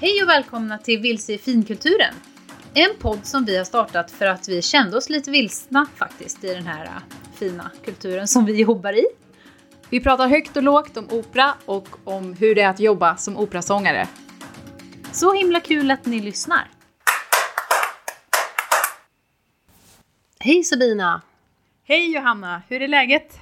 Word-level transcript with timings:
Hej 0.00 0.22
och 0.22 0.28
välkomna 0.28 0.78
till 0.78 1.00
Vilse 1.00 1.32
i 1.32 1.38
finkulturen. 1.38 2.14
En 2.74 2.90
podd 2.98 3.26
som 3.26 3.44
vi 3.44 3.56
har 3.56 3.64
startat 3.64 4.10
för 4.10 4.26
att 4.26 4.48
vi 4.48 4.62
kände 4.62 4.96
oss 4.96 5.10
lite 5.10 5.30
vilsna 5.30 5.86
faktiskt 5.96 6.44
i 6.44 6.54
den 6.54 6.66
här 6.66 6.84
äh, 6.84 6.90
fina 7.34 7.70
kulturen 7.84 8.28
som 8.28 8.44
vi 8.44 8.60
jobbar 8.60 8.92
i. 8.92 9.06
Vi 9.90 10.00
pratar 10.00 10.28
högt 10.28 10.56
och 10.56 10.62
lågt 10.62 10.96
om 10.96 11.08
opera 11.10 11.54
och 11.64 11.88
om 12.04 12.34
hur 12.34 12.54
det 12.54 12.60
är 12.60 12.68
att 12.68 12.80
jobba 12.80 13.16
som 13.16 13.36
operasångare. 13.36 14.08
Så 15.12 15.34
himla 15.34 15.60
kul 15.60 15.90
att 15.90 16.06
ni 16.06 16.20
lyssnar. 16.20 16.70
Hej 20.40 20.64
Sabina! 20.64 21.22
Hej 21.84 22.14
Johanna, 22.14 22.62
hur 22.68 22.82
är 22.82 22.88
läget? 22.88 23.38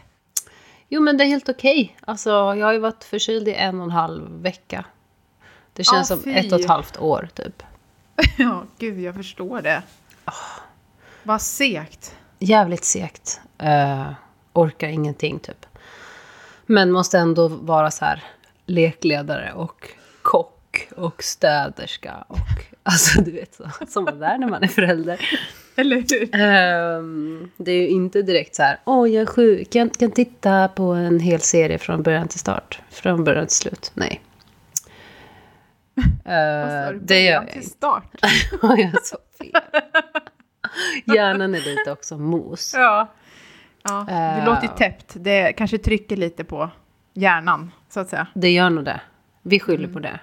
Jo 0.88 1.00
men 1.00 1.16
det 1.16 1.24
är 1.24 1.28
helt 1.28 1.48
okej. 1.48 1.96
Alltså 2.00 2.30
jag 2.30 2.66
har 2.66 2.72
ju 2.72 2.78
varit 2.78 3.04
förkyld 3.04 3.48
i 3.48 3.54
en 3.54 3.78
och 3.78 3.84
en 3.84 3.90
halv 3.90 4.42
vecka. 4.42 4.84
Det 5.76 5.84
känns 5.84 6.10
Ah, 6.10 6.16
som 6.16 6.30
ett 6.30 6.52
och 6.52 6.60
ett 6.60 6.68
halvt 6.68 6.98
år 6.98 7.28
typ. 7.34 7.62
Ja, 8.36 8.64
gud 8.78 9.00
jag 9.00 9.14
förstår 9.14 9.62
det. 9.62 9.82
Vad 11.22 11.42
segt. 11.42 12.14
Jävligt 12.38 12.84
segt. 12.84 13.40
Uh, 13.62 14.12
orkar 14.52 14.88
ingenting 14.88 15.38
typ. 15.38 15.66
Men 16.66 16.92
måste 16.92 17.18
ändå 17.18 17.48
vara 17.48 17.90
så 17.90 18.04
här 18.04 18.24
lekledare 18.66 19.52
och 19.52 19.88
kock 20.22 20.88
och 20.96 21.22
städerska 21.22 22.24
och 22.28 22.38
alltså 22.82 23.20
du 23.20 23.30
vet 23.30 23.54
så, 23.54 23.64
som 23.88 24.04
man 24.04 24.22
är 24.22 24.38
när 24.38 24.48
man 24.48 24.62
är 24.62 24.68
förälder. 24.68 25.20
Eller 25.76 25.96
hur? 25.96 26.34
Ehm, 26.34 27.50
det 27.56 27.72
är 27.72 27.80
ju 27.80 27.88
inte 27.88 28.22
direkt 28.22 28.54
så 28.54 28.62
här, 28.62 28.78
åh 28.84 29.10
jag 29.10 29.22
är 29.22 29.26
sjuk, 29.26 29.72
kan, 29.72 29.90
kan 29.90 30.10
titta 30.10 30.68
på 30.68 30.82
en 30.82 31.20
hel 31.20 31.40
serie 31.40 31.78
från 31.78 32.02
början 32.02 32.28
till 32.28 32.38
start, 32.38 32.80
från 32.90 33.24
början 33.24 33.46
till 33.46 33.56
slut. 33.56 33.90
Nej. 33.94 34.20
Uh, 35.98 37.00
det 37.00 37.20
gör 37.20 37.32
jag 37.32 37.50
till 37.52 37.70
start. 37.70 38.04
jag 38.62 38.80
är 38.80 38.92
så 39.02 39.16
fel. 39.38 39.62
Hjärnan 41.04 41.54
är 41.54 41.60
lite 41.60 41.92
också 41.92 42.18
mos. 42.18 42.74
Ja. 42.76 43.12
ja. 43.82 44.04
Det 44.08 44.12
Eh. 44.14 44.44
låter 44.44 44.68
täppt. 44.68 45.14
Det 45.16 45.52
kanske 45.52 45.78
trycker 45.78 46.16
lite 46.16 46.44
på 46.44 46.70
hjärnan, 47.14 47.70
så 47.88 48.00
att 48.00 48.08
säga. 48.08 48.26
Det 48.34 48.50
gör 48.50 48.70
nog 48.70 48.84
det. 48.84 49.00
Vi 49.42 49.60
skyller 49.60 49.88
på 49.88 49.98
det. 49.98 50.20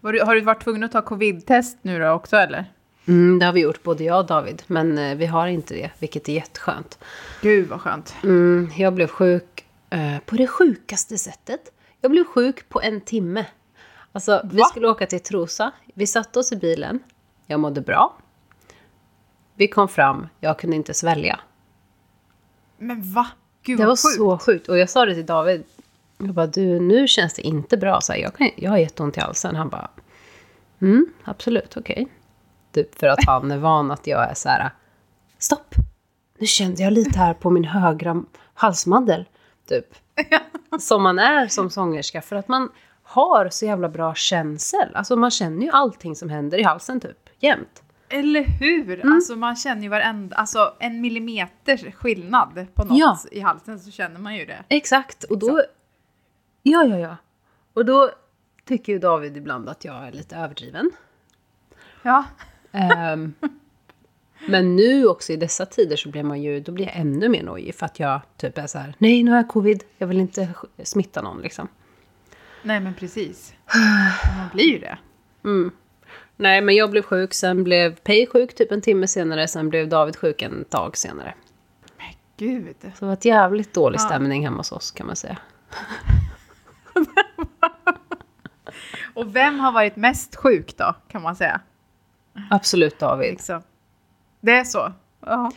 Du, 0.00 0.20
har 0.22 0.34
du 0.34 0.40
varit 0.40 0.62
tvungen 0.64 0.84
att 0.84 0.92
ta 0.92 1.02
covid-test 1.02 1.78
nu 1.82 1.98
då 1.98 2.08
också, 2.10 2.36
eller? 2.36 2.64
Mm, 3.08 3.38
det 3.38 3.46
har 3.46 3.52
vi 3.52 3.60
gjort, 3.60 3.82
både 3.82 4.04
jag 4.04 4.18
och 4.18 4.26
David. 4.26 4.62
Men 4.66 4.98
eh, 4.98 5.16
vi 5.16 5.26
har 5.26 5.46
inte 5.46 5.74
det, 5.74 5.90
vilket 5.98 6.28
är 6.28 6.32
jätteskönt. 6.32 6.98
Gud 7.42 7.68
vad 7.68 7.80
skönt. 7.80 8.14
Mm, 8.22 8.70
jag 8.76 8.94
blev 8.94 9.06
sjuk 9.06 9.64
eh, 9.90 10.18
på 10.26 10.36
det 10.36 10.46
sjukaste 10.46 11.18
sättet. 11.18 11.60
Jag 12.00 12.10
blev 12.10 12.24
sjuk 12.24 12.68
på 12.68 12.80
en 12.80 13.00
timme. 13.00 13.44
Alltså, 14.16 14.40
vi 14.44 14.58
Va? 14.58 14.64
skulle 14.64 14.88
åka 14.88 15.06
till 15.06 15.20
Trosa. 15.20 15.72
Vi 15.94 16.06
satte 16.06 16.38
oss 16.38 16.52
i 16.52 16.56
bilen. 16.56 17.00
Jag 17.46 17.60
mådde 17.60 17.80
bra. 17.80 18.16
Vi 19.54 19.68
kom 19.68 19.88
fram, 19.88 20.28
jag 20.40 20.58
kunde 20.58 20.76
inte 20.76 20.94
svälja. 20.94 21.40
Men 22.78 23.12
va? 23.12 23.26
Gud 23.62 23.78
Det 23.78 23.86
var 23.86 23.96
sjukt. 23.96 24.16
så 24.16 24.38
sjukt. 24.38 24.68
Och 24.68 24.78
jag 24.78 24.90
sa 24.90 25.06
det 25.06 25.14
till 25.14 25.26
David. 25.26 25.64
Jag 26.18 26.34
bara, 26.34 26.46
du, 26.46 26.80
nu 26.80 27.08
känns 27.08 27.34
det 27.34 27.42
inte 27.42 27.76
bra. 27.76 28.00
Så 28.00 28.12
här, 28.12 28.20
jag, 28.20 28.34
kan, 28.34 28.50
jag 28.56 28.70
har 28.70 28.78
jätteont 28.78 29.16
i 29.16 29.20
halsen. 29.20 29.56
Han 29.56 29.68
bara, 29.68 29.90
mm, 30.80 31.06
absolut, 31.24 31.76
okej. 31.76 32.08
Typ 32.72 32.94
för 32.98 33.06
att 33.06 33.24
han 33.26 33.50
är 33.50 33.58
van 33.58 33.90
att 33.90 34.06
jag 34.06 34.30
är 34.30 34.34
så 34.34 34.48
här, 34.48 34.70
stopp. 35.38 35.74
Nu 36.38 36.46
kände 36.46 36.82
jag 36.82 36.92
lite 36.92 37.18
här 37.18 37.34
på 37.34 37.50
min 37.50 37.64
högra 37.64 38.22
halsmandel. 38.54 39.24
Typ. 39.68 39.86
Som 40.80 41.02
man 41.02 41.18
är 41.18 41.48
som 41.48 41.70
sångerska. 41.70 42.22
För 42.22 42.36
att 42.36 42.48
man 42.48 42.68
har 43.06 43.48
så 43.48 43.64
jävla 43.64 43.88
bra 43.88 44.14
känsel. 44.14 44.88
Alltså 44.94 45.16
man 45.16 45.30
känner 45.30 45.66
ju 45.66 45.70
allting 45.70 46.16
som 46.16 46.28
händer 46.28 46.58
i 46.58 46.62
halsen 46.62 47.00
typ, 47.00 47.30
jämt. 47.38 47.82
Eller 48.08 48.44
hur? 48.44 49.00
Mm. 49.00 49.12
Alltså 49.12 49.36
man 49.36 49.56
känner 49.56 49.82
ju 49.82 49.88
varenda, 49.88 50.36
alltså 50.36 50.74
en 50.78 51.00
millimeters 51.00 51.94
skillnad 51.94 52.66
på 52.74 52.84
något 52.84 52.98
Ja. 52.98 53.18
i 53.30 53.40
halsen 53.40 53.80
så 53.80 53.90
känner 53.90 54.20
man 54.20 54.36
ju 54.36 54.46
det. 54.46 54.64
Exakt, 54.68 55.24
och 55.24 55.38
då... 55.38 55.62
Ja, 56.62 56.84
ja, 56.84 56.98
ja. 56.98 57.16
Och 57.74 57.84
då 57.84 58.10
tycker 58.64 58.92
ju 58.92 58.98
David 58.98 59.36
ibland 59.36 59.68
att 59.68 59.84
jag 59.84 60.06
är 60.08 60.12
lite 60.12 60.36
överdriven. 60.36 60.90
Ja. 62.02 62.24
Ehm, 62.72 63.34
men 64.48 64.76
nu 64.76 65.06
också 65.06 65.32
i 65.32 65.36
dessa 65.36 65.66
tider 65.66 65.96
så 65.96 66.08
blir 66.08 66.22
man 66.22 66.42
ju, 66.42 66.60
då 66.60 66.72
blir 66.72 66.84
jag 66.84 66.96
ännu 66.96 67.28
mer 67.28 67.42
nojig 67.42 67.74
för 67.74 67.86
att 67.86 68.00
jag 68.00 68.20
typ 68.36 68.58
är 68.58 68.66
så 68.66 68.78
här, 68.78 68.94
nej 68.98 69.22
nu 69.22 69.30
har 69.30 69.38
jag 69.38 69.48
covid, 69.48 69.84
jag 69.98 70.06
vill 70.06 70.20
inte 70.20 70.48
smitta 70.84 71.22
någon 71.22 71.40
liksom. 71.40 71.68
Nej 72.66 72.80
men 72.80 72.94
precis. 72.94 73.54
Man 74.36 74.48
blir 74.52 74.64
ju 74.72 74.78
det. 74.78 74.98
Mm. 75.44 75.70
Nej 76.36 76.60
men 76.60 76.74
jag 76.76 76.90
blev 76.90 77.02
sjuk, 77.02 77.34
sen 77.34 77.64
blev 77.64 77.96
Pej 77.96 78.26
sjuk 78.26 78.54
typ 78.54 78.72
en 78.72 78.80
timme 78.80 79.06
senare, 79.06 79.48
sen 79.48 79.68
blev 79.68 79.88
David 79.88 80.16
sjuk 80.16 80.42
en 80.42 80.64
dag 80.68 80.96
senare. 80.96 81.34
Men 81.98 82.06
gud. 82.36 82.76
Så 82.82 82.88
det 83.00 83.06
var 83.06 83.12
ett 83.12 83.24
jävligt 83.24 83.74
dålig 83.74 83.98
Ja. 83.98 84.02
stämning 84.02 84.44
hemma 84.44 84.56
hos 84.56 84.72
oss 84.72 84.90
kan 84.90 85.06
man 85.06 85.16
säga. 85.16 85.38
Och 89.14 89.36
vem 89.36 89.60
har 89.60 89.72
varit 89.72 89.96
mest 89.96 90.36
sjuk 90.36 90.76
då, 90.76 90.94
kan 91.08 91.22
man 91.22 91.36
säga? 91.36 91.60
Absolut 92.50 92.98
David. 92.98 93.30
Liksom. 93.30 93.62
Det 94.40 94.52
är 94.52 94.64
så? 94.64 94.92
Ja. 95.26 95.50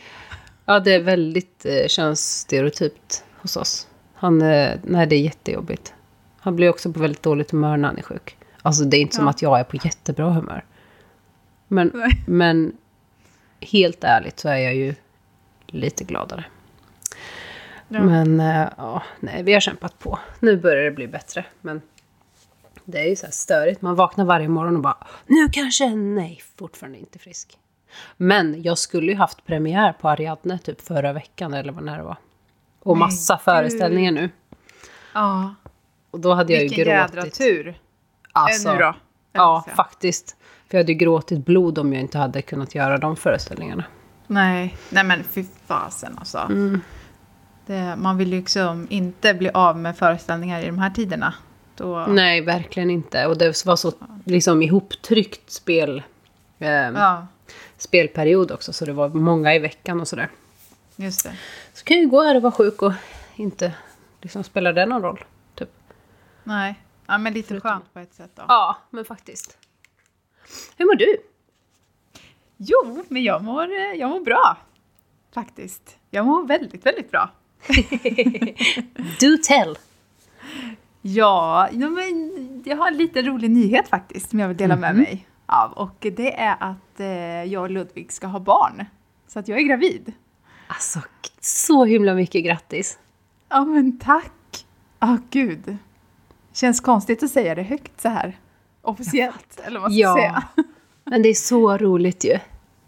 Ja, 0.64 0.80
det 0.80 0.94
är 0.94 1.02
väldigt 1.02 1.66
eh, 1.66 1.86
könsstereotypt 1.88 3.24
hos 3.42 3.56
oss. 3.56 3.88
Han, 4.14 4.42
eh, 4.42 4.78
nej, 4.82 5.06
det 5.06 5.16
är 5.16 5.20
jättejobbigt. 5.20 5.94
Han 6.40 6.56
blir 6.56 6.68
också 6.70 6.92
på 6.92 7.00
väldigt 7.00 7.22
dåligt 7.22 7.50
humör 7.50 7.76
när 7.76 7.88
han 7.88 7.98
är 7.98 8.02
sjuk. 8.02 8.36
Alltså 8.62 8.84
det 8.84 8.96
är 8.96 9.00
inte 9.00 9.16
som 9.16 9.24
Ja. 9.24 9.30
att 9.30 9.42
jag 9.42 9.60
är 9.60 9.64
på 9.64 9.76
jättebra 9.76 10.30
humör. 10.30 10.64
Men, 11.68 11.90
Nej. 11.94 12.10
men 12.26 12.76
helt 13.60 14.04
ärligt 14.04 14.40
så 14.40 14.48
är 14.48 14.56
jag 14.56 14.74
ju 14.74 14.94
lite 15.66 16.04
gladare. 16.04 16.44
Ja. 17.88 18.02
Men 18.02 18.40
eh, 18.40 18.68
ja, 18.76 19.02
nej, 19.20 19.42
vi 19.42 19.52
har 19.52 19.60
kämpat 19.60 19.98
på. 19.98 20.18
Nu 20.40 20.56
börjar 20.56 20.84
det 20.84 20.90
bli 20.90 21.08
bättre. 21.08 21.44
Men 21.60 21.82
det 22.84 22.98
är 22.98 23.08
ju 23.08 23.16
så 23.16 23.26
här 23.26 23.32
störigt. 23.32 23.82
Man 23.82 23.94
vaknar 23.94 24.24
varje 24.24 24.48
morgon 24.48 24.76
och 24.76 24.82
bara 24.82 25.06
nu 25.26 25.48
kanske, 25.52 25.90
nej, 25.90 26.40
fortfarande 26.56 26.98
inte 26.98 27.18
frisk. 27.18 27.58
Men 28.16 28.62
jag 28.62 28.78
skulle 28.78 29.12
ju 29.12 29.18
haft 29.18 29.46
premiär 29.46 29.92
på 29.92 30.08
Ariadne 30.08 30.58
typ 30.58 30.80
förra 30.80 31.12
veckan 31.12 31.54
eller 31.54 31.72
vad 31.72 31.84
det 31.84 32.02
var. 32.02 32.16
Och 32.82 32.96
massa 32.98 33.34
gud. 33.34 33.40
föreställningar 33.42 34.12
nu. 34.12 34.30
ja. 35.14 35.54
Och 36.10 36.20
då 36.20 36.34
hade 36.34 36.52
jag 36.52 36.62
ju 36.62 36.68
Vilken 36.68 36.84
gråtit. 36.84 37.14
jädra 37.16 37.30
tur. 37.30 37.78
Alltså, 38.32 38.72
nu 38.72 38.78
då? 38.78 38.94
Ja, 39.32 39.64
så. 39.68 39.74
faktiskt. 39.74 40.36
För 40.68 40.78
jag 40.78 40.84
hade 40.84 40.92
ju 40.92 40.98
gråtit 40.98 41.44
blod 41.44 41.78
om 41.78 41.92
jag 41.92 42.00
inte 42.02 42.18
hade 42.18 42.42
kunnat 42.42 42.74
göra 42.74 42.98
de 42.98 43.16
föreställningarna. 43.16 43.84
Nej. 44.26 44.76
Nej 44.90 45.04
men 45.04 45.24
fy 45.24 45.44
fasen 45.66 46.16
alltså. 46.18 46.38
Mm. 46.38 46.80
Det, 47.66 47.96
man 47.98 48.16
vill 48.16 48.32
ju 48.32 48.38
liksom 48.38 48.86
inte 48.90 49.34
bli 49.34 49.50
av 49.54 49.78
med 49.78 49.96
föreställningar 49.96 50.62
i 50.62 50.66
de 50.66 50.78
här 50.78 50.90
tiderna. 50.90 51.34
Då, 51.76 52.06
Nej, 52.08 52.40
verkligen 52.40 52.90
inte. 52.90 53.26
Och 53.26 53.38
det 53.38 53.66
var 53.66 53.76
så 53.76 53.92
liksom 54.24 54.62
ihoptryckt 54.62 55.50
spel, 55.50 56.02
eh, 56.58 56.68
Ja, 56.68 57.26
spelperiod 57.78 58.50
också. 58.52 58.72
Så 58.72 58.84
det 58.84 58.92
var 58.92 59.08
många 59.08 59.54
i 59.54 59.58
veckan 59.58 60.00
och 60.00 60.08
sådär. 60.08 60.28
just 60.96 61.24
det. 61.24 61.32
Så 61.74 61.84
kan 61.84 61.96
jag 61.96 62.04
ju 62.04 62.10
gå 62.10 62.22
här 62.22 62.36
och 62.36 62.42
vara 62.42 62.52
sjuk 62.52 62.82
och 62.82 62.92
inte 63.36 63.72
liksom 64.20 64.44
spelar 64.44 64.72
det 64.72 64.86
någon 64.86 65.02
roll. 65.02 65.24
Nej. 66.44 66.78
Ja, 67.06 67.18
men 67.18 67.32
lite 67.32 67.48
Förutom- 67.48 67.70
skönt 67.70 67.92
på 67.92 67.98
ett 67.98 68.14
sätt 68.14 68.30
då. 68.34 68.42
Ja, 68.48 68.76
men 68.90 69.04
faktiskt. 69.04 69.58
Hur 70.76 70.84
mår 70.86 70.94
du? 70.94 71.16
Jo, 72.56 73.04
men 73.08 73.22
jag 73.24 73.44
mår, 73.44 73.70
jag 73.72 74.10
mår 74.10 74.20
bra. 74.20 74.56
Faktiskt. 75.34 75.96
Jag 76.10 76.26
mår 76.26 76.46
väldigt, 76.46 76.86
väldigt 76.86 77.10
bra. 77.10 77.30
Do 79.20 79.36
tell! 79.44 79.78
Ja, 81.02 81.68
men 81.72 82.62
jag 82.66 82.76
har 82.76 82.88
en 82.88 82.96
liten 82.96 83.24
rolig 83.24 83.50
nyhet 83.50 83.88
faktiskt 83.88 84.30
som 84.30 84.38
jag 84.40 84.48
vill 84.48 84.56
dela 84.56 84.76
med 84.76 84.94
Mhm. 84.94 85.02
mig 85.02 85.26
av. 85.46 85.72
Och 85.72 85.96
det 86.00 86.40
är 86.40 86.56
att 86.60 87.00
eh, 87.00 87.44
jag 87.52 87.62
och 87.62 87.70
Ludvig 87.70 88.12
ska 88.12 88.26
ha 88.26 88.40
barn. 88.40 88.84
Så 89.28 89.38
att 89.38 89.48
jag 89.48 89.58
är 89.58 89.62
gravid. 89.62 90.12
Alltså, 90.66 91.00
så 91.40 91.84
himla 91.84 92.14
mycket 92.14 92.44
grattis. 92.44 92.98
Ja, 93.48 93.64
men 93.64 93.98
tack! 93.98 94.66
Ja, 94.98 95.18
gud. 95.30 95.76
Känns 96.52 96.80
konstigt 96.80 97.22
att 97.22 97.30
säga 97.30 97.54
det 97.54 97.62
högt 97.62 98.00
så 98.00 98.08
här. 98.08 98.38
Officiellt, 98.82 99.60
eller 99.64 99.80
vad 99.80 99.90
man 99.90 99.92
ska 99.92 100.00
Ja. 100.00 100.14
säga. 100.16 100.42
Men 101.04 101.22
det 101.22 101.28
är 101.28 101.34
så 101.34 101.76
roligt 101.78 102.24
ju. 102.24 102.38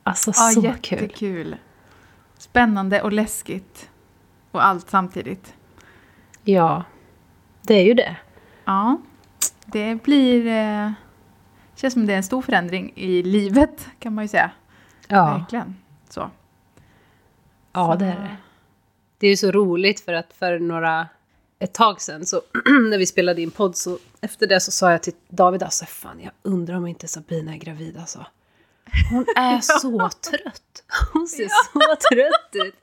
Alltså, 0.03 0.31
Ja, 0.31 0.50
så 0.55 0.61
kul. 0.61 0.64
jättekul. 1.03 1.56
Spännande 2.38 3.03
och 3.03 3.12
läskigt. 3.12 3.91
Och 4.50 4.64
allt 4.64 4.91
samtidigt. 4.91 5.55
Ja, 6.44 6.85
det 7.62 7.75
är 7.75 7.85
ju 7.85 7.94
det. 7.94 8.17
Ja, 8.64 8.99
det 9.67 10.03
blir... 10.03 10.47
Eh, 10.47 10.91
känns 11.75 11.94
som 11.94 12.06
det 12.06 12.12
är 12.12 12.17
en 12.17 12.23
stor 12.23 12.43
förändring 12.43 12.93
i 12.97 13.23
livet, 13.23 13.88
kan 13.99 14.15
man 14.15 14.25
ju 14.25 14.29
säga. 14.29 14.50
Ja, 15.08 15.25
Verkligen. 15.38 15.76
Så. 16.08 16.31
ja 17.73 17.93
Så- 17.93 17.99
det 17.99 18.06
är 18.06 18.20
det. 18.20 18.37
Det 19.19 19.26
är 19.26 19.31
ju 19.31 19.37
så 19.37 19.50
roligt 19.50 20.00
för 20.00 20.12
att 20.12 20.32
för 20.32 20.58
några, 20.58 21.08
ett 21.62 21.73
tag 21.73 22.00
sedan, 22.00 22.26
så 22.26 22.43
när 22.91 22.99
vi 22.99 23.06
spelade 23.06 23.43
in 23.43 23.50
podd, 23.50 23.76
så 23.76 23.99
efter 24.20 24.47
det 24.47 24.61
så 24.61 24.70
sa 24.70 24.91
jag 24.91 25.03
till 25.03 25.12
David, 25.29 25.62
alltså 25.62 25.85
fan 25.85 26.20
jag 26.20 26.32
undrar 26.43 26.76
om 26.76 26.87
inte 26.87 27.09
Sabina 27.09 27.55
är 27.55 27.59
gravid 27.59 27.97
alltså. 27.99 28.26
Hon 29.11 29.26
är 29.37 29.61
så 29.81 30.09
trött. 30.31 30.85
Hon 31.12 31.26
ser 31.26 31.49
så 31.49 31.97
trött 32.12 32.67
ut. 32.67 32.75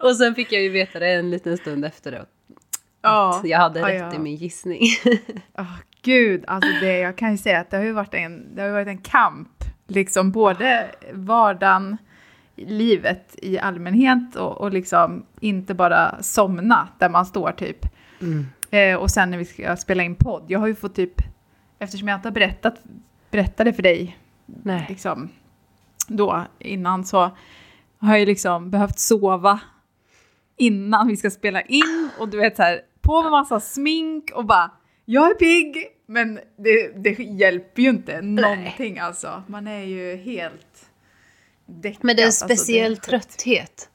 och 0.00 0.16
sen 0.16 0.34
fick 0.34 0.52
jag 0.52 0.62
ju 0.62 0.68
veta 0.68 0.98
det 0.98 1.08
en 1.08 1.30
liten 1.30 1.56
stund 1.56 1.84
efter 1.84 2.10
det. 2.10 2.26
Ja, 3.02 3.40
Jag 3.44 3.58
hade 3.58 3.82
rätt 3.82 4.00
ja. 4.00 4.14
i 4.14 4.18
min 4.18 4.36
gissning. 4.36 4.80
Åh, 5.58 5.76
gud, 6.02 6.44
alltså 6.46 6.70
det, 6.80 6.98
jag 6.98 7.16
kan 7.18 7.30
ju 7.30 7.38
säga 7.38 7.60
att 7.60 7.70
det 7.70 7.76
har 7.76 7.84
ju 7.84 7.92
varit 7.92 8.14
en, 8.14 8.54
det 8.54 8.62
har 8.62 8.70
varit 8.70 8.88
en 8.88 8.98
kamp. 8.98 9.64
Liksom 9.86 10.30
både 10.30 10.90
vardagen, 11.12 11.96
livet 12.56 13.36
i 13.42 13.58
allmänhet 13.58 14.36
och, 14.36 14.60
och 14.60 14.72
liksom 14.72 15.26
inte 15.40 15.74
bara 15.74 16.22
somna 16.22 16.88
där 16.98 17.08
man 17.08 17.26
står 17.26 17.52
typ. 17.52 17.86
Eh, 18.70 18.96
och 18.96 19.10
sen 19.10 19.30
när 19.30 19.38
vi 19.38 19.44
ska 19.44 19.76
spela 19.76 20.02
in 20.02 20.14
podd. 20.14 20.44
Jag 20.48 20.60
har 20.60 20.66
ju 20.66 20.74
fått 20.74 20.94
typ, 20.94 21.22
eftersom 21.78 22.08
jag 22.08 22.18
inte 22.18 22.28
har 22.28 22.34
berättat, 22.34 22.74
berättade 23.30 23.72
för 23.72 23.82
dig 23.82 24.18
Nej. 24.46 24.86
liksom 24.88 25.28
då 26.08 26.44
innan 26.58 27.04
så 27.04 27.18
har 27.98 28.10
jag 28.10 28.20
ju 28.20 28.26
liksom 28.26 28.70
behövt 28.70 28.98
sova 28.98 29.60
innan 30.56 31.08
vi 31.08 31.16
ska 31.16 31.30
spela 31.30 31.62
in 31.62 32.10
och 32.18 32.28
du 32.28 32.38
vet 32.38 32.56
så 32.56 32.62
här 32.62 32.80
på 33.00 33.22
med 33.22 33.30
massa 33.30 33.60
smink 33.60 34.30
och 34.34 34.44
bara 34.44 34.70
jag 35.04 35.30
är 35.30 35.34
pigg 35.34 35.86
men 36.06 36.40
det, 36.56 37.02
det 37.02 37.18
hjälper 37.18 37.82
ju 37.82 37.88
inte 37.88 38.22
någonting 38.22 38.98
alltså. 38.98 39.42
Man 39.46 39.66
är 39.66 39.84
ju 39.84 40.16
helt 40.16 40.83
däckad. 41.66 42.04
Men 42.04 42.16
det 42.16 42.22
är 42.22 42.24
en 42.24 42.28
alltså, 42.28 42.44
speciell 42.44 42.92
är 42.92 42.96
sjukt. 42.96 43.06
trötthet. 43.08 43.88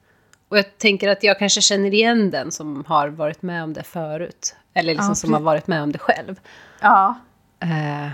Och 0.50 0.58
jag 0.58 0.78
tänker 0.78 1.10
att 1.10 1.24
jag 1.24 1.40
kanske 1.40 1.62
känner 1.62 1.94
igen 1.94 2.32
den 2.32 2.52
som 2.52 2.84
har 2.88 3.08
varit 3.08 3.42
med 3.42 3.64
om 3.64 3.74
det 3.74 3.84
förut. 3.84 4.56
Eller 4.74 4.94
liksom 4.94 5.12
Ja, 5.12 5.16
som 5.16 5.34
har 5.34 5.40
varit 5.40 5.68
med 5.68 5.84
om 5.84 5.92
det 5.92 6.00
själv. 6.00 6.40
Ja. 6.82 7.20
Eh, 7.60 8.10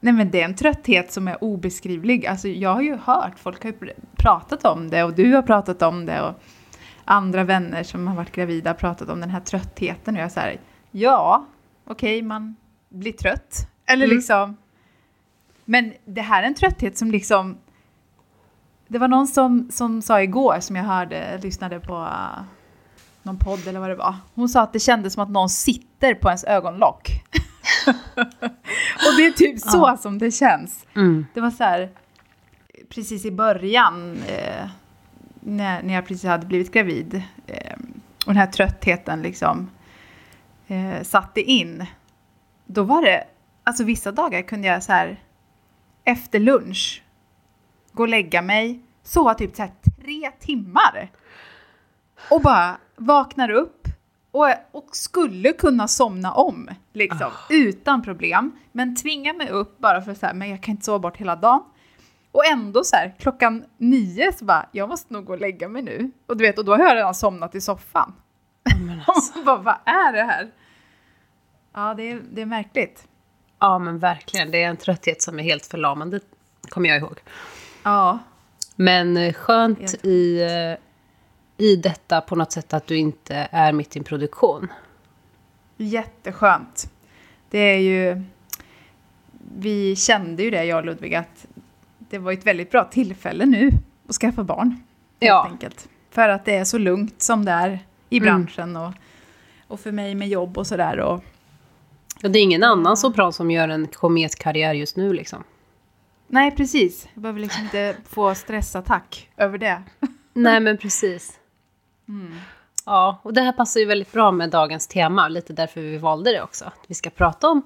Nej 0.00 0.12
men 0.12 0.30
det 0.30 0.40
är 0.40 0.44
en 0.44 0.56
trötthet 0.56 1.12
som 1.12 1.28
är 1.28 1.44
obeskrivlig. 1.44 2.26
Alltså 2.26 2.48
jag 2.48 2.74
har 2.74 2.82
ju 2.82 2.96
hört, 2.96 3.38
folk 3.38 3.62
har 3.62 3.70
ju 3.70 3.76
pr- 3.76 3.92
pratat 4.16 4.64
om 4.64 4.90
det 4.90 5.04
och 5.04 5.12
du 5.14 5.32
har 5.34 5.42
pratat 5.42 5.82
om 5.82 6.06
det 6.06 6.22
och 6.22 6.34
andra 7.04 7.44
vänner 7.44 7.82
som 7.82 8.06
har 8.08 8.16
varit 8.16 8.32
gravida 8.32 8.70
har 8.70 8.74
pratat 8.74 9.08
om 9.08 9.20
den 9.20 9.30
här 9.30 9.40
tröttheten 9.40 10.16
och 10.16 10.22
jag 10.22 10.32
säger 10.32 10.60
ja, 10.90 11.46
okej 11.86 12.22
man 12.22 12.56
blir 12.88 13.12
trött. 13.12 13.68
Eller 13.86 14.04
Mm. 14.04 14.16
liksom, 14.16 14.56
men 15.64 15.92
det 16.04 16.20
här 16.20 16.42
är 16.42 16.46
en 16.46 16.54
trötthet 16.54 16.98
som 16.98 17.10
liksom, 17.10 17.58
det 18.88 18.98
var 18.98 19.08
någon 19.08 19.26
som, 19.26 19.68
som 19.70 20.02
sa 20.02 20.22
igår 20.22 20.60
som 20.60 20.76
jag 20.76 20.84
hörde, 20.84 21.38
lyssnade 21.42 21.80
på 21.80 21.94
uh, 21.94 22.42
någon 23.22 23.38
podd 23.38 23.66
eller 23.68 23.80
vad 23.80 23.90
det 23.90 23.94
var. 23.96 24.14
Hon 24.34 24.48
sa 24.48 24.62
att 24.62 24.72
det 24.72 24.80
kändes 24.80 25.12
som 25.14 25.22
att 25.22 25.30
någon 25.30 25.48
sitter 25.48 26.14
på 26.14 26.28
ens 26.28 26.44
ögonlock. 26.44 27.10
och 29.06 29.16
det 29.16 29.26
är 29.26 29.30
typ 29.32 29.60
så 29.60 29.78
Ja. 29.78 29.96
som 29.96 30.18
det 30.18 30.30
känns. 30.30 30.86
mm. 30.96 31.26
Det 31.34 31.40
var 31.40 31.50
så 31.50 31.64
här, 31.64 31.90
precis 32.88 33.24
i 33.24 33.30
början, 33.30 34.18
eh, 34.28 34.68
när, 35.40 35.82
när 35.82 35.94
jag 35.94 36.06
precis 36.06 36.24
hade 36.24 36.46
blivit 36.46 36.72
gravid, 36.72 37.22
eh, 37.46 37.76
och 38.26 38.32
den 38.32 38.36
här 38.36 38.46
tröttheten 38.46 39.22
liksom 39.22 39.70
eh, 40.66 41.02
satte 41.02 41.40
in. 41.40 41.86
Då 42.66 42.82
var 42.82 43.02
det, 43.02 43.24
alltså 43.64 43.84
vissa 43.84 44.12
dagar 44.12 44.42
kunde 44.42 44.68
jag 44.68 44.82
så 44.82 44.92
här, 44.92 45.20
efter 46.04 46.38
lunch, 46.40 47.02
gå 47.94 48.02
och 48.02 48.08
lägga 48.08 48.42
mig, 48.42 48.80
sova 49.02 49.34
typ 49.34 49.56
så 49.56 49.62
här 49.62 49.72
tre 50.02 50.30
timmar. 50.40 51.10
Och 52.30 52.40
bara 52.42 52.76
vaknar 52.96 53.50
upp 53.50 53.88
och, 54.30 54.46
och 54.72 54.88
skulle 54.96 55.52
kunna 55.52 55.88
somna 55.88 56.32
om, 56.32 56.70
liksom, 56.92 57.30
utan 57.50 58.02
problem. 58.02 58.52
Men 58.72 58.96
tvingar 58.96 59.34
mig 59.34 59.48
upp 59.48 59.78
bara 59.78 60.02
för 60.02 60.14
så 60.14 60.26
här, 60.26 60.34
men 60.34 60.50
jag 60.50 60.62
kan 60.62 60.72
inte 60.72 60.84
sova 60.84 60.98
bort 60.98 61.16
hela 61.16 61.36
dagen. 61.36 61.62
Och 62.32 62.46
ändå 62.46 62.84
så 62.84 62.96
här, 62.96 63.14
klockan 63.18 63.64
nio 63.78 64.32
så 64.32 64.44
bara, 64.44 64.68
jag 64.72 64.88
måste 64.88 65.12
nog 65.12 65.24
gå 65.24 65.32
och 65.32 65.40
lägga 65.40 65.68
mig 65.68 65.82
nu. 65.82 66.10
Och 66.26 66.36
du 66.36 66.44
vet, 66.44 66.58
och 66.58 66.64
då 66.64 66.72
har 66.72 66.84
jag 66.84 66.96
redan 66.96 67.14
somnat 67.14 67.54
i 67.54 67.60
soffan. 67.60 68.12
Men 68.86 69.00
alltså. 69.06 69.42
bara, 69.44 69.56
vad 69.56 69.76
är 69.84 70.12
det 70.12 70.22
här? 70.22 70.50
Ja, 71.74 71.94
det 71.94 72.10
är, 72.10 72.20
det 72.32 72.42
är 72.42 72.46
märkligt. 72.46 73.08
ja, 73.60 73.78
men 73.78 73.98
verkligen. 73.98 74.50
Det 74.50 74.62
är 74.62 74.68
en 74.68 74.76
trötthet 74.76 75.22
som 75.22 75.38
är 75.38 75.42
helt 75.42 75.66
förlamande, 75.66 76.20
kommer 76.68 76.88
jag 76.88 76.98
ihåg. 76.98 77.20
Ja, 77.84 78.18
Men 78.76 79.16
eh, 79.16 79.32
skönt 79.32 80.04
i, 80.04 80.42
eh, 80.42 81.64
i 81.66 81.76
detta 81.76 82.20
på 82.20 82.36
något 82.36 82.52
sätt 82.52 82.74
att 82.74 82.86
du 82.86 82.96
inte 82.96 83.48
är 83.50 83.72
mitt 83.72 83.96
i 83.96 83.98
en 83.98 84.04
produktion. 84.04 84.68
jätteskönt. 85.76 86.90
Det 87.50 87.58
är 87.58 87.78
ju, 87.78 88.22
vi 89.58 89.96
kände 89.96 90.42
ju 90.42 90.50
det, 90.50 90.64
jag 90.64 90.78
och 90.78 90.84
Ludvig, 90.84 91.14
att 91.14 91.46
det 91.98 92.18
var 92.18 92.32
ett 92.32 92.46
väldigt 92.46 92.70
bra 92.70 92.84
tillfälle 92.84 93.46
nu 93.46 93.70
att 94.08 94.14
skaffa 94.14 94.44
barn. 94.44 94.68
Helt 94.70 94.80
Ja. 95.18 95.48
enkelt. 95.50 95.88
För 96.10 96.28
att 96.28 96.44
det 96.44 96.54
är 96.56 96.64
så 96.64 96.78
lugnt 96.78 97.22
som 97.22 97.44
det 97.44 97.52
är 97.52 97.78
i 98.10 98.16
Mm. 98.18 98.26
branschen 98.26 98.76
och, 98.76 98.92
och 99.68 99.80
för 99.80 99.92
mig 99.92 100.14
med 100.14 100.28
jobb 100.28 100.58
och 100.58 100.66
sådär. 100.66 101.00
Och, 101.00 101.24
Och 102.22 102.30
det 102.30 102.38
är 102.38 102.42
ingen 102.42 102.62
annan 102.64 102.96
sopran 102.96 103.32
som 103.32 103.50
gör 103.50 103.68
en 103.68 103.86
kometkarriär 103.86 104.74
just 104.74 104.96
nu 104.96 105.12
liksom. 105.12 105.44
Nej, 106.26 106.50
precis. 106.50 107.08
Jag 107.14 107.22
behöver 107.22 107.40
liksom 107.40 107.62
inte 107.62 107.96
få 108.08 108.34
stressattack 108.34 109.30
över 109.36 109.58
det. 109.58 109.82
Nej, 110.32 110.60
men 110.60 110.78
precis. 110.78 111.38
Mm. 112.08 112.34
Ja, 112.86 113.18
och 113.22 113.34
det 113.34 113.40
här 113.40 113.52
passar 113.52 113.80
ju 113.80 113.86
väldigt 113.86 114.12
bra 114.12 114.30
med 114.30 114.50
dagens 114.50 114.86
tema, 114.86 115.28
lite 115.28 115.52
därför 115.52 115.80
vi 115.80 115.98
valde 115.98 116.32
det 116.32 116.42
också. 116.42 116.64
Att 116.64 116.84
vi 116.86 116.94
ska 116.94 117.10
prata 117.10 117.48
om 117.48 117.62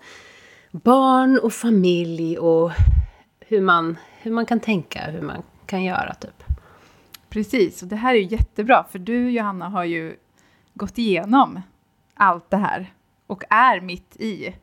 barn 0.70 1.38
och 1.42 1.52
familj 1.52 2.38
och 2.38 2.72
hur 3.40 3.60
man, 3.60 3.98
hur 4.18 4.30
man 4.30 4.46
kan 4.46 4.60
tänka, 4.60 5.10
hur 5.10 5.22
man 5.22 5.42
kan 5.66 5.84
göra 5.84 6.14
typ. 6.14 6.44
Precis, 7.28 7.82
och 7.82 7.88
det 7.88 7.96
här 7.96 8.14
är 8.14 8.18
ju 8.18 8.26
jättebra 8.26 8.84
för 8.90 8.98
du 8.98 9.30
Johanna 9.30 9.68
har 9.68 9.84
ju 9.84 10.16
gått 10.74 10.98
igenom 10.98 11.60
allt 12.14 12.50
det 12.50 12.56
här 12.56 12.92
och 13.26 13.44
är 13.50 13.80
mitt 13.80 14.16
i 14.16 14.54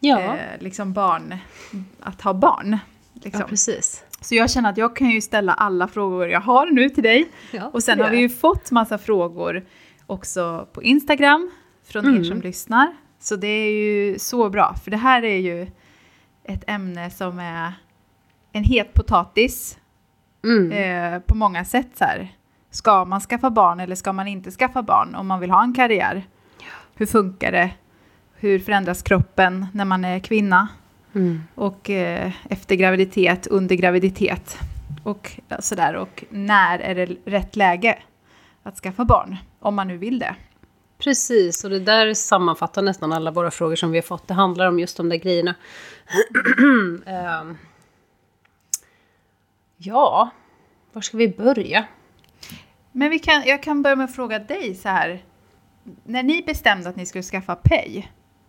Ja, 0.00 0.20
eh, 0.20 0.60
liksom 0.60 0.92
barn, 0.92 1.38
att 2.00 2.22
ha 2.22 2.34
barn. 2.34 2.78
Liksom. 3.24 3.40
ja 3.40 3.46
precis. 3.48 4.04
Så 4.20 4.34
jag 4.34 4.50
känner 4.50 4.70
att 4.70 4.76
jag 4.76 4.96
kan 4.96 5.10
ju 5.10 5.20
ställa 5.20 5.52
alla 5.54 5.88
frågor 5.88 6.28
jag 6.28 6.40
har 6.40 6.66
nu 6.66 6.88
till 6.90 7.02
dig. 7.02 7.28
Ja, 7.52 7.70
Och 7.72 7.82
sen 7.82 8.00
har 8.00 8.10
vi 8.10 8.18
ju 8.18 8.28
fått 8.28 8.70
massa 8.70 8.98
frågor 8.98 9.64
också 10.06 10.68
på 10.72 10.82
Instagram 10.82 11.50
från 11.84 12.04
er 12.04 12.08
Mm. 12.08 12.24
som 12.24 12.40
lyssnar. 12.40 12.96
Så 13.20 13.36
det 13.36 13.46
är 13.48 13.72
ju 13.72 14.18
så 14.18 14.50
bra, 14.50 14.74
för 14.84 14.90
det 14.90 14.96
här 14.96 15.22
är 15.24 15.36
ju 15.36 15.66
ett 16.44 16.64
ämne 16.66 17.10
som 17.10 17.38
är 17.38 17.72
en 18.52 18.64
het 18.64 18.94
potatis 18.94 19.78
Mm. 20.44 20.72
eh, 20.72 21.20
på 21.20 21.34
många 21.34 21.64
sätt. 21.64 21.88
Så 21.94 22.04
här. 22.04 22.34
Ska 22.70 23.04
man 23.04 23.20
skaffa 23.20 23.50
barn 23.50 23.80
eller 23.80 23.94
ska 23.94 24.12
man 24.12 24.28
inte 24.28 24.50
skaffa 24.50 24.82
barn 24.82 25.14
om 25.14 25.26
man 25.26 25.40
vill 25.40 25.50
ha 25.50 25.62
en 25.62 25.74
karriär? 25.74 26.26
Hur 26.94 27.06
funkar 27.06 27.52
det? 27.52 27.70
Hur 28.34 28.58
förändras 28.58 29.02
kroppen 29.02 29.66
när 29.74 29.84
man 29.84 30.04
är 30.04 30.18
kvinna? 30.18 30.68
Mm. 31.18 31.42
Och 31.54 31.90
eh, 31.90 32.32
efter 32.50 32.74
graviditet, 32.74 33.46
under 33.46 33.74
graviditet 33.74 34.58
och 35.02 35.40
sådär. 35.58 35.94
Och 35.94 36.24
när 36.30 36.78
är 36.78 36.94
det 36.94 37.16
rätt 37.24 37.56
läge 37.56 37.98
att 38.62 38.78
skaffa 38.78 39.04
barn? 39.04 39.36
Om 39.60 39.74
man 39.74 39.88
nu 39.88 39.96
vill 39.96 40.18
det. 40.18 40.36
Precis, 40.98 41.64
och 41.64 41.70
det 41.70 41.80
där 41.80 42.14
sammanfattar 42.14 42.82
nästan 42.82 43.12
alla 43.12 43.30
våra 43.30 43.50
frågor 43.50 43.76
som 43.76 43.90
vi 43.90 43.98
har 43.98 44.02
fått. 44.02 44.28
Det 44.28 44.34
handlar 44.34 44.68
om 44.68 44.78
just 44.78 44.96
de 44.96 45.08
där 45.08 45.16
grejerna. 45.16 45.54
Ehm. 47.06 47.56
ja, 49.76 50.30
var 50.92 51.02
ska 51.02 51.16
vi 51.16 51.28
börja? 51.28 51.86
Men 52.92 53.10
vi 53.10 53.18
kan, 53.18 53.42
jag 53.46 53.62
kan 53.62 53.82
börja 53.82 53.96
med 53.96 54.04
att 54.04 54.16
fråga 54.16 54.38
dig 54.38 54.74
så 54.74 54.88
här. 54.88 55.24
När 56.04 56.22
ni 56.22 56.42
bestämde 56.42 56.88
att 56.88 56.96
ni 56.96 57.06
skulle 57.06 57.22
skaffa 57.22 57.54
Pay, 57.54 58.02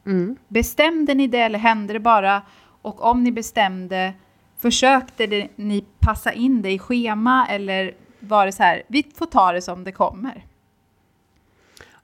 Mm. 0.10 0.38
bestämde 0.48 1.14
ni 1.14 1.28
det 1.28 1.38
eller 1.38 1.60
hände 1.60 1.94
det 1.94 2.00
bara? 2.00 2.42
Och 2.82 3.02
om 3.02 3.24
ni 3.24 3.32
bestämde, 3.32 4.14
försökte 4.58 5.50
ni 5.56 5.86
passa 6.00 6.32
in 6.34 6.62
det 6.62 6.72
i 6.72 6.80
schema 6.80 7.48
eller 7.48 7.96
var 8.20 8.46
det 8.46 8.52
så 8.52 8.64
här, 8.64 8.84
vi 8.88 9.12
får 9.16 9.26
ta 9.26 9.52
det 9.52 9.62
som 9.62 9.84
det 9.84 9.92
kommer? 9.92 10.46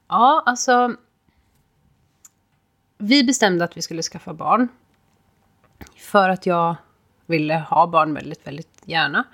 Ja, 0.08 0.42
alltså... 0.46 0.96
Vi 2.98 3.24
bestämde 3.24 3.64
att 3.64 3.76
vi 3.76 3.82
skulle 3.82 4.02
skaffa 4.02 4.34
barn. 4.34 4.68
För 5.96 6.28
att 6.28 6.46
jag 6.46 6.76
ville 7.26 7.54
ha 7.54 7.86
barn 7.86 8.14
väldigt, 8.14 8.46
väldigt 8.46 8.82
gärna. 8.84 9.24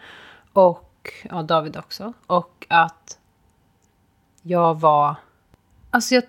Och 0.52 1.12
ja, 1.30 1.42
David 1.42 1.76
också. 1.76 2.12
Och 2.26 2.66
att 2.68 3.18
jag 4.42 4.80
var... 4.80 5.14
Alltså 5.90 6.14
jag... 6.14 6.24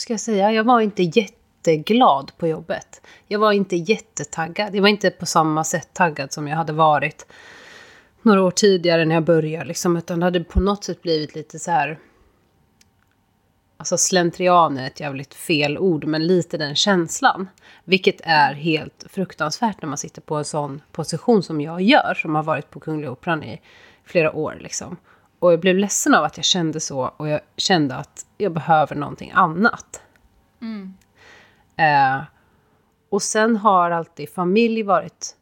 Vad 0.00 0.02
ska 0.02 0.12
jag 0.12 0.20
säga? 0.20 0.52
Jag 0.52 0.64
var 0.64 0.80
inte 0.80 1.02
jätteglad 1.02 2.32
på 2.38 2.46
jobbet. 2.46 3.00
Jag 3.26 3.38
var 3.38 3.52
inte 3.52 3.76
jättetaggad. 3.76 4.74
Jag 4.74 4.82
var 4.82 4.88
inte 4.88 5.10
på 5.10 5.26
samma 5.26 5.64
sätt 5.64 5.88
taggad 5.92 6.32
som 6.32 6.48
jag 6.48 6.56
hade 6.56 6.72
varit 6.72 7.26
några 8.22 8.42
år 8.42 8.50
tidigare 8.50 9.04
när 9.04 9.14
jag 9.14 9.24
började. 9.24 9.64
Liksom, 9.64 9.96
utan 9.96 10.20
det 10.20 10.26
hade 10.26 10.44
på 10.44 10.60
något 10.60 10.84
sätt 10.84 11.02
blivit 11.02 11.34
lite 11.34 11.58
så 11.58 11.70
här 11.70 11.98
alltså 13.76 13.98
slentrian 13.98 14.78
är 14.78 14.86
ett 14.86 15.00
jävligt 15.00 15.34
fel 15.34 15.78
ord, 15.78 16.04
men 16.04 16.26
lite 16.26 16.58
den 16.58 16.76
känslan. 16.76 17.48
Vilket 17.84 18.20
är 18.24 18.54
helt 18.54 19.04
fruktansvärt 19.10 19.82
när 19.82 19.88
man 19.88 19.98
sitter 19.98 20.20
på 20.20 20.36
en 20.36 20.44
sån 20.44 20.82
position 20.92 21.42
som 21.42 21.60
jag 21.60 21.82
gör, 21.82 22.14
som 22.14 22.34
har 22.34 22.42
varit 22.42 22.70
på 22.70 22.80
Kungliga 22.80 23.10
Operan 23.10 23.44
i 23.44 23.60
flera 24.04 24.32
år. 24.32 24.58
Liksom. 24.60 24.96
Och 25.38 25.52
jag 25.52 25.60
blev 25.60 25.76
ledsen 25.76 26.14
av 26.14 26.24
att 26.24 26.36
jag 26.36 26.44
kände 26.44 26.80
så 26.80 27.12
och 27.16 27.28
jag 27.28 27.40
kände 27.56 27.96
att 27.96 28.26
jag 28.40 28.52
behöver 28.52 28.96
någonting 28.96 29.30
annat. 29.34 30.02
Mm. 30.60 30.94
Eh, 31.76 32.22
och 33.08 33.22
sen 33.22 33.56
har 33.56 33.90
alltid 33.90 34.30
familj 34.30 34.82
varit... 34.82 35.36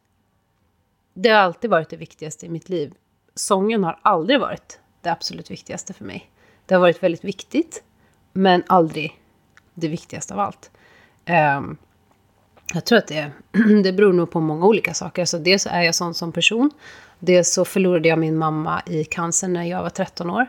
Det 1.13 1.29
har 1.29 1.39
alltid 1.39 1.69
varit 1.69 1.89
det 1.89 1.97
viktigaste 1.97 2.45
i 2.45 2.49
mitt 2.49 2.69
liv. 2.69 2.93
Sången 3.35 3.83
har 3.83 3.99
aldrig 4.01 4.39
varit 4.39 4.79
det 5.01 5.09
absolut 5.09 5.51
viktigaste 5.51 5.93
för 5.93 6.05
mig. 6.05 6.31
Det 6.65 6.73
har 6.75 6.81
varit 6.81 7.03
väldigt 7.03 7.23
viktigt, 7.23 7.83
men 8.33 8.63
aldrig 8.67 9.21
det 9.73 9.87
viktigaste 9.87 10.33
av 10.33 10.39
allt. 10.39 10.71
Eh, 11.25 11.61
jag 12.73 12.85
tror 12.85 12.97
att 12.97 13.07
det, 13.07 13.31
det 13.83 13.93
beror 13.93 14.13
nog 14.13 14.31
på 14.31 14.39
många 14.39 14.65
olika 14.65 14.93
saker. 14.93 15.21
Alltså 15.21 15.39
dels 15.39 15.67
är 15.67 15.81
jag 15.81 15.95
sån 15.95 16.13
som 16.13 16.31
person. 16.31 16.71
Dels 17.19 17.53
så 17.53 17.65
förlorade 17.65 18.09
jag 18.09 18.19
min 18.19 18.37
mamma 18.37 18.81
i 18.85 19.03
cancer 19.03 19.47
när 19.47 19.63
jag 19.63 19.83
var 19.83 19.89
13 19.89 20.29
år. 20.29 20.47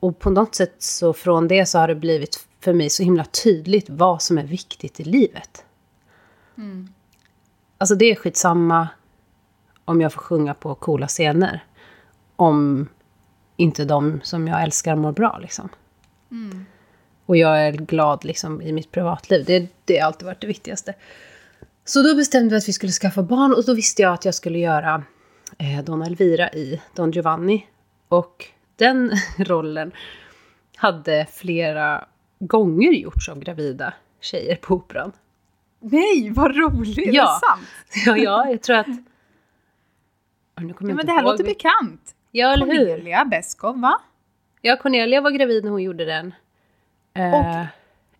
Och 0.00 0.18
på 0.18 0.30
något 0.30 0.54
sätt 0.54 0.74
så 0.78 1.12
från 1.12 1.48
det 1.48 1.66
så 1.66 1.78
har 1.78 1.88
det 1.88 1.94
blivit 1.94 2.46
för 2.60 2.72
mig 2.72 2.90
så 2.90 3.02
himla 3.02 3.24
tydligt 3.24 3.90
vad 3.90 4.22
som 4.22 4.38
är 4.38 4.44
viktigt 4.44 5.00
i 5.00 5.04
livet. 5.04 5.64
Mm. 6.58 6.88
Alltså 7.78 7.94
det 7.94 8.04
är 8.04 8.14
skitsamma 8.14 8.88
om 9.84 10.00
jag 10.00 10.12
får 10.12 10.20
sjunga 10.20 10.54
på 10.54 10.74
coola 10.74 11.08
scener. 11.08 11.64
Om 12.36 12.88
inte 13.56 13.84
de 13.84 14.20
som 14.22 14.48
jag 14.48 14.62
älskar 14.62 14.96
mår 14.96 15.12
bra 15.12 15.38
liksom. 15.42 15.68
Mm. 16.30 16.66
Och 17.26 17.36
jag 17.36 17.66
är 17.66 17.72
glad 17.72 18.24
liksom 18.24 18.62
i 18.62 18.72
mitt 18.72 18.92
privatliv. 18.92 19.44
Det, 19.46 19.68
det 19.84 19.98
har 19.98 20.06
alltid 20.06 20.26
varit 20.26 20.40
det 20.40 20.46
viktigaste. 20.46 20.94
Så 21.84 22.02
då 22.02 22.14
bestämde 22.14 22.50
vi 22.50 22.56
att 22.56 22.68
vi 22.68 22.72
skulle 22.72 22.92
skaffa 22.92 23.22
barn 23.22 23.54
och 23.54 23.64
då 23.64 23.74
visste 23.74 24.02
jag 24.02 24.14
att 24.14 24.24
jag 24.24 24.34
skulle 24.34 24.58
göra 24.58 25.04
eh, 25.58 25.84
Don 25.84 26.02
Elvira 26.02 26.50
i 26.50 26.80
Don 26.94 27.10
Giovanni. 27.10 27.66
Och 28.08 28.46
den 28.80 29.12
rollen 29.38 29.92
hade 30.76 31.26
flera 31.32 32.04
gånger 32.38 32.92
gjorts 32.92 33.28
av 33.28 33.38
gravida 33.38 33.92
tjejer 34.20 34.56
på 34.56 34.74
Operan. 34.74 35.12
Nej, 35.80 36.30
vad 36.30 36.56
roligt! 36.56 36.98
Är 36.98 37.12
Ja. 37.12 37.40
det 37.42 37.46
sant? 37.46 37.68
Ja, 38.06 38.16
ja 38.16 38.50
jag 38.50 38.62
tror 38.62 38.76
att... 38.76 38.86
Oh, 38.86 40.64
nu 40.64 40.72
kommer 40.72 40.90
Ja, 40.90 40.96
men 40.96 41.06
det 41.06 41.12
här 41.12 41.22
ihåg 41.22 41.30
låter 41.32 41.44
bekant. 41.44 42.14
Ja, 42.30 42.52
eller 42.52 42.66
hur? 42.66 42.74
Cornelia 42.86 43.24
Beskow, 43.24 43.80
va? 43.80 44.00
Ja, 44.60 44.76
Cornelia 44.76 45.20
var 45.20 45.30
gravid 45.30 45.64
när 45.64 45.70
hon 45.70 45.82
gjorde 45.82 46.04
den. 46.04 46.34
Eh, 47.14 47.64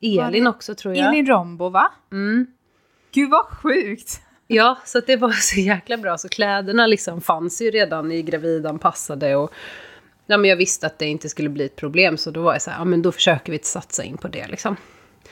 Elin 0.00 0.45
det- 0.45 0.50
också 0.50 0.75
tror 0.75 0.95
jag. 0.97 1.09
Elin 1.09 1.26
Rombo, 1.26 1.69
va? 1.69 1.93
Mm. 2.12 2.47
Gud 3.12 3.31
vad 3.31 3.45
sjukt! 3.47 4.21
Ja, 4.52 4.79
så 4.85 5.00
det 5.00 5.17
var 5.17 5.31
så 5.31 5.61
jäkla 5.61 5.97
bra. 5.97 6.19
Så 6.19 6.29
kläderna 6.29 6.87
liksom 6.87 7.21
fanns 7.21 7.62
ju 7.62 7.71
redan 7.71 8.12
i 8.12 8.23
gravidanpassade 8.23 9.37
och 9.37 9.52
ja, 10.30 10.37
men 10.37 10.50
jag 10.50 10.56
visste 10.56 10.87
att 10.87 10.99
det 10.99 11.06
inte 11.06 11.28
skulle 11.28 11.49
bli 11.49 11.64
ett 11.64 11.76
problem. 11.76 12.16
Så 12.16 12.30
då 12.30 12.42
var 12.42 12.52
jag 12.52 12.62
så 12.62 12.70
här, 12.70 12.78
ja 12.78 12.84
men 12.84 13.02
då 13.02 13.12
försöker 13.12 13.52
vi 13.52 13.58
satsa 13.62 14.04
in 14.04 14.16
på 14.16 14.28
det 14.28 14.46
liksom. 14.49 14.76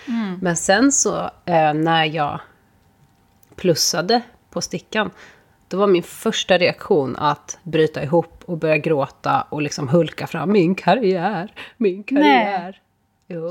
Mm. 0.09 0.38
Men 0.43 0.57
sen 0.57 0.93
så 0.93 1.31
eh, 1.45 1.75
när 1.75 2.05
jag 2.05 2.40
plussade 3.57 4.23
på 4.50 4.61
stickan, 4.61 5.11
då 5.69 5.76
var 5.76 5.87
min 5.87 6.02
första 6.02 6.59
reaktion 6.59 7.17
att 7.17 7.59
bryta 7.62 8.02
ihop 8.02 8.43
och 8.45 8.59
börja 8.59 8.78
gråta 8.78 9.43
och 9.43 9.62
liksom 9.62 9.88
hulka 9.88 10.26
fram 10.26 10.52
min 10.52 10.75
karriär, 10.75 11.52
min 11.76 12.05
karriär. 12.05 12.81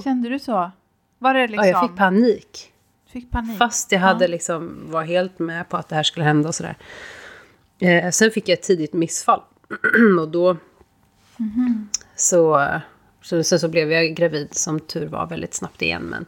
Kände 0.04 0.30
du 0.30 0.39
så? 0.39 0.72
Var 1.20 1.34
det 1.34 1.48
liksom... 1.48 1.68
Ja, 1.68 1.72
jag 1.72 1.89
fick 1.89 1.98
panik. 1.98 2.74
fick 3.13 3.32
panik? 3.32 3.58
Fast 3.58 3.92
jag 3.92 4.00
hade 4.00 4.25
Ja. 4.25 4.32
liksom, 4.32 4.86
var 4.92 5.04
helt 5.04 5.39
med 5.39 5.70
på 5.70 5.77
att 5.77 5.89
det 5.89 5.96
här 5.96 6.04
skulle 6.04 6.25
hända 6.25 6.48
och 6.48 6.56
sådär. 6.56 6.77
Eh, 7.80 8.10
sen 8.10 8.32
fick 8.32 8.50
jag 8.50 8.54
ett 8.54 8.63
tidigt 8.63 8.94
missfall. 8.94 9.42
och 10.22 10.30
då... 10.30 10.58
Så, 12.15 12.67
så, 13.22 13.44
sen 13.44 13.60
så 13.60 13.67
blev 13.70 13.91
jag 13.91 14.15
gravid 14.15 14.53
som 14.53 14.79
tur 14.79 15.08
var 15.08 15.27
väldigt 15.27 15.53
snabbt 15.53 15.82
igen. 15.82 16.03
Men, 16.03 16.25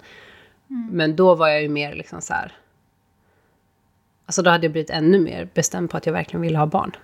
men 0.91 1.15
då 1.15 1.35
var 1.35 1.47
jag 1.47 1.61
ju 1.61 1.69
mer 1.69 1.95
liksom 1.95 2.21
så 2.21 2.33
här... 2.33 2.51
Alltså 4.25 4.41
då 4.41 4.49
hade 4.49 4.65
jag 4.65 4.71
blivit 4.71 4.89
ännu 4.89 5.19
mer 5.19 5.49
bestämd 5.53 5.89
på 5.89 5.97
att 5.97 6.05
jag 6.05 6.13
verkligen 6.13 6.41
ville 6.41 6.57
ha 6.57 6.65
barn. 6.65 6.95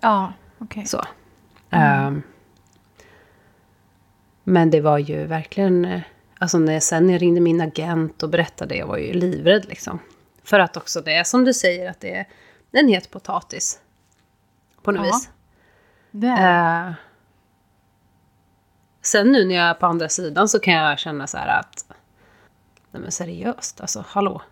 Ja, 0.00 0.32
okej. 0.58 0.86
Så. 0.86 1.04
Ehm, 1.70 2.22
men 4.44 4.70
det 4.70 4.80
var 4.80 4.98
ju 4.98 5.24
verkligen... 5.26 5.84
eh, 5.84 6.00
Alltså 6.38 6.58
när, 6.58 6.80
sen 6.80 7.06
när 7.06 7.12
jag 7.12 7.22
ringde 7.22 7.40
min 7.40 7.60
agent 7.60 8.22
och 8.22 8.28
berättade, 8.30 8.76
jag 8.76 8.86
var 8.86 8.96
ju 8.96 9.12
livrädd 9.12 9.64
liksom. 9.68 9.98
För 10.44 10.58
att 10.58 10.76
också 10.76 11.00
det 11.00 11.14
är 11.14 11.24
som 11.24 11.44
du 11.44 11.54
säger, 11.54 11.90
att 11.90 12.00
det 12.00 12.14
är 12.16 12.26
en 12.72 12.88
het 12.88 13.10
potatis. 13.10 13.80
På 14.82 14.92
något 14.92 15.06
Ja. 15.06 15.12
vis. 15.14 15.30
Det 16.10 16.26
är 16.26 16.88
Eh, 16.88 16.94
sen 19.02 19.32
nu 19.32 19.44
när 19.44 19.54
jag 19.54 19.64
är 19.64 19.74
på 19.74 19.86
andra 19.86 20.08
sidan 20.08 20.48
så 20.48 20.58
kan 20.58 20.74
jag 20.74 20.98
känna 20.98 21.26
så 21.26 21.38
här 21.38 21.60
att... 21.60 21.84
Nej 22.90 23.02
men 23.02 23.12
seriöst, 23.12 23.80
alltså 23.80 24.04
hallå. 24.06 24.42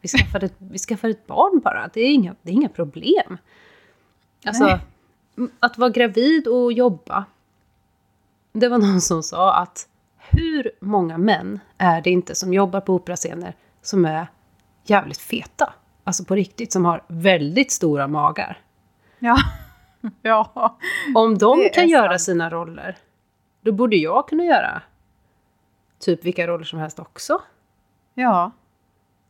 Vi 0.00 0.08
skaffade 0.08 0.46
ett, 0.46 0.56
vi 0.58 0.78
skaffade 0.78 1.10
ett 1.10 1.26
barn 1.26 1.60
bara, 1.64 1.90
det 1.94 2.00
är 2.00 2.10
inga, 2.10 2.34
det 2.42 2.50
är 2.50 2.54
inga 2.54 2.68
problem. 2.68 3.38
Alltså, 4.44 4.64
Nej. 4.64 4.80
att 5.60 5.78
vara 5.78 5.90
gravid 5.90 6.46
och 6.46 6.72
jobba. 6.72 7.24
Det 8.52 8.68
var 8.68 8.78
någon 8.78 9.00
som 9.00 9.22
sa 9.22 9.54
att 9.54 9.88
hur 10.18 10.70
många 10.80 11.18
män 11.18 11.60
är 11.78 12.02
det 12.02 12.10
inte 12.10 12.34
som 12.34 12.54
jobbar 12.54 12.80
på 12.80 12.94
operascener 12.94 13.54
som 13.82 14.04
är 14.04 14.26
jävligt 14.84 15.20
feta? 15.20 15.72
Alltså 16.04 16.24
på 16.24 16.34
riktigt, 16.34 16.72
som 16.72 16.84
har 16.84 17.04
väldigt 17.08 17.72
stora 17.72 18.08
magar. 18.08 18.60
Ja. 19.18 19.36
ja. 20.22 20.76
Om 21.14 21.38
de 21.38 21.70
kan 21.74 21.84
är 21.84 21.88
göra 21.88 22.10
sant. 22.10 22.20
sina 22.20 22.50
roller, 22.50 22.96
då 23.60 23.72
borde 23.72 23.96
jag 23.96 24.28
kunna 24.28 24.44
göra 24.44 24.82
typ 25.98 26.24
vilka 26.24 26.46
roller 26.46 26.64
som 26.64 26.78
helst 26.78 26.98
också. 26.98 27.42
Ja. 28.14 28.52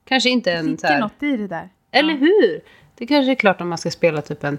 Kanske 0.04 0.30
inte 0.30 0.50
Det 0.50 0.56
en 0.56 0.64
så 0.64 0.70
ligger 0.70 0.88
här, 0.88 1.00
något 1.00 1.22
i 1.22 1.36
det 1.36 1.46
där. 1.46 1.68
Eller 1.90 2.12
ja. 2.12 2.18
hur? 2.18 2.60
Det 2.94 3.06
kanske 3.06 3.30
är 3.30 3.34
klart 3.34 3.60
om 3.60 3.68
man 3.68 3.78
ska 3.78 3.90
spela 3.90 4.22
typ 4.22 4.44
en 4.44 4.58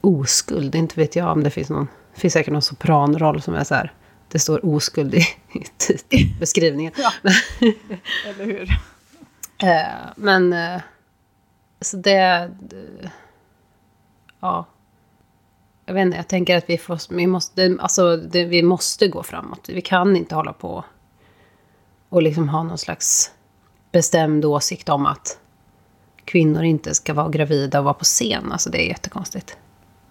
oskuld. 0.00 0.74
Inte 0.74 1.00
vet 1.00 1.16
jag 1.16 1.32
om 1.32 1.42
det 1.42 1.50
finns 1.50 1.70
någon. 1.70 1.88
Det 2.14 2.20
finns 2.20 2.32
säkert 2.32 2.52
någon 2.52 2.62
sopranroll 2.62 3.42
som 3.42 3.54
är 3.54 3.64
så 3.64 3.74
här. 3.74 3.92
Det 4.28 4.38
står 4.38 4.66
oskuld 4.66 5.14
i, 5.14 5.20
i 5.52 5.64
titelbeskrivningen. 5.76 6.92
Ja. 6.98 7.12
Eller 8.26 8.44
hur? 8.44 8.70
Eh, 9.62 10.10
men 10.16 10.52
eh, 10.52 10.80
så 11.80 11.96
det, 11.96 12.50
det... 12.60 13.10
Ja. 14.40 14.66
Jag 15.86 15.94
vet 15.94 16.02
inte, 16.02 16.16
jag 16.16 16.28
tänker 16.28 16.56
att 16.56 16.70
vi, 16.70 16.78
får, 16.78 17.14
vi, 17.14 17.26
måste, 17.26 17.76
alltså, 17.80 18.16
det, 18.16 18.44
vi 18.44 18.62
måste 18.62 19.08
gå 19.08 19.22
framåt. 19.22 19.68
Vi 19.68 19.80
kan 19.80 20.16
inte 20.16 20.34
hålla 20.34 20.52
på 20.52 20.84
och 22.08 22.22
liksom 22.22 22.48
ha 22.48 22.62
någon 22.62 22.78
slags 22.78 23.32
bestämd 23.92 24.44
åsikt 24.44 24.88
om 24.88 25.06
att 25.06 25.38
kvinnor 26.24 26.62
inte 26.62 26.94
ska 26.94 27.14
vara 27.14 27.28
gravida 27.28 27.78
och 27.78 27.84
vara 27.84 27.94
på 27.94 28.04
scen. 28.04 28.52
Alltså 28.52 28.70
det 28.70 28.86
är 28.86 28.88
jättekonstigt. 28.88 29.56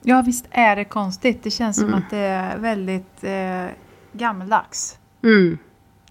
Ja, 0.02 0.24
visst 0.26 0.46
är 0.52 0.76
det 0.76 0.86
konstigt. 0.86 1.44
Det 1.44 1.52
känns 1.52 1.76
som 1.78 1.88
Mm. 1.88 2.00
att 2.00 2.10
det 2.10 2.18
är 2.18 2.58
väldigt 2.58 3.24
eh, 3.24 3.66
gammaldags. 4.14 4.98
Mm. 5.24 5.58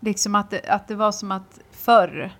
Liksom 0.00 0.34
att 0.34 0.50
det, 0.50 0.60
att 0.68 0.88
det 0.88 0.94
var 0.94 1.12
som 1.12 1.32
att 1.32 1.60
förr, 1.70 2.32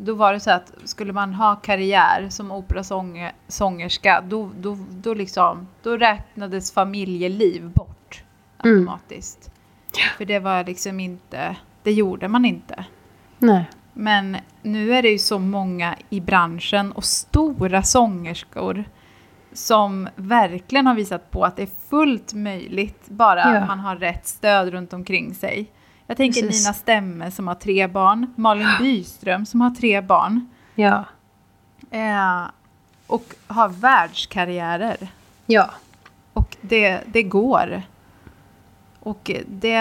då 0.00 0.14
var 0.14 0.32
det 0.32 0.40
så 0.40 0.50
att 0.50 0.72
skulle 0.84 1.12
man 1.12 1.34
ha 1.34 1.56
karriär 1.56 2.26
som 2.30 2.52
operasångerska, 2.52 4.20
då, 4.28 4.50
då, 4.60 4.78
då, 4.90 5.14
liksom, 5.14 5.68
då 5.82 5.96
räknades 5.96 6.72
familjeliv 6.72 7.70
bort 7.70 8.22
Mm. 8.64 8.76
automatiskt. 8.78 9.50
För 10.16 10.24
det 10.24 10.38
var 10.38 10.64
liksom 10.64 11.00
inte, 11.00 11.56
det 11.82 11.92
gjorde 11.92 12.28
man 12.28 12.44
inte. 12.44 12.84
Nej. 13.38 13.64
Men 13.92 14.36
nu 14.62 14.94
är 14.94 15.02
det 15.02 15.08
ju 15.08 15.18
så 15.18 15.38
många 15.38 15.94
i 16.10 16.20
branschen 16.20 16.92
och 16.92 17.04
stora 17.04 17.82
sångerskor 17.82 18.84
som 19.52 20.08
verkligen 20.16 20.86
har 20.86 20.94
visat 20.94 21.30
på 21.30 21.44
att 21.44 21.56
det 21.56 21.62
är 21.62 21.88
fullt 21.90 22.34
möjligt 22.34 23.08
bara 23.08 23.54
Ja. 23.54 23.66
man 23.66 23.78
har 23.80 23.96
rätt 23.96 24.26
stöd 24.26 24.68
runt 24.68 24.92
omkring 24.92 25.34
sig. 25.34 25.66
Jag 26.10 26.16
tänker 26.16 26.42
Precis. 26.42 26.64
Nina 26.64 26.74
Stemme 26.74 27.30
som 27.30 27.48
har 27.48 27.54
tre 27.54 27.86
barn, 27.86 28.32
Malin 28.36 28.68
Byström 28.80 29.46
som 29.46 29.60
har 29.60 29.70
tre 29.70 30.00
barn 30.00 30.48
Ja. 30.74 31.04
eh, 31.90 32.42
och 33.06 33.34
har 33.46 33.68
världskarriärer. 33.68 35.08
Ja. 35.46 35.70
Och 36.32 36.56
det, 36.60 37.00
det 37.06 37.22
går. 37.22 37.82
Och 39.00 39.30
det, 39.46 39.80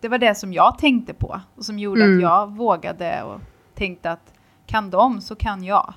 det 0.00 0.08
var 0.08 0.18
det 0.18 0.34
som 0.34 0.52
jag 0.52 0.78
tänkte 0.78 1.14
på 1.14 1.40
och 1.56 1.64
som 1.64 1.78
gjorde 1.78 2.04
Mm. 2.04 2.16
att 2.16 2.22
jag 2.22 2.50
vågade 2.56 3.22
och 3.22 3.40
tänkte 3.74 4.10
att 4.10 4.32
kan 4.66 4.90
de 4.90 5.20
så 5.20 5.34
kan 5.36 5.64
jag. 5.64 5.94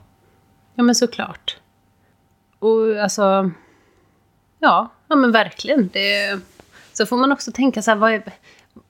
Ja, 0.76 0.84
men 0.84 0.96
såklart. 0.96 1.58
Och 2.60 2.98
alltså... 3.04 3.52
Ja, 4.60 4.90
ja 5.08 5.16
men 5.16 5.32
verkligen. 5.32 5.90
Det, 5.94 6.40
så 6.94 7.06
får 7.06 7.18
man 7.18 7.32
också 7.32 7.52
tänka 7.52 7.82
så 7.82 7.92
här, 7.92 7.98
vad 7.98 8.14
är, 8.14 8.24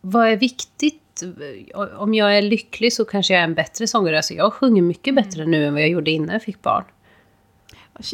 vad 0.01 0.27
är 0.27 0.37
viktigt? 0.37 1.23
Om 1.97 2.13
jag 2.13 2.37
är 2.37 2.41
lycklig 2.41 2.93
så 2.93 3.05
kanske 3.05 3.33
jag 3.33 3.39
är 3.41 3.43
en 3.43 3.53
bättre 3.53 3.87
sångare. 3.87 4.17
Alltså 4.17 4.33
jag 4.33 4.53
sjunger 4.53 4.81
mycket 4.81 5.15
bättre 5.15 5.45
nu 5.45 5.65
än 5.65 5.73
vad 5.73 5.81
jag 5.81 5.89
gjorde 5.89 6.11
innan 6.11 6.29
jag 6.29 6.43
fick 6.43 6.61
barn. 6.61 6.83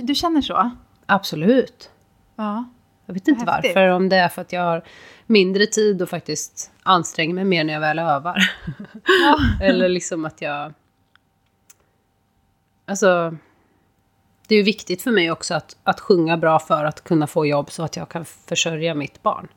Du 0.01 0.15
känner 0.15 0.41
så? 0.41 0.71
Absolut. 1.05 1.89
Ja. 2.35 2.69
Jag 3.05 3.13
vet 3.13 3.27
inte 3.27 3.51
Häftigt. 3.51 3.75
varför, 3.75 3.87
om 3.87 4.09
det 4.09 4.15
är 4.15 4.29
för 4.29 4.41
att 4.41 4.53
jag 4.53 4.61
har 4.61 4.83
mindre 5.25 5.65
tid 5.65 6.01
och 6.01 6.09
faktiskt 6.09 6.71
anstränger 6.83 7.33
mig 7.33 7.45
mer 7.45 7.63
när 7.63 7.73
jag 7.73 7.79
väl 7.79 7.99
övar. 7.99 8.37
Eller 9.61 9.89
liksom 9.89 10.25
att 10.25 10.41
jag... 10.41 10.73
Alltså... 12.85 13.37
Det 14.49 14.55
är 14.55 14.57
ju 14.57 14.63
viktigt 14.63 15.01
för 15.01 15.11
mig 15.11 15.31
också 15.31 15.53
att, 15.53 15.77
att 15.83 15.99
sjunga 15.99 16.37
bra 16.37 16.59
för 16.59 16.85
att 16.85 17.03
kunna 17.03 17.27
få 17.27 17.45
jobb 17.45 17.71
så 17.71 17.83
att 17.83 17.95
jag 17.95 18.09
kan 18.09 18.25
försörja 18.25 18.93
mitt 18.93 19.23
barn. 19.23 19.47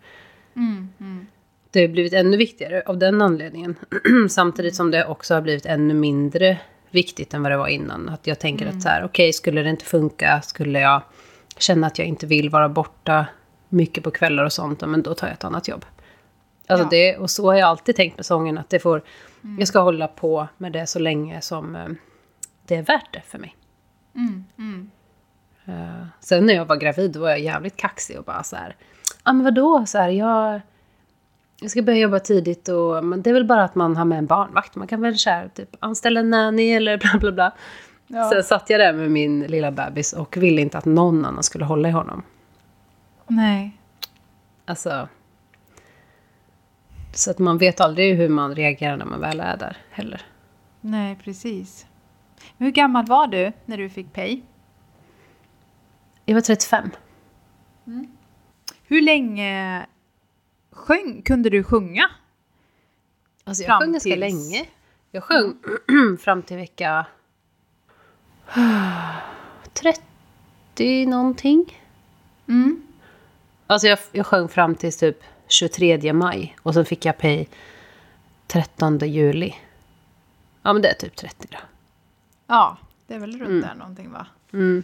Mm, 0.57 0.89
mm. 1.01 1.27
Det 1.71 1.81
har 1.81 1.89
blivit 1.89 2.13
ännu 2.13 2.37
viktigare 2.37 2.83
av 2.87 2.99
den 2.99 3.23
anledningen. 3.23 3.77
Samtidigt 4.31 4.75
som 4.75 4.91
det 4.91 5.07
också 5.07 5.35
har 5.35 5.41
blivit 5.41 5.67
ännu 5.67 5.95
mindre 5.95 6.59
viktigt 6.91 7.35
än 7.35 7.43
vad 7.43 7.53
det 7.53 7.57
var 7.57 7.69
innan. 7.69 8.09
Att 8.09 8.27
jag 8.27 8.39
tänker 8.39 8.67
att 8.67 8.83
så 8.83 8.89
här, 8.89 9.05
okej, 9.05 9.33
skulle 9.33 9.63
det 9.63 9.71
inte 9.71 9.85
funka, 9.85 10.43
skulle 10.43 10.81
jag 10.81 11.03
känna 11.59 11.87
att 11.87 11.99
jag 11.99 12.09
inte 12.09 12.27
vill 12.27 12.51
vara 12.51 12.69
borta 12.69 13.27
mycket 13.69 14.05
på 14.05 14.11
kvällar 14.11 14.45
och 14.45 14.53
sånt, 14.53 14.81
men 14.87 15.03
då 15.03 15.15
tar 15.15 15.27
jag 15.27 15.35
ett 15.35 15.45
annat 15.45 15.69
jobb. 15.69 15.85
Alltså 16.67 16.85
Ja. 16.87 16.91
det, 16.91 17.17
och 17.17 17.31
så 17.31 17.47
har 17.47 17.55
jag 17.55 17.69
alltid 17.69 17.97
tänkt 17.97 18.17
med 18.17 18.27
sången, 18.27 18.59
att 18.59 18.71
det 18.71 18.79
får, 18.79 19.03
jag 19.59 19.69
ska 19.69 19.81
hålla 19.81 20.09
på 20.09 20.49
med 20.59 20.73
det 20.73 20.87
så 20.87 20.99
länge 20.99 21.41
som 21.41 21.77
eh, 21.77 21.89
det 22.67 22.77
är 22.77 22.83
värt 22.83 23.13
det 23.13 23.23
för 23.27 23.39
mig. 23.39 23.57
Mm, 24.15 24.45
mm. 24.59 24.91
Eh, 25.65 26.07
sen 26.21 26.47
när 26.47 26.55
jag 26.55 26.65
var 26.65 26.77
gravid 26.77 27.13
då 27.13 27.21
var 27.21 27.29
jag 27.29 27.41
jävligt 27.41 27.77
kaxig 27.77 28.19
och 28.19 28.25
bara 28.25 28.43
så 28.43 28.57
här, 28.57 28.77
ja 28.79 29.15
ah, 29.23 29.33
men 29.33 29.45
vadå, 29.45 29.87
så 29.87 29.99
här, 29.99 30.09
jag, 30.09 30.61
jag 31.61 31.71
ska 31.71 31.83
börja 31.83 31.99
jobba 31.99 32.19
tidigt 32.19 32.69
och 32.69 33.05
men 33.05 33.23
det 33.23 33.31
är 33.31 33.35
väl 33.35 33.47
bara 33.47 33.65
att 33.65 33.75
man 33.75 33.97
har 33.97 34.05
med 34.05 34.19
en 34.19 34.27
barnvakt, 34.27 34.77
man 34.77 34.87
kan 34.87 35.01
väl 35.01 35.19
så 35.19 35.31
här, 35.31 35.49
typ 35.49 35.77
anställa 35.81 36.21
en 36.21 36.31
nanny 36.31 36.71
eller 36.71 36.99
bla 37.13 37.19
bla 37.21 37.33
bla. 37.33 37.53
Ja. 38.07 38.31
Sen 38.31 38.43
satt 38.43 38.71
jag 38.71 38.81
där 38.81 38.93
med 38.93 39.11
min 39.11 39.41
lilla 39.41 39.71
bebis 39.71 40.13
och 40.13 40.37
ville 40.37 40.63
inte 40.63 40.79
att 40.79 40.85
någon 40.85 41.25
annan 41.25 41.43
skulle 41.43 41.65
hålla 41.65 41.89
i 41.89 41.93
honom. 41.93 42.23
Nej. 43.27 43.79
Alltså... 44.65 45.09
Så 47.15 47.31
att 47.31 47.39
man 47.39 47.59
vet 47.59 47.81
aldrig 47.81 48.17
hur 48.17 48.29
man 48.29 48.55
reagerar 48.55 48.97
när 48.97 49.05
man 49.05 49.21
väl 49.21 49.41
är 49.41 49.57
där 49.57 49.77
heller. 49.91 50.23
Nej, 50.81 51.19
precis. 51.25 51.87
Hur 52.63 52.71
gammal 52.71 53.07
var 53.07 53.27
du 53.27 53.53
när 53.67 53.77
du 53.79 53.91
fick 53.91 54.13
Pay? 54.13 54.43
Jag 56.25 56.35
var 56.35 56.41
35. 56.41 56.91
Hur 58.83 59.03
länge 59.03 59.87
sjöng, 60.71 61.23
kunde 61.23 61.51
du 61.51 61.65
sjunga? 61.65 62.11
Alltså 63.45 63.63
jag 63.63 63.69
Fram 63.69 63.81
sjöng 63.81 63.93
ganska 63.93 64.11
tills- 64.11 64.21
länge. 64.21 64.67
Jag 65.11 65.25
sjöng 65.25 65.55
fram 66.21 66.43
till 66.43 66.57
vecka 66.57 67.07
30 69.73 71.07
någonting. 71.07 71.81
Mm. 72.49 72.83
Alltså 73.67 73.87
jag, 73.87 73.99
jag 74.13 74.27
sjöng 74.27 74.49
fram 74.49 74.75
till 74.75 74.93
typ 74.93 75.19
23 75.49 76.13
maj. 76.13 76.57
Och 76.63 76.75
sen 76.75 76.85
fick 76.85 77.05
jag 77.05 77.19
pay 77.19 77.47
13 78.47 78.99
juli. 78.99 79.55
Ja 80.63 80.73
men 80.73 80.83
det 80.83 80.89
är 80.89 80.95
typ 80.95 81.17
30 81.17 81.49
då. 81.51 81.59
Ja, 82.47 82.77
det 83.07 83.15
är 83.15 83.19
väl 83.19 83.39
runt 83.41 83.65
där 83.65 83.75
någonting 83.75 84.13
va? 84.13 84.27
Mm. 84.53 84.83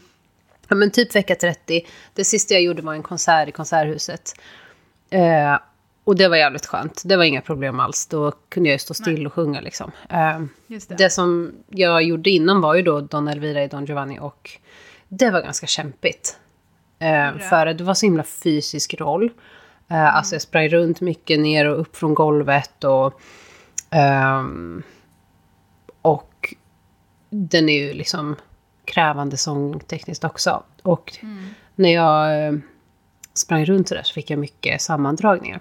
Ja, 0.68 0.76
men 0.76 0.90
typ 0.90 1.14
vecka 1.16 1.34
30. 1.34 1.86
Det 2.14 2.24
sista 2.24 2.54
jag 2.54 2.62
gjorde 2.62 2.82
var 2.82 2.94
en 2.94 3.02
konsert 3.02 3.48
i 3.48 3.52
Konserthuset. 3.52 4.34
Eh, 5.10 5.58
och 6.04 6.16
det 6.16 6.28
var 6.28 6.36
jävligt 6.36 6.66
skönt. 6.66 7.02
Det 7.04 7.16
var 7.16 7.24
inga 7.24 7.40
problem 7.40 7.80
alls. 7.80 8.06
Då 8.06 8.32
kunde 8.48 8.68
jag 8.68 8.74
ju 8.74 8.78
stå 8.78 8.94
still 8.94 9.26
och 9.26 9.32
sjunga 9.32 9.60
liksom. 9.60 9.90
Eh, 10.10 10.40
Just 10.66 10.88
det. 10.88 10.94
det 10.94 11.10
som 11.10 11.52
jag 11.68 12.02
gjorde 12.02 12.30
innan 12.30 12.60
var 12.60 12.74
ju 12.74 12.82
då 12.82 13.00
Don 13.00 13.28
Elvira 13.28 13.64
i 13.64 13.68
Don 13.68 13.84
Giovanni 13.84 14.18
och 14.20 14.50
det 15.08 15.30
var 15.30 15.40
ganska 15.42 15.66
kämpigt. 15.66 16.36
Eh, 16.98 17.38
för 17.38 17.66
det 17.66 17.84
var 17.84 17.94
så 17.94 18.06
himla 18.06 18.22
fysisk 18.24 18.94
roll. 18.94 19.30
Eh, 19.88 20.16
Alltså 20.16 20.34
jag 20.34 20.42
sprang 20.42 20.68
runt 20.68 21.00
mycket 21.00 21.40
ner 21.40 21.68
och 21.68 21.80
upp 21.80 21.96
från 21.96 22.14
golvet 22.14 22.84
och... 22.84 23.20
ehm, 23.90 24.82
och 26.02 26.27
den 27.30 27.68
är 27.68 27.78
ju 27.86 27.92
liksom 27.92 28.36
krävande 28.84 29.36
sångtekniskt 29.36 30.24
också. 30.24 30.62
Och 30.82 31.18
när 31.74 31.94
jag 31.94 32.46
eh, 32.46 32.52
sprang 33.34 33.64
runt 33.64 33.88
sådär 33.88 34.02
så 34.02 34.14
fick 34.14 34.30
jag 34.30 34.38
mycket 34.38 34.82
sammandragningar. 34.82 35.60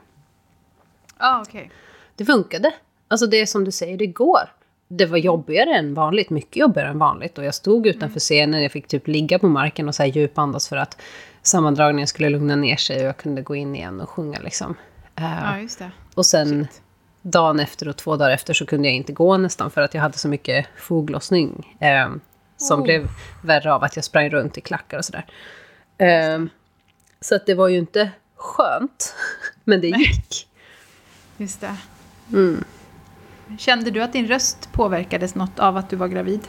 Ja, 1.20 1.44
okej. 1.48 1.72
Det 2.16 2.26
funkade. 2.26 2.72
Alltså 3.08 3.28
det 3.28 3.38
är 3.42 3.46
som 3.46 3.64
du 3.64 3.72
säger, 3.72 3.98
det 3.98 4.08
går. 4.08 4.40
Det 4.88 5.06
var 5.06 5.18
jobbigare 5.18 5.76
än 5.76 5.94
vanligt, 5.94 6.30
mycket 6.30 6.56
jobbigare 6.56 6.90
än 6.90 7.00
vanligt. 7.00 7.38
Och 7.38 7.44
jag 7.44 7.56
stod 7.56 7.88
utanför 7.88 8.20
scenen, 8.20 8.64
jag 8.64 8.72
fick 8.72 8.88
typ 8.88 9.08
ligga 9.08 9.40
på 9.40 9.48
marken 9.48 9.88
och 9.88 9.96
så 9.96 10.04
här 10.04 10.10
djupandas 10.10 10.70
för 10.70 10.78
att 10.78 11.02
sammandragningen 11.42 12.08
skulle 12.08 12.30
lugna 12.30 12.56
ner 12.56 12.76
sig 12.76 12.98
och 12.98 13.08
jag 13.08 13.18
kunde 13.18 13.42
gå 13.42 13.56
in 13.56 13.76
igen 13.76 14.02
och 14.02 14.10
sjunga 14.10 14.40
liksom. 14.40 14.76
Eh, 15.16 15.24
Ja, 15.44 15.60
just 15.60 15.80
det. 15.80 15.92
och 16.16 16.26
sen 16.26 16.68
Shit. 16.72 16.82
Dagen 17.22 17.60
efter 17.60 17.88
och 17.88 17.98
två 17.98 18.18
dagar 18.18 18.32
efter 18.32 18.54
så 18.54 18.66
kunde 18.66 18.88
jag 18.88 18.96
inte 18.96 19.14
gå 19.14 19.38
nästan 19.38 19.72
för 19.72 19.82
att 19.82 19.94
jag 19.94 20.02
hade 20.02 20.18
så 20.18 20.28
mycket 20.28 20.68
foglossning. 20.78 21.78
Eh, 21.80 22.10
som 22.58 22.80
Oh. 22.80 22.84
blev 22.84 23.08
värre 23.44 23.74
av 23.74 23.84
att 23.84 23.96
jag 23.96 24.06
sprang 24.06 24.30
runt 24.30 24.58
i 24.58 24.62
klackar 24.62 24.98
och 24.98 25.06
sådär. 25.06 25.26
Eh, 25.98 26.46
så 27.22 27.36
att 27.36 27.46
det 27.46 27.54
var 27.54 27.68
ju 27.68 27.78
inte 27.78 28.12
skönt, 28.36 29.16
men 29.64 29.82
det 29.82 29.88
gick. 29.88 30.48
Just 31.38 31.62
det. 31.62 31.76
Mm. 32.34 32.64
Kände 33.60 33.92
du 33.92 34.02
att 34.04 34.14
din 34.14 34.28
röst 34.28 34.70
påverkades 34.72 35.36
något 35.36 35.60
av 35.60 35.78
att 35.78 35.90
du 35.90 35.96
var 35.96 36.08
gravid? 36.08 36.48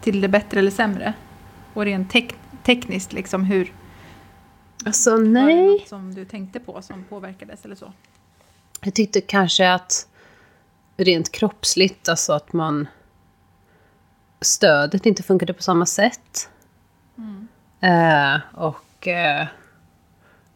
Till 0.00 0.20
det 0.20 0.28
bättre 0.28 0.58
eller 0.58 0.70
sämre? 0.70 1.12
Och 1.74 1.84
rent 1.84 2.12
tek- 2.12 2.34
tekniskt, 2.62 3.12
liksom 3.12 3.44
hur? 3.44 3.72
Alltså 4.86 5.10
Var 5.10 5.18
det 5.18 5.24
nej. 5.28 5.66
något 5.66 5.88
som 5.88 6.14
du 6.14 6.24
tänkte 6.24 6.60
på 6.60 6.82
som 6.82 7.04
påverkades 7.04 7.64
eller 7.64 7.74
så? 7.76 7.92
Jag 8.84 8.94
tyckte 8.94 9.20
kanske 9.20 9.72
att 9.72 10.08
rent 10.96 11.32
kroppsligt, 11.32 12.08
alltså 12.08 12.32
att 12.32 12.52
man... 12.52 12.88
Stödet 14.40 15.06
inte 15.06 15.22
funkade 15.22 15.52
på 15.52 15.62
samma 15.62 15.86
sätt. 15.86 16.48
Eh, 17.80 18.40
och 18.54 19.08
eh, 19.08 19.46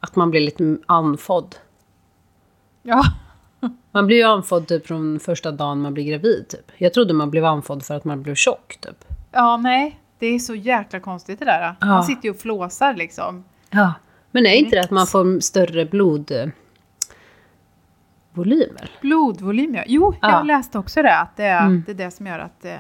att 0.01 0.17
man 0.17 0.31
blir 0.31 0.41
lite 0.41 0.79
andfådd. 0.87 1.57
Ja. 2.83 3.05
Man 3.93 4.07
blir 4.07 4.17
ju 4.17 4.23
andfådd 4.23 4.67
typ 4.67 4.87
från 4.87 5.21
första 5.21 5.51
dagen 5.53 5.81
man 5.81 5.95
blir 5.95 6.05
gravid. 6.05 6.49
Typ. 6.49 6.73
Jag 6.77 6.95
trodde 6.95 7.15
man 7.15 7.31
blev 7.31 7.45
andfådd 7.45 7.85
för 7.85 7.95
att 7.95 8.05
man 8.05 8.23
blev 8.23 8.35
tjock. 8.35 8.79
Typ. 8.81 9.05
Ja, 9.33 9.57
nej. 9.57 10.01
Det 10.19 10.27
är 10.27 10.39
så 10.39 10.55
jäkla 10.55 11.01
konstigt 11.01 11.39
det 11.39 11.45
där. 11.45 11.77
Ja. 11.81 11.87
Man 11.87 12.05
sitter 12.05 12.25
ju 12.25 12.31
och 12.31 12.39
flåsar 12.41 12.95
liksom. 12.95 13.45
Ja. 13.71 13.95
Men 14.31 14.47
är 14.47 14.55
inte 14.55 14.77
det 14.77 14.83
att 14.83 14.91
man 14.91 15.07
får 15.07 15.41
större 15.41 15.85
blodvolymer? 18.43 18.91
Blodvolym, 19.01 19.75
ja. 19.75 19.83
Jo, 19.87 20.15
Ja. 20.23 20.31
jag 20.31 20.47
läste 20.47 20.79
också 20.79 21.03
det. 21.03 21.19
Att 21.19 21.37
det 21.37 21.45
är, 21.45 21.61
Mm. 21.67 21.83
det, 21.87 21.93
är 21.93 21.97
det 21.97 22.11
som 22.11 22.27
gör 22.27 22.39
att, 22.39 22.65
eh, 22.65 22.75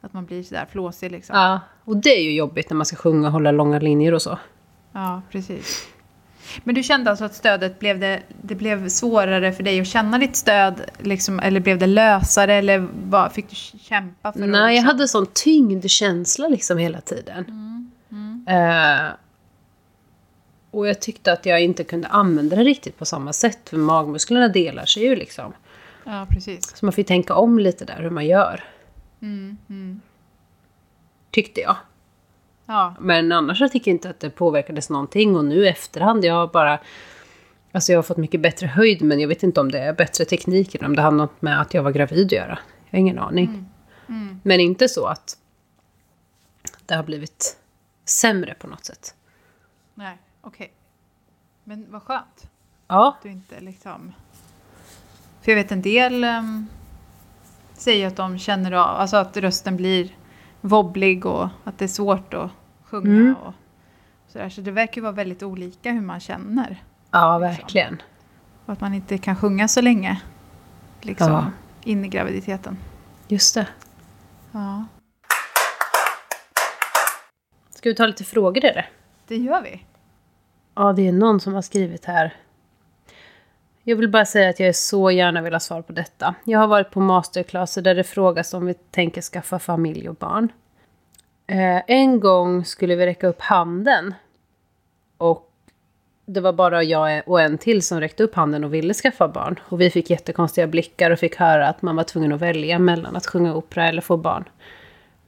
att 0.00 0.12
man 0.12 0.24
blir 0.26 0.42
sådär 0.42 0.66
flåsig 0.72 1.10
liksom. 1.12 1.36
Ja. 1.36 1.60
Och 1.84 1.96
det 1.96 2.10
är 2.10 2.22
ju 2.22 2.32
jobbigt 2.34 2.70
när 2.70 2.76
man 2.76 2.86
ska 2.86 2.96
sjunga 2.96 3.26
och 3.26 3.32
hålla 3.32 3.50
långa 3.50 3.78
linjer 3.78 4.14
och 4.14 4.22
så. 4.22 4.38
Ja, 4.92 5.22
precis. 5.30 5.86
Men 6.64 6.74
du 6.74 6.82
kände 6.82 7.10
alltså 7.10 7.24
att 7.24 7.34
stödet 7.34 7.78
blev 7.78 7.98
det, 8.00 8.20
det 8.42 8.54
blev 8.54 8.88
svårare 8.88 9.52
för 9.52 9.62
dig 9.62 9.80
att 9.80 9.86
känna 9.86 10.18
ditt 10.18 10.36
stöd? 10.36 10.80
Liksom, 10.98 11.40
eller 11.40 11.60
blev 11.60 11.78
det 11.78 11.86
lösare? 11.86 12.54
Eller 12.54 12.88
vad, 13.08 13.32
fick 13.32 13.48
du 13.50 13.56
kämpa 13.78 14.32
för 14.32 14.42
att... 14.42 14.48
Nej, 14.48 14.76
jag 14.76 14.82
hade 14.82 15.08
sån 15.08 15.26
tyngdkänsla 15.34 16.48
liksom 16.48 16.78
hela 16.78 17.00
tiden. 17.00 17.44
Eh, 18.48 19.06
och 20.70 20.88
jag 20.88 21.00
tyckte 21.00 21.32
att 21.32 21.46
jag 21.46 21.62
inte 21.62 21.84
kunde 21.84 22.08
använda 22.08 22.56
det 22.56 22.64
riktigt 22.64 22.98
på 22.98 23.04
samma 23.04 23.32
sätt. 23.32 23.68
För 23.68 23.76
magmusklerna 23.76 24.48
delar 24.48 24.84
sig 24.84 25.02
ju 25.02 25.16
liksom. 25.16 25.52
Ja, 26.04 26.26
precis. 26.30 26.76
Så 26.76 26.86
man 26.86 26.92
får 26.92 26.98
ju 26.98 27.06
tänka 27.06 27.34
om 27.34 27.58
lite 27.58 27.84
där 27.84 28.02
hur 28.02 28.10
man 28.10 28.26
gör. 28.26 28.64
Mm, 29.22 29.56
mm. 29.68 30.00
Tyckte 31.30 31.60
jag. 31.60 31.76
Ja, 32.66 32.94
Men 33.00 33.32
annars 33.32 33.58
så 33.58 33.68
tycker 33.68 33.90
jag 33.90 33.94
inte 33.94 34.10
att 34.10 34.20
det 34.20 34.30
påverkades 34.30 34.90
någonting. 34.90 35.36
Och 35.36 35.44
nu 35.44 35.64
i 35.64 35.68
efterhand, 35.68 36.24
jag 36.24 36.34
har 36.34 36.46
bara... 36.46 36.78
Alltså 37.72 37.92
jag 37.92 37.98
har 37.98 38.02
fått 38.02 38.16
mycket 38.16 38.40
bättre 38.40 38.66
höjd, 38.66 39.02
men 39.02 39.20
jag 39.20 39.28
vet 39.28 39.42
inte 39.42 39.60
om 39.60 39.70
det 39.70 39.78
är 39.78 39.92
bättre 39.92 40.24
teknik 40.24 40.74
eller 40.74 40.86
om 40.86 40.96
det 40.96 41.02
har 41.02 41.10
något 41.10 41.42
med 41.42 41.60
att 41.60 41.74
jag 41.74 41.82
var 41.82 41.90
gravid 41.90 42.26
att 42.26 42.32
göra. 42.32 42.58
Jag 42.84 42.92
har 42.92 42.98
ingen 42.98 43.18
aning. 43.18 43.68
Mm. 44.08 44.40
Men 44.42 44.60
inte 44.60 44.88
så 44.88 45.06
att 45.06 45.36
det 46.86 46.94
har 46.94 47.02
blivit 47.02 47.56
sämre 48.04 48.54
på 48.54 48.66
något 48.66 48.84
sätt. 48.84 49.14
nej, 49.94 50.18
okej. 50.42 50.72
Men 51.64 51.86
vad 51.90 52.02
skönt 52.02 52.50
Ja, 52.88 53.08
att 53.08 53.22
du 53.22 53.28
inte 53.30 53.60
liksom... 53.60 54.12
För 55.42 55.52
jag 55.52 55.56
vet 55.56 55.72
en 55.72 55.82
del 55.82 56.24
um, 56.24 56.66
säger 57.74 58.06
att 58.06 58.16
de 58.16 58.38
känner 58.38 58.72
av, 58.72 58.86
alltså 58.96 59.16
att 59.16 59.36
rösten 59.36 59.76
blir 59.76 60.16
wobblig 60.60 61.26
och 61.26 61.48
att 61.64 61.78
det 61.78 61.84
är 61.84 61.88
svårt 61.88 62.34
att 62.34 62.50
sjunga 62.84 63.10
Mm. 63.20 63.34
och 63.36 63.54
sådär. 64.28 64.48
Så 64.48 64.60
det 64.60 64.70
verkar 64.70 64.96
ju 64.96 65.02
vara 65.02 65.12
väldigt 65.12 65.42
olika 65.42 65.92
hur 65.92 66.00
man 66.00 66.20
känner. 66.20 66.82
ja 67.10 67.38
verkligen. 67.38 68.02
Och 68.66 68.72
att 68.72 68.80
man 68.80 68.94
inte 68.94 69.18
kan 69.18 69.36
sjunga 69.36 69.68
så 69.68 69.80
länge. 69.80 70.20
liksom, 71.02 71.32
Ja. 71.32 71.44
in 71.82 72.04
i 72.04 72.08
graviditeten. 72.08 72.78
Just 73.28 73.54
det. 73.54 73.66
Ja, 74.52 74.84
Ska 77.70 77.88
vi 77.88 77.94
ta 77.94 78.06
lite 78.06 78.24
frågor 78.24 78.64
eller? 78.64 78.90
det 79.26 79.36
gör 79.36 79.62
vi. 79.62 79.84
Ja, 80.80 80.92
det 80.92 81.08
är 81.08 81.12
någon 81.12 81.40
som 81.40 81.54
har 81.54 81.62
skrivit 81.62 82.04
här. 82.04 82.34
Jag 83.82 83.96
vill 83.96 84.08
bara 84.08 84.24
säga 84.24 84.50
att 84.50 84.60
jag 84.60 84.68
är 84.68 84.72
så 84.72 85.10
gärna 85.10 85.42
vill 85.42 85.52
ha 85.52 85.60
svar 85.60 85.82
på 85.82 85.92
detta. 85.92 86.34
Jag 86.44 86.58
har 86.58 86.66
varit 86.66 86.90
på 86.90 87.00
masterclasser 87.00 87.82
där 87.82 87.94
det 87.94 88.04
frågas 88.04 88.54
om 88.54 88.66
vi 88.66 88.74
tänker 88.74 89.22
skaffa 89.22 89.58
familj 89.58 90.08
och 90.08 90.14
barn. 90.14 90.48
Eh, 91.46 91.82
en 91.86 92.20
gång 92.20 92.64
skulle 92.64 92.96
vi 92.96 93.06
räcka 93.06 93.26
upp 93.26 93.40
handen. 93.40 94.14
Och 95.16 95.52
det 96.26 96.40
var 96.40 96.52
bara 96.52 96.82
jag 96.82 97.22
och 97.26 97.40
en 97.40 97.58
till 97.58 97.82
som 97.82 98.00
räckte 98.00 98.22
upp 98.22 98.34
handen 98.34 98.64
och 98.64 98.74
ville 98.74 98.94
skaffa 98.94 99.28
barn. 99.28 99.60
Och 99.68 99.80
vi 99.80 99.90
fick 99.90 100.10
jättekonstiga 100.10 100.66
blickar 100.66 101.10
och 101.10 101.18
fick 101.18 101.36
höra 101.36 101.68
att 101.68 101.82
man 101.82 101.96
var 101.96 102.04
tvungen 102.04 102.32
att 102.32 102.40
välja 102.40 102.78
mellan 102.78 103.16
att 103.16 103.26
sjunga 103.26 103.54
opera 103.54 103.88
eller 103.88 104.02
få 104.02 104.16
barn. 104.16 104.48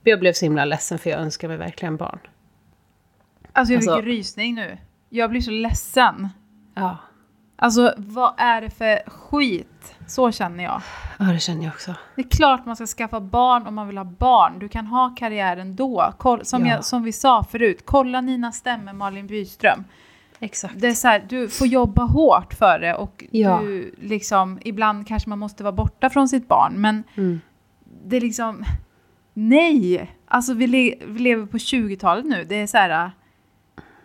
Jag 0.02 0.20
blev 0.20 0.32
så 0.32 0.44
himla 0.44 0.64
ledsen 0.64 0.98
för 0.98 1.10
jag 1.10 1.20
önskar 1.20 1.48
mig 1.48 1.56
verkligen 1.56 1.96
barn. 1.96 2.18
Alltså 3.52 3.72
jag 3.72 3.78
Alltså- 3.78 3.96
fick 3.96 4.04
rysning 4.06 4.54
nu. 4.54 4.78
Jag 5.14 5.30
blir 5.30 5.40
så 5.40 5.50
ledsen. 5.50 6.28
Ja, 6.74 6.96
Alltså 7.56 7.94
vad 7.96 8.34
är 8.36 8.60
det 8.60 8.70
för 8.70 9.10
skit? 9.10 9.94
Så 10.06 10.32
känner 10.32 10.64
jag. 10.64 10.82
ja 11.18 11.24
det 11.24 11.38
känner 11.38 11.64
jag 11.64 11.72
också. 11.72 11.94
Det 12.16 12.22
är 12.22 12.28
klart 12.28 12.66
man 12.66 12.76
ska 12.76 12.86
skaffa 12.86 13.20
barn 13.20 13.66
om 13.66 13.74
man 13.74 13.86
vill 13.86 13.98
ha 13.98 14.04
barn. 14.04 14.58
Du 14.58 14.68
kan 14.68 14.86
ha 14.86 15.14
karriären 15.18 15.76
då. 15.76 16.12
Koll, 16.18 16.44
som, 16.44 16.66
Ja. 16.66 16.74
jag, 16.74 16.84
som 16.84 17.02
vi 17.02 17.12
sa 17.12 17.44
förut, 17.44 17.82
kolla 17.84 18.20
Nina 18.20 18.52
Stämme, 18.52 18.92
Malin 18.92 19.26
Byström. 19.26 19.84
Exakt. 20.40 20.74
Det 20.80 20.88
är 20.88 20.94
så 20.94 21.08
här, 21.08 21.26
du 21.28 21.48
får 21.48 21.66
jobba 21.66 22.02
hårt 22.04 22.54
för 22.54 22.78
det 22.78 22.94
och 22.94 23.24
Ja. 23.30 23.58
du 23.62 23.94
liksom, 24.00 24.58
ibland 24.64 25.06
kanske 25.08 25.28
man 25.28 25.38
måste 25.38 25.62
vara 25.62 25.72
borta 25.72 26.10
från 26.10 26.28
sitt 26.28 26.48
barn. 26.48 26.72
Men 26.76 27.04
Mm. 27.16 27.40
det 28.04 28.16
är 28.16 28.20
liksom, 28.20 28.64
nej! 29.34 30.10
Alltså 30.26 30.54
vi, 30.54 30.66
le, 30.66 30.94
vi 31.06 31.18
lever 31.20 31.46
på 31.46 31.56
20-talet 31.58 32.24
nu. 32.24 32.44
Det 32.44 32.54
är 32.54 32.66
så 32.66 32.76
här, 32.78 33.10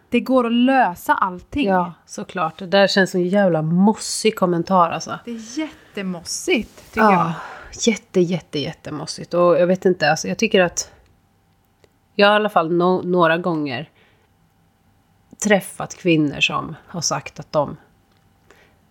det 0.10 0.20
går 0.20 0.46
att 0.46 0.52
lösa 0.54 1.14
allting. 1.14 1.68
Ja, 1.68 1.94
såklart. 2.06 2.60
Det 2.60 2.68
där 2.68 2.88
känns 2.88 3.12
som 3.12 3.20
en 3.22 3.28
jävla 3.28 3.62
mossig 3.62 4.36
kommentar 4.36 4.92
alltså. 4.92 5.20
Det 5.26 5.32
är 5.32 5.60
jättemossigt, 5.60 6.84
tycker 6.94 7.02
Ja, 7.02 7.34
jätte, 7.82 8.20
jätte, 8.20 8.60
jättemossigt. 8.60 9.34
Och 9.34 9.60
jag 9.60 9.68
vet 9.68 9.86
inte, 9.86 10.10
alltså 10.10 10.28
jag 10.28 10.38
tycker 10.38 10.62
att... 10.62 10.92
Jag 12.16 12.28
har 12.28 12.34
i 12.34 12.36
alla 12.36 12.50
fall 12.50 12.72
no- 12.72 13.06
några 13.06 13.38
gånger 13.38 13.90
träffat 15.44 15.96
kvinnor 15.96 16.40
som 16.40 16.76
har 16.88 17.02
sagt 17.02 17.40
att 17.40 17.52
de 17.52 17.78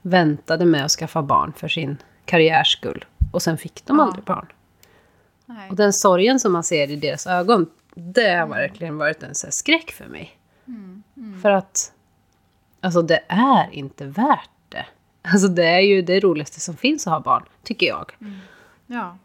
väntade 0.03 0.65
med 0.65 0.85
att 0.85 0.91
skaffa 0.91 1.23
barn 1.23 1.53
för 1.57 1.69
sin 1.69 1.97
karriärs 2.25 2.73
skull. 2.73 3.05
Och 3.33 3.43
sen 3.43 3.59
fick 3.59 3.85
de 3.87 3.99
Ja. 3.99 4.05
aldrig 4.05 4.25
barn. 4.25 4.47
jag. 5.47 5.55
Nej. 5.57 5.71
Och 5.71 5.77
den 5.77 5.93
sorgen 5.93 6.41
som 6.41 6.53
man 6.53 6.65
ser 6.65 6.91
i 6.91 6.97
deras 6.97 7.27
ögon, 7.27 7.67
det 7.95 8.35
har 8.35 8.47
verkligen 8.47 8.99
varit 8.99 9.23
en 9.23 9.35
så 9.35 9.47
skräck 9.51 9.91
för 9.91 10.05
mig. 10.07 10.36
Mm, 10.67 11.03
För 11.43 11.51
att, 11.51 11.93
alltså 12.81 13.03
det 13.03 13.21
är 13.29 13.71
inte 13.73 14.05
värt 14.07 14.51
det. 14.69 14.87
Alltså 15.23 15.49
det 15.49 15.67
är 15.67 15.81
ju 15.81 16.03
det 16.03 16.21
roligaste 16.21 16.61
som 16.61 16.77
finns 16.77 17.07
att 17.07 17.13
ha 17.13 17.21
barn, 17.21 17.43
tycker 17.63 17.87
jag. 17.87 18.13
Ja. 18.87 19.17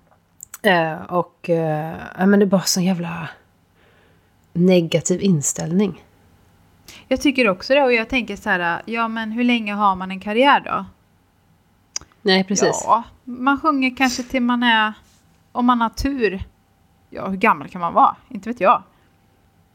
Eh, 0.62 1.02
och 1.02 1.50
eh, 1.50 1.98
men 2.18 2.40
det 2.40 2.46
är 2.46 2.48
bara 2.48 2.62
sån 2.62 2.84
jävla 2.84 3.30
negativ 4.54 5.22
inställning. 5.22 6.04
Jag 7.08 7.22
tycker 7.22 7.50
också 7.50 7.74
det 7.74 7.84
och 7.84 7.94
jag 7.94 8.10
tänker 8.10 8.36
så 8.36 8.50
här, 8.50 8.82
ja 8.86 9.08
men 9.08 9.32
hur 9.32 9.44
länge 9.44 9.74
har 9.74 9.96
man 9.96 10.12
en 10.12 10.20
karriär 10.20 10.60
då? 10.60 10.86
Nej, 12.22 12.44
precis. 12.44 12.84
Ja, 12.86 13.04
man 13.24 13.60
sjunger 13.60 13.96
kanske 13.98 14.24
till 14.24 14.42
man 14.42 14.64
är, 14.64 14.94
om 15.52 15.66
man 15.66 15.82
har 15.82 15.90
tur, 15.90 16.44
ja 17.10 17.28
hur 17.28 17.38
gammal 17.38 17.70
kan 17.70 17.82
man 17.82 17.94
vara? 17.94 18.16
Inte 18.30 18.50
vet 18.50 18.62
jag. 18.62 18.84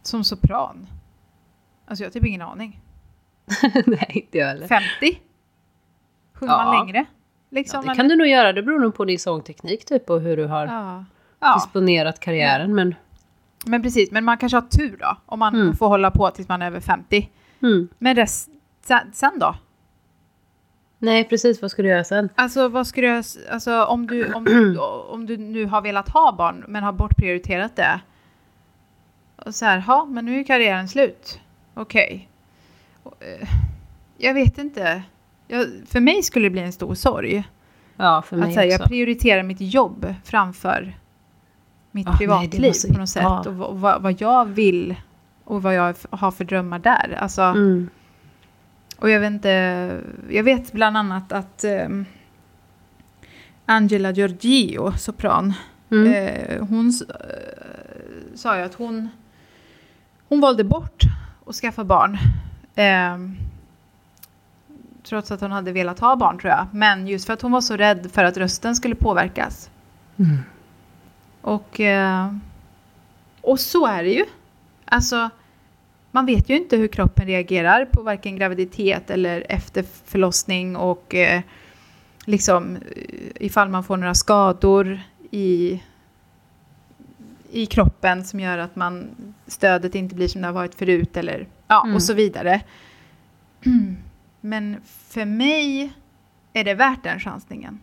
Som 0.03 0.25
sopran. 0.25 0.87
Alltså 1.87 2.05
jag 2.05 2.09
har 2.09 2.13
typ 2.13 2.25
ingen 2.27 2.43
aning. 2.43 2.81
Nej, 3.87 4.11
inte 4.15 4.39
jag 4.39 4.47
heller. 4.47 4.67
50? 4.67 5.21
Sjunger 6.35 6.53
Ja. 6.53 6.65
man 6.65 6.87
längre? 6.87 6.99
Ja, 6.99 7.05
Liksom, 7.51 7.81
det 7.81 7.87
eller- 7.87 7.95
kan 7.95 8.09
du 8.09 8.17
nog 8.17 8.27
göra, 8.27 8.53
det 8.53 8.63
beror 8.63 8.79
nog 8.81 8.95
på 8.95 9.05
din 9.05 9.19
sångteknik 9.19 9.85
typ 9.85 10.11
och 10.11 10.21
hur 10.21 10.37
du 10.37 10.45
har 10.47 10.67
Ja. 10.67 11.05
ja, 11.41 11.55
disponerat 11.55 12.21
karriären. 12.21 12.75
Men 12.75 12.95
men 13.67 13.83
precis. 13.83 14.11
Men 14.11 14.25
man 14.25 14.39
kanske 14.39 14.57
har 14.57 14.63
tur 14.63 14.97
då, 15.01 15.17
om 15.27 15.39
man 15.39 15.55
Mm. 15.55 15.77
får 15.77 15.89
hålla 15.89 16.11
på 16.11 16.31
tills 16.31 16.49
man 16.49 16.63
är 16.63 16.67
över 16.67 16.81
50. 16.81 17.31
mm. 17.63 17.89
Men 17.99 18.17
rest, 18.17 18.49
sen, 18.83 19.11
sen 19.13 19.39
då? 19.39 19.55
nej, 20.99 21.25
precis, 21.25 21.63
vad 21.63 21.71
ska 21.71 21.83
du 21.83 21.89
göra 21.89 22.05
sen? 22.05 22.29
Alltså 22.35 22.69
vad 22.69 22.87
skulle 22.87 23.07
jag, 23.07 23.19
s- 23.19 23.39
alltså 23.51 23.85
om 23.85 24.07
du, 24.07 24.33
om, 24.33 24.45
du, 24.45 24.79
om 25.09 25.27
du 25.27 25.37
nu 25.37 25.67
har 25.67 25.81
velat 25.83 26.09
ha 26.09 26.33
barn 26.39 26.65
men 26.69 26.83
har 26.83 26.93
bortprioriterat 26.93 27.77
det. 27.77 28.01
Och 29.37 29.55
så 29.55 29.65
här, 29.65 29.85
ja 29.87 30.05
men 30.05 30.25
nu 30.25 30.41
är 30.41 30.45
karriären 30.45 30.89
slut. 30.89 31.41
Okej. 31.77 32.29
Och, 33.03 33.23
eh, 33.25 33.49
Jag 34.19 34.35
vet 34.35 34.59
inte. 34.59 35.03
Jag, 35.49 35.67
för 35.87 36.01
mig 36.01 36.23
skulle 36.23 36.47
det 36.47 36.51
bli 36.51 36.61
en 36.61 36.73
stor 36.73 36.95
sorg. 36.95 37.45
Ja, 37.97 38.23
för 38.23 38.37
mig 38.37 38.49
Att 38.59 38.67
jag 38.67 38.81
också. 38.81 38.89
prioriterar 38.89 39.43
mitt 39.43 39.61
jobb 39.61 40.15
framför 40.25 40.99
mitt 41.91 42.07
Ah, 42.07 42.11
nej, 42.11 42.15
det 42.15 42.19
privatliv 42.19 42.63
var 42.65 42.73
så- 42.73 42.93
på 42.95 42.99
något 43.01 43.09
sätt. 43.09 43.23
ja. 43.23 43.41
Och 43.51 43.81
vad, 43.81 44.03
vad, 44.03 44.21
jag 44.21 44.45
vill 44.45 44.95
och 45.45 45.63
vad 45.63 45.75
jag 45.75 45.95
har 46.11 46.31
för 46.31 46.45
drömmar 46.45 46.79
där. 46.79 47.17
Alltså, 47.19 47.43
Mm. 47.43 47.91
och 48.99 49.11
jag 49.11 49.21
vet 49.21 49.31
inte, 49.33 50.01
jag 50.31 50.43
vet 50.43 50.73
bland 50.73 50.97
annat 50.97 51.33
att 51.33 51.65
ehm, 51.65 52.05
Angela 53.67 54.11
Giorgio, 54.11 54.93
sopran, 54.99 55.53
Mm. 55.91 56.13
eh, 56.13 56.67
hon 56.67 56.87
eh, 56.89 58.35
sa 58.35 58.57
ju 58.59 58.63
att 58.63 58.75
hon, 58.75 59.09
hon 60.29 60.41
valde 60.41 60.65
bort 60.65 61.03
att 61.47 61.55
skaffa 61.55 61.85
barn. 61.85 62.19
Ehm, 62.75 63.37
trots 65.03 65.31
att 65.31 65.41
hon 65.41 65.53
hade 65.53 65.73
velat 65.73 65.99
ha 65.99 66.17
barn 66.17 66.39
tror 66.39 66.51
jag. 66.53 66.67
Men 66.73 67.09
just 67.09 67.27
för 67.27 67.33
att 67.33 67.43
hon 67.43 67.53
var 67.53 67.61
så 67.61 67.77
rädd 67.77 68.11
för 68.13 68.25
att 68.25 68.37
rösten 68.37 68.77
skulle 68.77 68.95
påverkas. 68.95 69.71
Mm. 70.19 70.39
Och, 71.41 71.81
eh, 71.81 72.35
och 73.41 73.61
så 73.61 73.87
är 73.87 74.03
det 74.03 74.11
ju. 74.11 74.25
Alltså, 74.85 75.31
man 76.11 76.27
vet 76.27 76.49
ju 76.49 76.57
inte 76.57 76.77
hur 76.77 76.89
kroppen 76.89 77.27
reagerar 77.27 77.85
på 77.85 78.03
varken 78.03 78.37
graviditet 78.37 79.11
eller 79.11 79.47
efter 79.49 79.85
förlossning 80.05 80.77
och 80.77 81.15
eh, 81.15 81.41
liksom 82.25 82.77
eh, 82.77 82.83
ifall 83.35 83.69
man 83.69 83.85
får 83.85 83.97
några 83.97 84.15
skador 84.15 85.01
i, 85.31 85.83
i 87.57 87.67
kroppen 87.67 88.25
som 88.25 88.41
gör 88.41 88.59
att 88.59 88.77
man, 88.77 89.09
stödet 89.47 89.95
inte 89.95 90.15
blir 90.15 90.29
som 90.29 90.41
det 90.41 90.49
har 90.49 90.53
varit 90.53 90.75
förut 90.75 91.17
eller 91.17 91.47
ja, 91.69 91.83
Mm. 91.85 91.97
och 91.97 92.03
så 92.03 92.15
vidare. 92.15 92.61
Men 94.41 94.77
för 95.09 95.25
mig 95.25 95.93
är 96.53 96.65
det 96.65 96.75
värt 96.75 97.03
den 97.03 97.21
chansningen. 97.21 97.81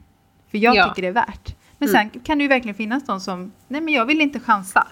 För 0.52 0.58
jag 0.58 0.76
Ja. 0.76 0.90
tycker 0.90 1.02
det 1.02 1.08
är 1.08 1.12
värt. 1.12 1.56
Men 1.78 1.90
Mm. 1.90 2.12
sen 2.12 2.20
kan 2.22 2.38
det 2.38 2.42
ju 2.42 2.48
verkligen 2.48 2.76
finnas 2.76 3.06
de 3.06 3.20
som, 3.20 3.52
nej 3.68 3.82
men 3.82 3.94
jag 3.94 4.06
vill 4.06 4.22
inte 4.22 4.40
chansa. 4.40 4.88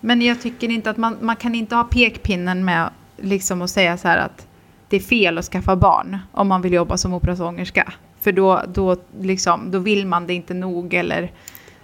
Men 0.00 0.22
jag 0.22 0.40
tycker 0.40 0.68
inte 0.70 0.90
att 0.90 0.96
man, 0.96 1.16
man 1.20 1.36
kan 1.36 1.54
inte 1.54 1.74
ha 1.76 1.84
pekpinnen 1.84 2.64
med 2.64 2.90
liksom 3.16 3.62
att 3.62 3.70
säga 3.70 3.96
så 3.96 4.08
här 4.08 4.18
att 4.18 4.46
det 4.88 4.96
är 4.96 5.00
fel 5.00 5.38
att 5.38 5.44
skaffa 5.44 5.76
barn 5.76 6.18
om 6.32 6.48
man 6.48 6.62
vill 6.62 6.72
jobba 6.72 6.96
som 6.96 7.14
operasångerska. 7.14 7.92
För 8.20 8.32
då, 8.32 8.62
då, 8.68 8.96
liksom, 9.20 9.70
då 9.70 9.78
vill 9.78 10.06
man 10.06 10.26
det 10.26 10.34
inte 10.34 10.54
nog 10.54 10.94
eller 10.94 11.32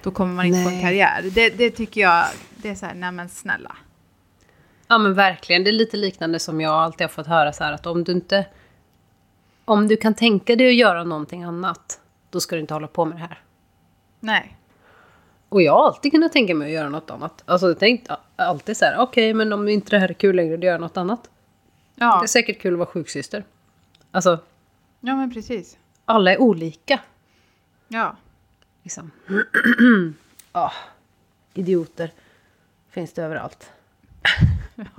då 0.07 0.13
kommer 0.13 0.35
man 0.35 0.47
inte 0.47 0.63
få 0.63 0.69
en 0.69 0.75
Nej. 0.75 0.83
karriär. 0.83 1.31
Det, 1.35 1.51
det 1.51 1.71
tycker 1.71 2.01
jag, 2.01 2.27
det 2.57 2.69
är 2.69 2.75
så 2.75 2.87
här, 2.87 2.95
nej 2.95 3.13
men 3.13 3.29
snälla. 3.29 3.77
Ja 4.89 4.99
men 4.99 5.15
verkligen, 5.15 5.65
det 5.65 5.71
är 5.71 5.73
lite 5.73 5.97
liknande 5.97 6.39
som 6.39 6.61
jag 6.61 6.73
alltid 6.73 7.01
har 7.05 7.09
fått 7.09 7.27
höra 7.27 7.53
så 7.53 7.65
här 7.65 7.73
att 7.73 7.87
om 7.87 8.05
du 8.05 8.13
inte... 8.13 8.47
Om 9.65 9.89
du 9.89 9.97
kan 9.97 10.15
tänka 10.15 10.57
dig 10.57 10.69
att 10.69 10.75
göra 10.75 11.05
någonting 11.05 11.43
annat, 11.43 12.01
då 12.31 12.41
ska 12.41 12.57
du 12.57 12.61
inte 12.61 12.75
hålla 12.75 12.87
på 12.87 13.05
med 13.05 13.17
det 13.17 13.21
här. 13.21 13.39
Nej. 14.21 14.57
Och 15.49 15.63
jag 15.63 15.73
har 15.73 15.87
alltid 15.87 16.13
kunnat 16.13 16.33
tänka 16.33 16.55
mig 16.55 16.67
att 16.67 16.75
göra 16.75 16.89
något 16.89 17.11
annat. 17.11 17.43
Alltså 17.47 17.67
jag 17.69 17.79
tänkt 17.79 18.11
alltid 18.37 18.77
så 18.77 18.85
här, 18.85 18.99
okej 18.99 19.35
men 19.35 19.53
om 19.53 19.69
inte 19.69 19.91
det 19.91 19.99
här 19.99 20.09
är 20.09 20.15
kul 20.15 20.37
längre, 20.37 20.57
då 20.57 20.65
gör 20.65 20.73
jag 20.73 20.81
något 20.81 20.97
annat. 20.97 21.31
Ja, 21.95 22.19
Det 22.21 22.25
är 22.25 22.29
säkert 22.29 22.61
kul 22.61 22.75
att 22.75 22.79
vara 22.79 22.89
sjuksyster. 22.89 23.45
Alltså, 24.11 24.39
ja 25.01 25.17
men 25.17 25.35
precis. 25.35 25.79
alla 26.05 26.33
är 26.33 26.41
olika. 26.41 27.01
Ja. 27.89 28.17
Liksom. 28.87 29.11
ah, 30.53 30.73
idioter 31.55 32.13
finns 32.91 33.13
det 33.13 33.23
överallt. 33.23 33.71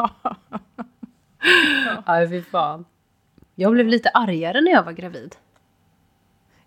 Ja, 2.05 2.27
fy 2.29 2.41
fan. 2.41 2.85
Jag 3.55 3.71
blev 3.71 3.87
lite 3.87 4.09
argare 4.09 4.61
när 4.61 4.71
jag 4.71 4.83
var 4.83 4.91
gravid. 4.91 5.35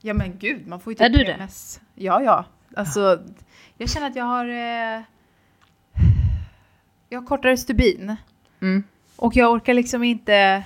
Ja 0.00 0.14
men 0.14 0.38
gud, 0.38 0.66
man 0.66 0.80
får 0.80 0.92
ju 0.92 1.04
Är 1.04 1.08
typ 1.08 1.18
du 1.18 1.24
det? 1.24 1.34
PMS. 1.34 1.80
Ja, 1.94 2.22
ja. 2.22 2.44
Alltså, 2.76 3.22
jag 3.76 3.90
känner 3.90 4.06
att 4.06 4.16
jag 4.16 4.24
har... 4.24 4.44
Eh, 4.48 5.02
jag 7.08 7.20
har 7.20 7.26
kortare 7.26 7.56
stubin. 7.56 8.16
Mm. 8.60 8.84
Och 9.16 9.36
jag 9.36 9.52
orkar 9.52 9.74
liksom 9.74 10.02
inte 10.02 10.64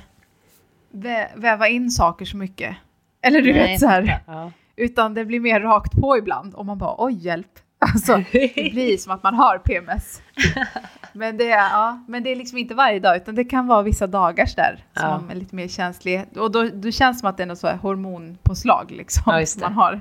vä 0.91 1.31
väva 1.37 1.69
in 1.69 1.91
saker 1.91 2.25
så 2.25 2.37
mycket. 2.37 2.77
Eller 3.21 3.43
du 3.43 3.53
Nej, 3.53 3.63
vet 3.63 3.81
så 3.81 3.87
här. 3.87 4.23
Ja. 4.27 4.53
Utan 4.77 5.15
det 5.15 5.25
blir 5.25 5.41
mer 5.41 5.61
rakt 5.61 5.93
på 6.01 6.19
ibland 6.19 6.55
och 6.55 6.67
man 6.67 6.79
bara 6.79 6.95
oj 6.99 7.15
hjälp. 7.15 7.47
Alltså, 7.79 8.23
det 8.33 8.55
blir 8.73 8.97
som 8.97 9.13
att 9.13 9.23
man 9.23 9.35
har 9.35 9.59
PMS. 9.59 10.23
Men 11.13 11.37
det, 11.37 11.51
är, 11.51 11.71
ja, 11.71 12.05
men 12.09 12.23
det 12.23 12.33
är 12.33 12.37
liksom 12.37 12.59
inte 12.59 12.75
varje 12.75 13.01
dag, 13.01 13.17
utan 13.17 13.35
det 13.35 13.45
kan 13.45 13.67
vara 13.67 13.83
vissa 13.83 14.07
dagar 14.07 14.49
där 14.57 14.85
som 14.97 15.09
Ja. 15.09 15.23
är 15.31 15.35
lite 15.35 15.55
mer 15.55 15.69
känslig. 15.69 16.25
Och 16.37 16.51
då, 16.51 16.69
då 16.75 16.91
känns 16.91 17.17
det 17.17 17.21
som 17.21 17.29
att 17.29 17.37
det 17.37 17.43
är 17.43 17.47
något 17.47 17.59
så 17.59 17.67
här 17.67 17.77
hormonpåslag 17.77 18.91
liksom, 18.91 19.23
Ja, 19.27 19.39
det. 19.39 19.61
man 19.61 19.73
har. 19.73 20.01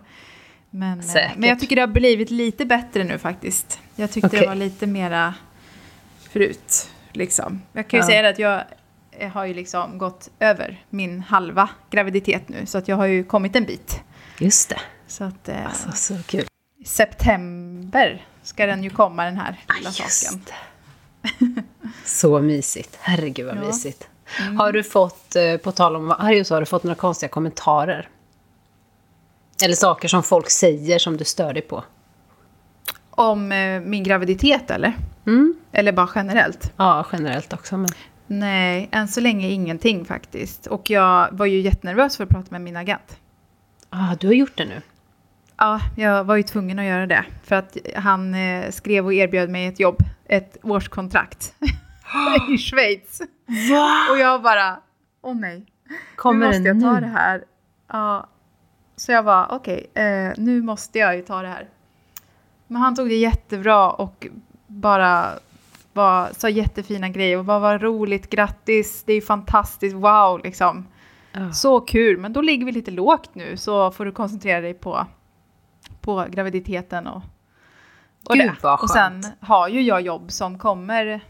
Men, 0.69 0.99
eh, 0.99 1.05
Säkert. 1.05 1.37
men 1.37 1.49
jag 1.49 1.59
tycker 1.59 1.75
det 1.75 1.81
har 1.81 1.87
blivit 1.87 2.31
lite 2.31 2.65
bättre 2.65 3.03
nu 3.03 3.17
faktiskt. 3.17 3.79
Jag 3.95 4.11
tyckte 4.11 4.29
det 4.29 4.37
Okej. 4.37 4.47
var 4.47 4.55
lite 4.55 4.87
mera 4.87 5.33
förut. 6.31 6.89
Liksom. 7.11 7.61
Jag 7.73 7.87
kan 7.87 7.97
ju 7.99 8.03
Ja. 8.03 8.07
säga 8.07 8.21
det 8.21 8.29
att 8.29 8.39
jag 8.39 8.61
eh, 9.11 9.31
har 9.31 9.45
ju 9.45 9.53
liksom 9.53 9.97
gått 9.97 10.29
över 10.39 10.83
min 10.89 11.19
halva 11.21 11.69
graviditet 11.89 12.49
nu, 12.49 12.65
så 12.65 12.77
att 12.77 12.87
jag 12.87 12.95
har 12.95 13.05
ju 13.05 13.23
kommit 13.23 13.55
en 13.55 13.63
bit. 13.65 14.03
Just 14.37 14.69
det. 14.69 14.79
Så 15.07 15.23
att 15.23 15.49
eh, 15.49 15.65
Alltså, 15.65 15.91
så 15.91 16.23
kul. 16.23 16.45
i 16.79 16.85
september 16.85 18.25
ska 18.43 18.65
den 18.65 18.83
ju 18.83 18.89
komma 18.89 19.25
den 19.25 19.37
här 19.37 19.59
lilla 19.77 19.91
saken. 19.91 20.05
Just 20.05 20.39
det. 20.47 21.63
Så 22.05 22.39
mysigt. 22.41 22.97
Herregud 23.01 23.45
vad 23.47 23.57
Ja. 23.57 23.61
mysigt. 23.61 24.07
Mm. 24.41 24.57
Har 24.57 24.71
du 24.71 24.83
fått, 24.83 25.35
eh, 25.35 25.57
på 25.57 25.71
tal 25.71 25.95
om 25.95 26.09
Harry, 26.09 26.43
så 26.43 26.55
har 26.55 26.59
du 26.61 26.65
fått 26.65 26.83
några 26.83 26.95
konstiga 26.95 27.29
kommentarer? 27.29 28.09
Eller 29.63 29.75
saker 29.75 30.07
som 30.07 30.23
folk 30.23 30.49
säger 30.49 30.99
som 30.99 31.17
du 31.17 31.23
stör 31.25 31.53
dig 31.53 31.61
på? 31.61 31.83
Om 33.09 33.51
eh, 33.51 33.81
min 33.81 34.03
graviditet 34.03 34.71
eller? 34.71 34.93
Mm. 35.27 35.55
Eller 35.71 35.91
bara 35.91 36.09
generellt? 36.15 36.71
Ja, 36.77 37.05
generellt 37.11 37.53
också. 37.53 37.77
Men... 37.77 37.89
Nej, 38.27 38.89
än 38.91 39.07
så 39.07 39.21
länge 39.21 39.47
ingenting 39.49 40.05
faktiskt. 40.05 40.67
Och 40.67 40.89
jag 40.89 41.29
var 41.31 41.45
ju 41.45 41.59
jättenervös 41.61 42.17
för 42.17 42.23
att 42.23 42.29
prata 42.29 42.47
med 42.49 42.61
min 42.61 42.77
agent. 42.77 43.17
Ah, 43.95 44.15
du 44.19 44.27
har 44.27 44.33
gjort 44.33 44.57
det 44.57 44.65
nu? 44.65 44.81
Ja, 45.57 45.79
jag 45.97 46.23
var 46.23 46.35
ju 46.35 46.43
tvungen 46.43 46.79
att 46.79 46.85
göra 46.85 47.07
det. 47.07 47.25
För 47.43 47.55
att 47.55 47.77
han 47.95 48.35
eh, 48.35 48.71
skrev 48.71 49.05
och 49.05 49.13
erbjöd 49.13 49.49
mig 49.49 49.65
ett 49.67 49.79
jobb, 49.79 49.97
ett 50.25 50.57
årskontrakt 50.63 51.53
i 52.49 52.57
Schweiz. 52.57 53.21
Va? 53.71 54.07
Och 54.11 54.17
jag 54.17 54.41
bara, 54.41 54.79
åh 55.21 55.35
nej, 55.35 55.65
Kommer 56.15 56.39
nu 56.39 56.45
måste 56.45 56.67
jag 56.67 56.81
ta 56.81 56.93
nu? 56.93 57.01
det 57.01 57.07
här. 57.07 57.43
Ja, 57.87 58.27
så 58.95 59.11
jag 59.11 59.23
var 59.23 59.47
okej, 59.51 59.89
eh, 59.93 60.31
nu 60.37 60.61
måste 60.61 60.99
jag 60.99 61.15
ju 61.15 61.21
ta 61.21 61.41
det 61.41 61.47
här. 61.47 61.67
Men 62.67 62.81
han 62.81 62.95
tog 62.95 63.09
det 63.09 63.15
jättebra 63.15 63.89
och 63.91 64.27
bara 64.67 65.29
var, 65.93 66.29
sa 66.37 66.49
jättefina 66.49 67.09
grejer 67.09 67.37
och 67.37 67.45
bara 67.45 67.59
var 67.59 67.79
roligt, 67.79 68.29
grattis, 68.29 69.03
det 69.03 69.13
är 69.13 69.21
fantastiskt, 69.21 69.95
wow 69.95 70.41
liksom. 70.43 70.87
Ja. 71.33 71.51
Så 71.51 71.79
kul, 71.79 72.17
men 72.17 72.33
då 72.33 72.41
ligger 72.41 72.65
vi 72.65 72.71
lite 72.71 72.91
lågt 72.91 73.35
nu 73.35 73.57
så 73.57 73.91
får 73.91 74.05
du 74.05 74.11
koncentrera 74.11 74.61
dig 74.61 74.73
på, 74.73 75.05
på 76.01 76.25
graviditeten 76.29 77.07
och, 77.07 77.21
och 78.29 78.35
Gud, 78.35 78.51
det. 78.61 78.67
Och 78.67 78.89
sen 78.89 79.25
har 79.39 79.67
ju 79.67 79.81
jag 79.81 80.01
jobb 80.01 80.31
som 80.31 80.57
kommer 80.57 81.21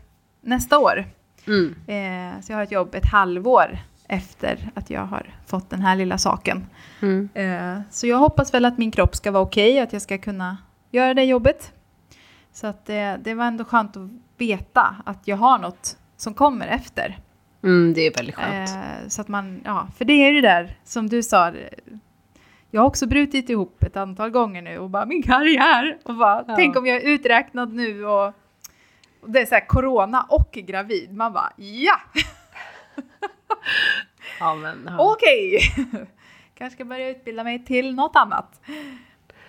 nästa 0.41 0.79
år. 0.79 1.05
Mm. 1.47 1.75
Eh, 1.87 2.41
så 2.41 2.51
jag 2.51 2.57
har 2.57 2.63
ett 2.63 2.71
jobb 2.71 2.95
ett 2.95 3.11
halvår 3.11 3.77
efter 4.07 4.71
att 4.75 4.89
jag 4.89 5.01
har 5.01 5.35
fått 5.45 5.69
den 5.69 5.81
här 5.81 5.95
lilla 5.95 6.17
saken. 6.17 6.65
Mm. 7.01 7.29
Eh, 7.33 7.81
så 7.89 8.07
jag 8.07 8.17
hoppas 8.17 8.53
väl 8.53 8.65
att 8.65 8.77
min 8.77 8.91
kropp 8.91 9.15
ska 9.15 9.31
vara 9.31 9.43
okej, 9.43 9.79
att 9.79 9.93
jag 9.93 10.01
ska 10.01 10.17
kunna 10.17 10.57
göra 10.91 11.13
det 11.13 11.23
jobbet. 11.23 11.71
Så 12.51 12.67
att 12.67 12.89
eh, 12.89 13.13
det 13.23 13.33
var 13.33 13.45
ändå 13.45 13.65
skönt 13.65 13.97
att 13.97 14.09
veta 14.37 14.95
att 15.05 15.27
jag 15.27 15.37
har 15.37 15.59
något 15.59 15.97
som 16.17 16.33
kommer 16.33 16.67
efter. 16.67 17.19
Mm, 17.63 17.93
det 17.93 18.01
är 18.01 18.13
väldigt 18.13 18.35
skönt. 18.35 18.69
Eh, 18.69 19.07
så 19.07 19.21
att 19.21 19.27
man, 19.27 19.61
ja, 19.65 19.87
för 19.97 20.05
det 20.05 20.13
är 20.13 20.31
ju 20.31 20.41
det 20.41 20.47
där 20.47 20.77
som 20.83 21.09
du 21.09 21.23
sa. 21.23 21.51
Jag 22.71 22.81
har 22.81 22.87
också 22.87 23.07
brutit 23.07 23.49
ihop 23.49 23.83
ett 23.83 23.97
antal 23.97 24.29
gånger 24.29 24.61
nu 24.61 24.77
och 24.77 24.89
bara 24.89 25.05
min 25.05 25.23
karriär. 25.23 25.97
Och 26.03 26.15
bara, 26.15 26.45
Ja. 26.47 26.55
tänk 26.55 26.77
om 26.77 26.85
jag 26.85 26.97
är 26.97 27.01
uträknad 27.09 27.73
nu 27.73 28.05
och, 28.05 28.27
och 29.21 29.29
det 29.29 29.39
är 29.41 29.45
så 29.45 29.55
här 29.55 29.67
corona 29.67 30.25
och 30.29 30.51
gravid. 30.51 31.13
Man 31.13 31.33
bara 31.33 31.51
ja, 31.55 31.99
ja, 34.39 34.55
men, 34.55 34.89
ja. 34.97 35.11
okej. 35.13 35.59
Kanske 36.55 36.75
ska 36.75 36.85
börja 36.85 37.09
utbilda 37.09 37.43
mig 37.43 37.65
till 37.65 37.95
något 37.95 38.15
annat. 38.15 38.61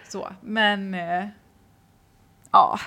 Så, 0.09 0.29
men 0.41 0.95
eh, 0.95 1.27
ja. 2.51 2.79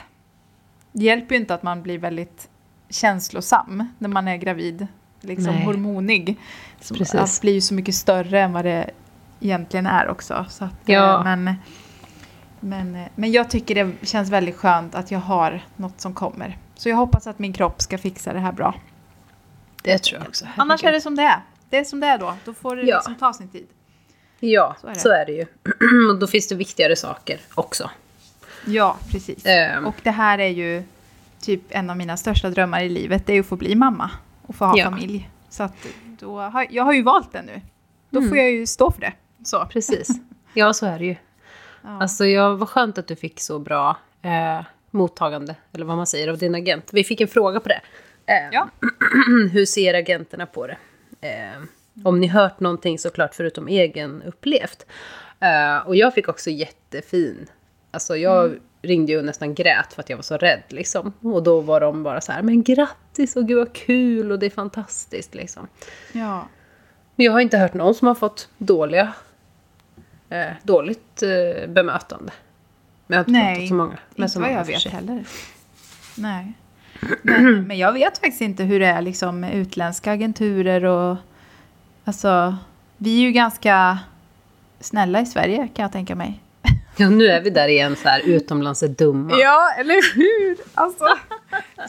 Hjälper 0.91 1.35
ju 1.35 1.41
inte 1.41 1.53
att 1.53 1.63
man 1.63 1.83
blir 1.83 1.99
väldigt 1.99 2.49
känslosam 2.89 3.87
när 3.97 4.09
man 4.09 4.27
är 4.27 4.37
gravid. 4.37 4.87
Liksom 5.21 5.53
Nej. 5.55 5.63
hormonig. 5.65 6.37
Så 6.81 6.95
Precis. 6.95 7.15
Allt 7.15 7.41
blir 7.41 7.53
ju 7.53 7.61
så 7.61 7.73
mycket 7.73 7.95
större 7.95 8.41
än 8.41 8.53
vad 8.53 8.65
det 8.65 8.89
egentligen 9.39 9.85
är 9.85 10.07
också. 10.09 10.45
Så 10.49 10.65
att, 10.65 10.89
eh, 10.89 10.95
Ja. 10.95 11.23
men, 11.23 11.55
men, 12.59 12.95
eh, 12.95 13.07
men 13.15 13.31
jag 13.31 13.49
tycker 13.49 13.75
det 13.75 14.05
känns 14.07 14.29
väldigt 14.29 14.55
skönt 14.55 14.95
att 14.95 15.11
jag 15.11 15.19
har 15.19 15.61
något 15.75 16.01
som 16.01 16.13
kommer. 16.13 16.57
Så 16.75 16.89
jag 16.89 16.95
hoppas 16.97 17.27
att 17.27 17.39
min 17.39 17.53
kropp 17.53 17.81
ska 17.81 17.97
fixa 17.97 18.33
det 18.33 18.39
här 18.39 18.51
bra. 18.51 18.75
Det 19.83 19.97
tror 19.97 20.19
jag 20.19 20.27
också. 20.27 20.45
Annars 20.55 20.83
är 20.83 20.91
det 20.91 21.01
som 21.01 21.15
det 21.15 21.23
är. 21.23 21.39
Det 21.69 21.77
är 21.77 21.83
som 21.83 21.99
det 21.99 22.07
är 22.07 22.17
då. 22.17 22.33
Då 22.45 22.53
får 22.53 22.75
det 22.75 22.81
Ja. 22.81 22.95
liksom 22.97 23.15
ta 23.15 23.33
sin 23.33 23.47
tid. 23.49 23.67
Ja, 24.39 24.75
Så 24.81 24.87
är 24.87 24.93
det. 24.93 24.99
så 24.99 25.09
är 25.09 25.25
det 25.25 25.31
ju. 25.31 25.45
Och 26.13 26.19
då 26.19 26.27
finns 26.27 26.47
det 26.47 26.55
viktigare 26.55 26.95
saker 26.95 27.39
också. 27.55 27.89
Ja, 28.65 28.97
precis. 29.11 29.45
Ehm. 29.45 29.85
Och 29.85 29.95
det 30.03 30.11
här 30.11 30.39
är 30.39 30.47
ju 30.47 30.83
typ 31.41 31.61
en 31.69 31.89
av 31.89 31.97
mina 31.97 32.17
största 32.17 32.49
drömmar 32.49 32.81
i 32.81 32.89
livet. 32.89 33.25
Det 33.25 33.31
är 33.31 33.35
ju 33.35 33.39
att 33.39 33.45
få 33.47 33.55
bli 33.55 33.75
mamma 33.75 34.11
och 34.47 34.55
få 34.55 34.65
ha 34.65 34.77
Ja. 34.77 34.83
familj. 34.89 35.29
Så 35.49 35.63
att 35.63 35.73
då 36.19 36.39
har, 36.39 36.67
jag 36.69 36.83
har 36.83 36.93
ju 36.93 37.03
valt 37.03 37.31
det 37.31 37.41
nu. 37.41 37.61
Då 38.09 38.17
Mm. 38.19 38.29
får 38.29 38.37
jag 38.37 38.51
ju 38.51 38.65
stå 38.67 38.91
för 38.91 39.01
det. 39.01 39.13
Så. 39.43 39.65
Precis. 39.65 40.07
Ja, 40.53 40.73
så 40.73 40.85
är 40.85 40.99
det 40.99 41.05
ju. 41.05 41.15
Ja. 41.83 42.01
Alltså, 42.01 42.25
jag, 42.25 42.55
vad 42.57 42.69
skönt 42.69 42.97
att 42.97 43.07
du 43.07 43.15
fick 43.15 43.39
så 43.39 43.59
bra 43.59 43.97
eh, 44.21 44.65
mottagande, 44.91 45.55
eller 45.73 45.85
vad 45.85 45.97
man 45.97 46.07
säger, 46.07 46.27
av 46.27 46.37
din 46.37 46.55
agent. 46.55 46.89
Vi 46.93 47.03
fick 47.03 47.21
en 47.21 47.27
fråga 47.27 47.59
på 47.59 47.69
det. 47.69 47.81
Eh, 48.25 48.49
Ja. 48.51 48.69
Hur 49.51 49.65
ser 49.65 49.93
agenterna 49.93 50.45
på 50.45 50.67
det? 50.67 50.77
Eh, 51.21 51.61
om 52.03 52.19
ni 52.19 52.27
hört 52.27 52.59
någonting 52.59 52.99
såklart 52.99 53.35
förutom 53.35 53.67
egen 53.67 54.21
upplevt. 54.21 54.85
Eh, 55.39 55.87
och 55.87 55.95
jag 55.95 56.13
fick 56.13 56.27
också 56.29 56.49
jättefin. 56.49 57.47
Alltså 57.97 58.17
jag 58.17 58.45
Mm. 58.45 58.59
ringde 58.81 59.11
ju 59.11 59.17
och 59.19 59.25
nästan 59.25 59.53
grät 59.55 59.93
för 59.93 60.01
att 60.01 60.09
jag 60.09 60.17
var 60.17 60.23
så 60.23 60.37
rädd 60.37 60.63
liksom. 60.67 61.13
Och 61.21 61.43
då 61.43 61.61
var 61.61 61.81
de 61.81 62.03
bara 62.03 62.21
så 62.21 62.31
här, 62.31 62.41
men 62.41 62.63
grattis 62.63 63.35
och 63.35 63.47
gud 63.47 63.57
vad 63.57 63.73
kul 63.73 64.31
och 64.31 64.39
det 64.39 64.45
är 64.45 64.49
fantastiskt 64.49 65.35
liksom. 65.35 65.67
ja. 66.13 66.47
Men 67.15 67.25
jag 67.25 67.33
har 67.33 67.39
inte 67.39 67.57
hört 67.57 67.73
någon 67.73 67.95
som 67.95 68.07
har 68.07 68.15
fått 68.15 68.49
dåliga, 68.57 69.13
eh, 70.29 70.47
dåligt 70.63 71.23
eh, 71.23 71.67
bemötande. 71.69 72.31
Men 73.07 73.17
jag 73.17 73.23
har 73.23 73.29
inte 73.29 73.31
Nej, 73.31 73.67
så 73.67 73.73
många. 73.73 73.97
med 74.15 74.25
Inte 74.29 74.39
vad 74.39 74.51
jag 74.51 74.65
vet 74.65 74.81
sig. 74.81 74.91
heller. 74.91 75.25
Nej. 76.17 76.53
Men, 77.21 77.67
men 77.67 77.77
jag 77.77 77.93
vet 77.93 78.17
faktiskt 78.17 78.41
inte 78.41 78.63
hur 78.63 78.79
det 78.79 78.85
är 78.87 79.01
liksom 79.01 79.39
med 79.39 79.53
utländska 79.55 80.11
agenturer 80.11 80.85
och... 80.85 81.17
Alltså, 82.03 82.57
vi 82.97 83.17
är 83.17 83.21
ju 83.21 83.31
ganska 83.31 83.99
snälla 84.79 85.21
i 85.21 85.25
Sverige 85.25 85.57
kan 85.73 85.83
jag 85.83 85.91
tänka 85.91 86.15
mig. 86.15 86.39
Ja, 86.97 87.09
nu 87.09 87.25
är 87.27 87.41
vi 87.41 87.49
där 87.49 87.67
igen 87.67 87.95
så 87.95 88.09
här, 88.09 88.19
utomlands 88.25 88.83
är 88.83 88.87
dumma. 88.87 89.37
Ja, 89.37 89.73
eller 89.77 90.15
hur? 90.15 90.57
Alltså, 90.73 91.05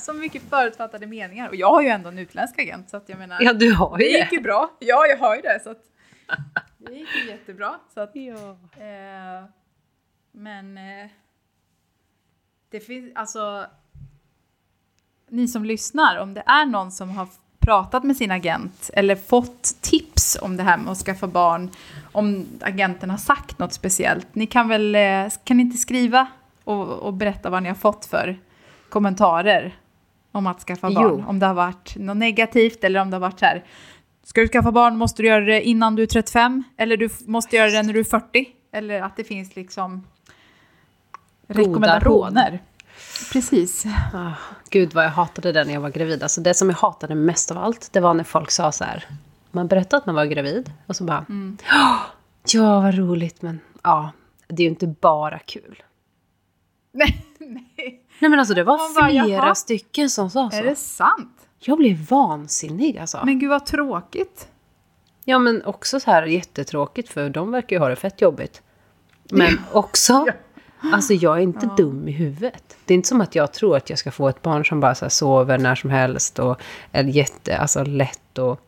så 0.01 0.13
mycket 0.13 0.43
förutfattade 0.51 1.07
meningar. 1.07 1.49
Och 1.49 1.57
jag 1.57 1.71
har 1.71 1.83
ju 1.83 1.89
ändå 1.89 2.09
en 2.09 2.19
utländsk 2.19 2.59
agent, 2.59 2.91
så 2.91 2.97
att 2.97 3.09
jag 3.09 3.19
menar... 3.19 3.39
Ja, 3.43 3.53
du 3.53 3.73
har 3.75 3.99
ju 3.99 4.05
det 4.05 4.11
gick 4.11 4.31
det. 4.31 4.37
ju 4.37 4.43
bra. 4.43 4.71
Ja, 4.79 5.07
jag 5.07 5.17
har 5.19 5.37
ju 5.37 5.43
det. 5.43 5.61
Så 5.65 5.71
att, 5.71 5.83
det 6.79 6.93
gick 6.93 7.09
ju 7.17 7.31
jättebra. 7.31 7.75
Så 7.95 8.01
att, 8.01 8.11
Ja. 8.15 8.51
eh, 8.85 9.45
men 10.33 10.79
eh, 10.79 11.11
det 12.71 12.81
finns 12.81 13.13
alltså... 13.15 13.67
Ni 15.31 15.49
som 15.49 15.65
lyssnar, 15.65 16.17
om 16.19 16.35
det 16.35 16.43
är 16.47 16.67
någon 16.67 16.93
som 16.93 17.11
har 17.11 17.29
pratat 17.59 18.05
med 18.05 18.17
sin 18.17 18.31
agent 18.31 18.91
eller 18.95 19.17
fått 19.17 19.75
tips 19.81 20.39
om 20.43 20.57
det 20.57 20.63
här 20.63 20.79
med 20.79 20.93
att 20.93 20.99
skaffa 20.99 21.27
barn, 21.27 21.71
om 22.13 22.47
agenten 22.61 23.11
har 23.11 23.19
sagt 23.19 23.59
något 23.59 23.73
speciellt, 23.73 24.27
ni 24.33 24.47
kan 24.47 24.69
väl, 24.69 24.95
eh, 24.95 25.27
kan 25.45 25.57
ni 25.57 25.63
inte 25.63 25.77
skriva 25.79 26.27
och, 26.65 26.89
och 26.89 27.15
berätta 27.15 27.51
vad 27.51 27.63
ni 27.63 27.69
har 27.69 27.77
fått 27.77 28.07
för 28.07 28.39
kommentarer 28.89 29.77
om 30.33 30.47
att 30.47 30.61
skaffa 30.61 30.89
Jo. 30.91 30.95
barn? 30.95 31.25
Om 31.25 31.39
det 31.39 31.47
har 31.47 31.55
varit 31.55 31.97
något 31.97 32.17
negativt 32.17 32.85
eller 32.85 33.01
om 33.01 33.11
det 33.11 33.17
har 33.17 33.21
varit 33.21 33.39
så 33.39 33.47
här, 33.47 33.65
ska 34.25 34.41
du 34.41 34.49
skaffa 34.49 34.73
barn 34.73 34.97
måste 34.97 35.23
du 35.23 35.29
göra 35.29 35.45
det 35.45 35.63
innan 35.63 35.97
du 35.97 36.03
är 36.03 36.07
35 36.07 36.65
eller 36.77 36.97
du 36.97 37.09
måste 37.27 37.57
göra 37.57 37.71
det 37.71 37.83
när 37.83 37.93
du 37.93 38.01
är 38.01 38.05
40 38.05 38.47
eller 38.73 39.03
att 39.03 39.17
det 39.17 39.25
finns 39.25 39.57
liksom 39.57 40.07
rekommendationer. 41.47 42.61
Precis. 43.33 43.85
Ah, 44.15 44.33
gud 44.71 44.95
vad 44.95 45.05
jag 45.05 45.11
hatade 45.11 45.53
det 45.53 45.65
när 45.65 45.73
jag 45.75 45.81
var 45.81 45.91
gravid. 45.91 46.23
Alltså 46.23 46.41
det 46.41 46.55
som 46.55 46.71
jag 46.71 46.77
hatade 46.77 47.15
mest 47.15 47.51
av 47.51 47.59
allt, 47.59 47.89
det 47.93 48.01
var 48.01 48.15
när 48.15 48.25
folk 48.25 48.51
sa 48.51 48.73
så 48.73 48.85
här. 48.85 49.07
Man 49.51 49.67
berättade 49.69 49.97
att 50.01 50.07
man 50.07 50.15
var 50.15 50.25
gravid 50.25 50.73
och 50.87 50.97
så 50.97 51.05
bara, 51.05 51.25
Mm. 51.29 51.59
ja 52.53 52.81
vad 52.81 52.95
roligt 52.95 53.43
men 53.43 53.61
ja, 53.83 54.11
det 54.49 54.63
är 54.63 54.65
ju 54.65 54.71
inte 54.71 54.87
bara 54.87 55.39
kul. 55.39 55.83
Nej, 56.93 57.27
nej. 57.39 58.03
Nej 58.21 58.31
men 58.31 58.39
alltså 58.39 58.55
det 58.55 58.65
var 58.65 58.95
bara, 59.01 59.09
flera 59.09 59.27
jaha. 59.29 59.55
stycken 59.55 60.11
som 60.11 60.31
sa 60.31 60.47
Är 60.47 60.51
så. 60.51 60.63
det 60.63 60.77
sant? 60.77 61.35
Jag 61.59 61.79
blev 61.79 61.97
vansinnig 62.11 62.99
alltså. 62.99 63.21
Men 63.25 63.39
gud 63.39 63.51
vad 63.51 63.67
tråkigt. 63.67 64.49
Ja 65.25 65.39
men 65.39 65.65
också 65.65 66.01
så 66.01 66.11
här 66.11 66.23
jättetråkigt 66.27 67.09
för 67.09 67.31
de 67.31 67.51
verkar 67.51 67.77
ju 67.77 67.81
ha 67.81 67.89
det 67.89 67.97
fett 67.97 68.21
jobbigt. 68.21 68.63
Men 69.31 69.61
också, 69.73 70.27
alltså 70.81 71.15
jag 71.15 71.37
är 71.37 71.43
inte 71.43 71.71
dum 71.77 72.09
i 72.09 72.13
huvudet. 72.13 72.77
Det 72.85 72.95
är 72.95 72.97
inte 72.97 73.09
som 73.09 73.21
att 73.21 73.35
jag 73.35 73.53
tror 73.53 73.77
att 73.77 73.91
jag 73.91 73.99
ska 73.99 74.11
få 74.11 74.29
ett 74.29 74.43
barn 74.43 74.65
som 74.65 74.81
bara 74.81 74.95
så 74.95 75.11
sover 75.11 75.59
när 75.59 75.75
som 75.75 75.91
helst 75.91 76.39
och 76.39 76.61
är 76.93 77.05
jätte, 77.05 77.59
alltså 77.59 77.85
lätt 77.85 78.39
och... 78.39 78.61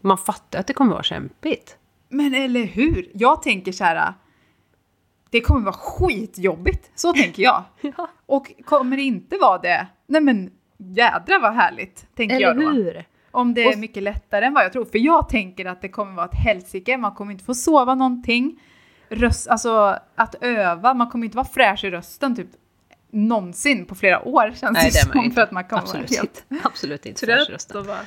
Man 0.00 0.18
fattar 0.18 0.60
att 0.60 0.66
det 0.66 0.72
kommer 0.72 0.92
vara 0.92 1.02
kämpigt. 1.02 1.76
Men 2.08 2.34
eller 2.34 2.64
hur? 2.64 3.10
Jag 3.14 3.42
tänker 3.42 3.72
så 3.72 3.84
här. 3.84 4.12
Det 5.30 5.40
kommer 5.40 5.60
vara 5.60 5.74
skitjobbigt. 5.74 6.90
Så 6.94 7.12
tänker 7.12 7.42
jag. 7.42 7.62
Ja. 7.96 8.08
Och 8.26 8.52
kommer 8.64 8.96
det 8.96 9.02
inte 9.02 9.36
vara 9.36 9.58
det, 9.58 9.86
nej 10.06 10.20
men 10.20 10.50
jädra 10.76 11.38
vad 11.38 11.54
härligt, 11.54 12.06
tänker 12.14 12.36
Eller 12.36 12.46
jag 12.46 12.56
då. 12.56 12.70
hur? 12.70 13.04
Om 13.30 13.54
det 13.54 13.64
är 13.64 13.76
mycket 13.76 14.02
lättare 14.02 14.44
än 14.44 14.54
vad 14.54 14.64
jag 14.64 14.72
tror. 14.72 14.84
För 14.84 14.98
jag 14.98 15.28
tänker 15.28 15.64
att 15.64 15.82
det 15.82 15.88
kommer 15.88 16.12
vara 16.12 16.26
ett 16.26 16.34
helsike, 16.44 16.96
man 16.96 17.14
kommer 17.14 17.32
inte 17.32 17.44
få 17.44 17.54
sova 17.54 17.94
någonting. 17.94 18.60
Röst, 19.08 19.48
alltså 19.48 19.98
att 20.14 20.34
öva, 20.40 20.94
man 20.94 21.10
kommer 21.10 21.24
inte 21.24 21.36
vara 21.36 21.46
fräsch 21.46 21.84
i 21.84 21.90
rösten 21.90 22.36
typ 22.36 22.48
någonsin 23.10 23.86
på 23.86 23.94
flera 23.94 24.22
år 24.22 24.52
känns 24.56 24.62
Nej, 24.62 24.84
det 24.84 24.90
det 24.90 24.98
är 24.98 25.12
som. 25.12 25.24
inte. 25.24 25.34
För 25.34 25.42
att 25.42 25.50
man 25.50 25.64
kommer 25.64 25.82
Absolut 25.82 26.10
vara 26.10 26.20
helt 26.20 26.44
inte. 26.50 26.68
Absolut 26.68 27.06
inte 27.06 27.26
fräsch 27.26 27.50
i 27.50 27.52
rösten. 27.52 27.86
bara... 27.86 27.98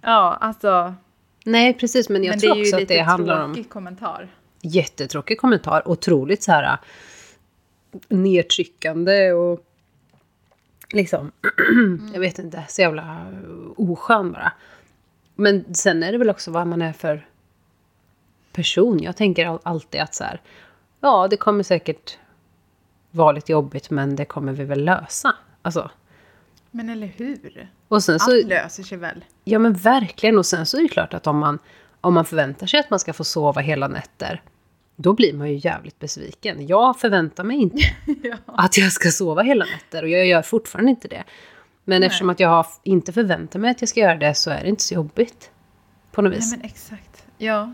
Ja, 0.00 0.38
alltså. 0.40 0.94
Nej, 1.44 1.74
precis. 1.74 2.08
Men 2.08 2.24
jag 2.24 2.30
men 2.32 2.38
det 2.38 2.46
tror 2.46 2.52
är 2.52 2.56
ju 2.56 2.62
också 2.62 2.76
att 2.76 2.80
lite 2.80 2.94
det 2.94 3.00
handlar 3.00 3.44
om... 3.44 3.54
tråkig 3.54 3.70
kommentar. 3.70 4.28
jättetråkig 4.62 5.38
kommentar. 5.38 5.88
Otroligt 5.88 6.42
så 6.42 6.52
här 6.52 6.78
nedtryckande 8.08 9.32
och 9.32 9.60
liksom, 10.92 11.32
jag 12.12 12.20
vet 12.20 12.38
inte, 12.38 12.64
så 12.68 12.80
jävla 12.82 13.26
oskön 13.76 14.32
bara. 14.32 14.52
Men 15.34 15.74
sen 15.74 16.02
är 16.02 16.12
det 16.12 16.18
väl 16.18 16.30
också 16.30 16.50
vad 16.50 16.66
man 16.66 16.82
är 16.82 16.92
för 16.92 17.26
person. 18.56 19.02
Jag 19.02 19.16
tänker 19.16 19.46
all- 19.46 19.58
alltid 19.62 20.00
att 20.00 20.14
så 20.14 20.24
här, 20.24 20.40
ja 21.00 21.28
det 21.28 21.36
kommer 21.36 21.62
säkert 21.62 22.18
vara 23.10 23.32
lite 23.32 23.52
jobbigt 23.52 23.90
men 23.90 24.16
det 24.16 24.24
kommer 24.24 24.52
vi 24.52 24.64
väl 24.64 24.84
lösa. 24.84 25.34
Alltså, 25.62 25.90
Men 26.70 26.88
eller 26.90 27.06
hur? 27.06 27.70
och 27.88 28.02
sen 28.02 28.20
så, 28.20 28.30
Allt 28.30 28.46
löser 28.46 28.82
sig 28.82 28.98
väl? 28.98 29.24
ja 29.44 29.58
men 29.58 29.72
verkligen. 29.74 30.38
Och 30.38 30.46
sen 30.46 30.66
så 30.66 30.76
är 30.78 30.82
det 30.82 30.88
klart 30.88 31.14
att 31.14 31.26
om 31.26 31.38
man, 31.38 31.58
om 32.00 32.14
man 32.14 32.24
förväntar 32.24 32.66
sig 32.66 32.80
att 32.80 32.90
man 32.90 32.98
ska 32.98 33.12
få 33.12 33.24
sova 33.24 33.60
hela 33.60 33.88
nätter, 33.88 34.42
då 34.96 35.12
blir 35.12 35.32
man 35.32 35.48
ju 35.50 35.56
jävligt 35.64 35.98
besviken. 35.98 36.66
Jag 36.66 37.00
förväntar 37.00 37.44
mig 37.44 37.56
inte 37.56 37.78
ja. 38.22 38.36
att 38.46 38.78
jag 38.78 38.92
ska 38.92 39.10
sova 39.10 39.42
hela 39.42 39.64
nätter 39.64 40.02
och 40.02 40.08
jag 40.08 40.26
gör 40.26 40.42
fortfarande 40.42 40.90
inte 40.90 41.08
det. 41.08 41.24
Men 41.84 42.00
Nej. 42.00 42.06
eftersom 42.06 42.30
att 42.30 42.40
jag 42.40 42.66
inte 42.82 43.12
förväntar 43.12 43.58
mig 43.58 43.70
att 43.70 43.82
jag 43.82 43.88
ska 43.88 44.00
göra 44.00 44.14
det 44.16 44.34
så 44.34 44.50
är 44.50 44.62
det 44.62 44.68
inte 44.68 44.82
så 44.82 44.94
jobbigt. 44.94 45.50
På 46.12 46.22
något 46.22 46.30
Nej 46.30 46.38
vis. 46.38 46.50
men 46.56 46.62
exakt. 46.64 47.26
Ja. 47.38 47.72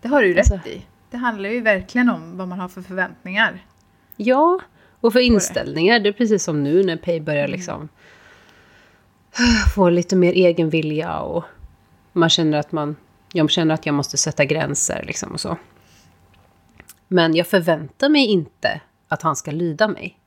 Det 0.00 0.08
har 0.08 0.22
du 0.22 0.28
ju 0.28 0.38
Alltså- 0.38 0.54
rätt 0.54 0.66
i. 0.66 0.82
Det 1.10 1.16
handlar 1.16 1.50
ju 1.50 1.60
verkligen 1.60 2.10
om 2.10 2.36
vad 2.38 2.48
man 2.48 2.60
har 2.60 2.68
för 2.68 2.82
förväntningar. 2.82 3.64
Ja, 4.16 4.60
och 5.00 5.12
för 5.12 5.20
inställningar, 5.20 5.98
det 6.00 6.08
är 6.08 6.12
precis 6.12 6.44
som 6.44 6.62
nu 6.62 6.82
när 6.84 6.96
Pay 6.96 7.20
börjar 7.20 7.44
Mm. 7.44 7.50
liksom 7.52 7.88
få 9.74 9.90
lite 9.90 10.16
mer 10.16 10.32
egen 10.32 10.70
vilja 10.70 11.18
och 11.20 11.44
man 12.12 12.28
känner 12.30 12.58
att 12.58 12.72
man, 12.72 12.96
jag 13.32 13.50
känner 13.50 13.74
att 13.74 13.86
jag 13.86 13.94
måste 13.94 14.16
sätta 14.16 14.44
gränser 14.44 15.04
liksom 15.06 15.32
och 15.32 15.40
så. 15.40 15.56
Men 17.08 17.34
jag 17.34 17.46
förväntar 17.46 18.08
mig 18.08 18.26
inte 18.26 18.80
att 19.08 19.22
han 19.22 19.36
ska 19.36 19.50
lyda 19.50 19.88
mig. 19.88 20.19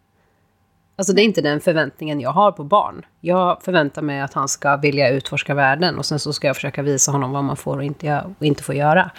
Alltså 0.96 1.14
det 1.14 1.22
är 1.22 1.24
inte 1.24 1.42
den 1.42 1.62
förväntningen 1.62 2.22
jag 2.22 2.30
har 2.30 2.52
på 2.52 2.64
barn. 2.64 3.06
Jag 3.22 3.64
förväntar 3.64 4.02
mig 4.02 4.22
att 4.22 4.34
han 4.34 4.48
ska 4.48 4.78
vilja 4.78 5.10
utforska 5.10 5.54
världen 5.54 5.98
och 5.98 6.06
sen 6.06 6.20
så 6.20 6.34
ska 6.34 6.48
jag 6.48 6.56
försöka 6.56 6.82
visa 6.82 7.12
honom 7.12 7.32
vad 7.32 7.44
man 7.44 7.58
får 7.58 7.78
och 7.78 7.84
inte, 7.84 8.26
och 8.40 8.46
inte 8.46 8.64
får 8.64 8.76
göra. 8.76 9.12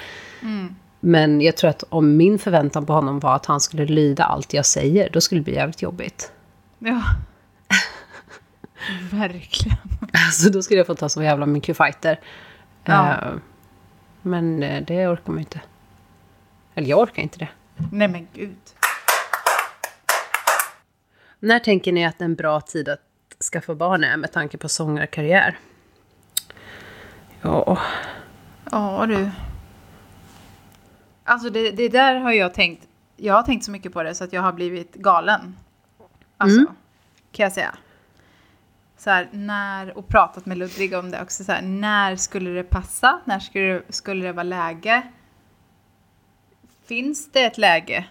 Mm. 0.42 0.74
Men 1.00 1.40
jag 1.40 1.56
tror 1.56 1.70
att 1.70 1.84
om 1.88 2.16
min 2.16 2.38
förväntan 2.38 2.86
på 2.86 2.92
honom 2.92 3.20
var 3.20 3.34
att 3.34 3.46
han 3.46 3.60
skulle 3.60 3.86
lyda 3.86 4.24
allt 4.24 4.54
jag 4.54 4.66
säger, 4.66 5.10
då 5.12 5.20
skulle 5.20 5.40
det 5.40 5.44
bli 5.44 5.54
jävligt 5.54 5.82
jobbigt. 5.82 6.32
Ja. 6.78 7.02
Verkligen. 9.12 9.78
Alltså 10.26 10.50
då 10.50 10.62
skulle 10.62 10.78
jag 10.78 10.86
få 10.86 10.94
ta 10.94 11.08
så 11.08 11.22
jävla 11.22 11.46
mycket 11.46 11.76
fighter. 11.76 12.20
Ja. 12.84 13.12
Eh, 13.12 13.32
men 14.22 14.62
eh, 14.62 14.82
det 14.82 15.08
orkar 15.08 15.32
man 15.32 15.36
ju 15.36 15.40
inte. 15.40 15.60
Eller 16.74 16.88
jag 16.88 16.98
orkar 16.98 17.22
inte 17.22 17.38
det. 17.38 17.48
Nej 17.92 18.08
men 18.08 18.28
gud. 18.34 18.56
När 21.44 21.58
tänker 21.58 21.92
ni 21.92 22.04
att 22.06 22.20
en 22.22 22.34
bra 22.34 22.60
tid 22.60 22.88
att 22.88 23.00
skaffa 23.52 23.74
barn 23.74 24.04
är 24.04 24.16
med 24.16 24.32
tanke 24.32 24.58
på 24.58 24.68
sångarkarriär? 24.68 25.58
Ja, 27.42 27.78
Ja 28.70 29.04
du. 29.08 29.30
Alltså 31.24 31.50
det, 31.50 31.70
det 31.70 31.88
där 31.88 32.14
har 32.14 32.32
jag 32.32 32.54
tänkt. 32.54 32.88
Jag 33.16 33.34
har 33.34 33.42
tänkt 33.42 33.64
så 33.64 33.70
mycket 33.70 33.92
på 33.92 34.02
det 34.02 34.14
så 34.14 34.24
att 34.24 34.32
jag 34.32 34.42
har 34.42 34.52
blivit 34.52 34.94
galen. 34.94 35.56
Alltså, 36.36 36.58
Mm. 36.60 36.72
kan 37.32 37.44
jag 37.44 37.52
säga. 37.52 37.74
Så 38.96 39.10
här, 39.10 39.28
när, 39.32 39.98
och 39.98 40.08
pratat 40.08 40.46
med 40.46 40.58
Ludvig 40.58 40.94
om 40.94 41.10
det 41.10 41.22
också. 41.22 41.44
Så 41.44 41.52
här, 41.52 41.62
när 41.62 42.16
skulle 42.16 42.50
det 42.50 42.64
passa? 42.64 43.20
När 43.24 43.38
skulle, 43.38 43.64
det- 43.72 43.82
skulle 43.92 44.26
det 44.26 44.32
vara 44.32 44.42
läge? 44.42 45.02
Finns 46.86 47.32
det 47.32 47.44
ett 47.44 47.58
läge 47.58 48.04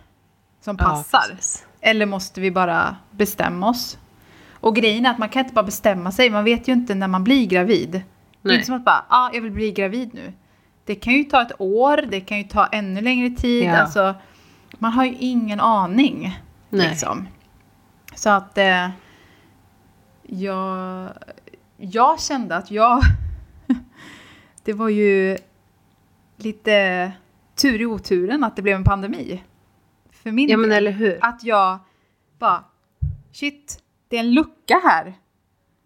som 0.62 0.76
Ja, 0.80 0.86
passar? 0.86 1.36
precis. 1.36 1.68
Eller 1.86 2.06
måste 2.06 2.42
vi 2.42 2.52
bara 2.52 2.96
bestämma 3.12 3.70
oss? 3.70 3.98
Och 4.54 4.76
grejen 4.76 5.06
är 5.06 5.10
att 5.10 5.18
man 5.18 5.30
kan 5.30 5.42
inte 5.42 5.54
bara 5.54 5.66
bestämma 5.66 6.12
sig. 6.12 6.30
Man 6.30 6.44
vet 6.44 6.68
ju 6.68 6.74
inte 6.74 6.96
när 6.96 7.08
man 7.08 7.24
blir 7.24 7.48
gravid. 7.48 7.92
Det 7.92 7.98
är 7.98 8.04
Nej. 8.42 8.56
inte 8.56 8.66
som 8.66 8.76
att 8.76 8.86
bara, 8.86 9.06
ja, 9.10 9.18
ah, 9.18 9.32
jag 9.34 9.42
vill 9.42 9.52
bli 9.52 9.72
gravid 9.72 10.14
nu. 10.14 10.34
Det 10.86 10.96
kan 10.96 11.14
ju 11.14 11.24
ta 11.24 11.42
ett 11.42 11.62
år, 11.62 11.98
det 12.12 12.22
kan 12.22 12.38
ju 12.38 12.44
ta 12.44 12.66
ännu 12.66 13.02
längre 13.02 13.30
tid. 13.30 13.64
Ja. 13.64 13.78
Alltså, 13.78 14.16
man 14.80 14.92
har 14.92 15.06
ju 15.06 15.16
ingen 15.20 15.60
aning. 15.60 16.40
Nej. 16.70 16.90
Liksom. 16.90 17.28
Så 18.16 18.30
att 18.30 18.58
eh, 18.58 18.90
jag, 20.24 21.10
jag 21.78 22.20
kände 22.20 22.56
att 22.56 22.72
jag... 22.72 23.02
det 24.64 24.74
var 24.74 24.90
ju 24.90 25.38
lite 26.38 27.12
tur 27.56 27.82
i 27.82 27.86
oturen 27.86 28.44
att 28.44 28.56
det 28.56 28.62
blev 28.62 28.76
en 28.76 28.84
pandemi. 28.84 29.44
För 30.24 30.32
min 30.32 30.50
Ja 30.50 30.58
men 30.58 30.70
del. 30.70 30.78
eller 30.78 30.92
hur. 30.92 31.20
Att 31.22 31.44
jag 31.44 31.80
bara, 32.40 32.64
shit, 33.32 33.84
det 34.08 34.16
är 34.16 34.20
en 34.20 34.34
lucka 34.34 34.82
här. 34.84 35.14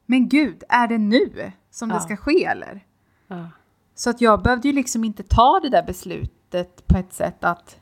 Men 0.06 0.30
gud, 0.30 0.64
är 0.70 0.88
det 0.88 0.98
nu 0.98 1.52
som 1.72 1.90
Ja. 1.90 1.96
det 1.96 2.02
ska 2.02 2.18
ske 2.18 2.46
eller? 2.46 2.86
Ja. 3.28 3.50
Så 3.96 4.10
att 4.10 4.22
jag 4.22 4.42
behövde 4.44 4.68
ju 4.68 4.74
liksom 4.74 5.04
inte 5.04 5.24
ta 5.24 5.60
det 5.64 5.70
där 5.70 5.84
beslutet 5.84 6.88
på 6.88 6.98
ett 6.98 7.14
sätt 7.14 7.44
att 7.44 7.80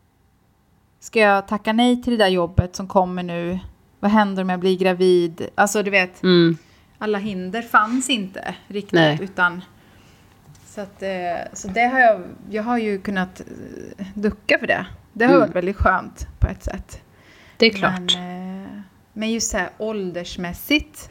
ska 1.00 1.20
jag 1.20 1.48
tacka 1.48 1.74
nej 1.74 2.04
till 2.04 2.12
det 2.18 2.24
där 2.24 2.28
jobbet 2.30 2.76
som 2.76 2.88
kommer 2.88 3.24
nu? 3.24 3.60
Vad 4.00 4.12
händer 4.12 4.44
om 4.44 4.50
jag 4.50 4.60
blir 4.60 4.78
gravid? 4.78 5.50
Alltså 5.56 5.84
du 5.84 5.92
vet, 5.92 6.24
Mm. 6.24 6.58
alla 6.98 7.18
hinder 7.18 7.62
fanns 7.62 8.10
inte 8.10 8.56
riktigt 8.68 8.94
Nej. 8.94 9.18
utan 9.22 9.62
så 10.66 10.82
att 10.82 11.02
eh, 11.04 11.10
så 11.54 11.68
det 11.68 11.86
har 11.88 12.00
jag, 12.00 12.22
jag 12.50 12.64
har 12.64 12.78
ju 12.78 13.00
kunnat 13.02 13.42
eh, 13.98 14.06
ducka 14.14 14.60
för 14.60 14.68
det. 14.68 14.86
Det 15.18 15.26
har 15.26 15.34
Mm. 15.34 15.42
varit 15.48 15.56
väldigt 15.56 15.76
skönt 15.78 16.28
på 16.40 16.48
ett 16.48 16.64
sätt. 16.64 17.02
Det 17.58 17.66
är 17.66 17.70
klart. 17.70 18.16
Men, 18.16 18.64
eh, 18.64 18.70
men 19.14 19.32
just 19.32 19.52
så 19.52 19.58
här 19.58 19.70
åldersmässigt. 19.78 21.10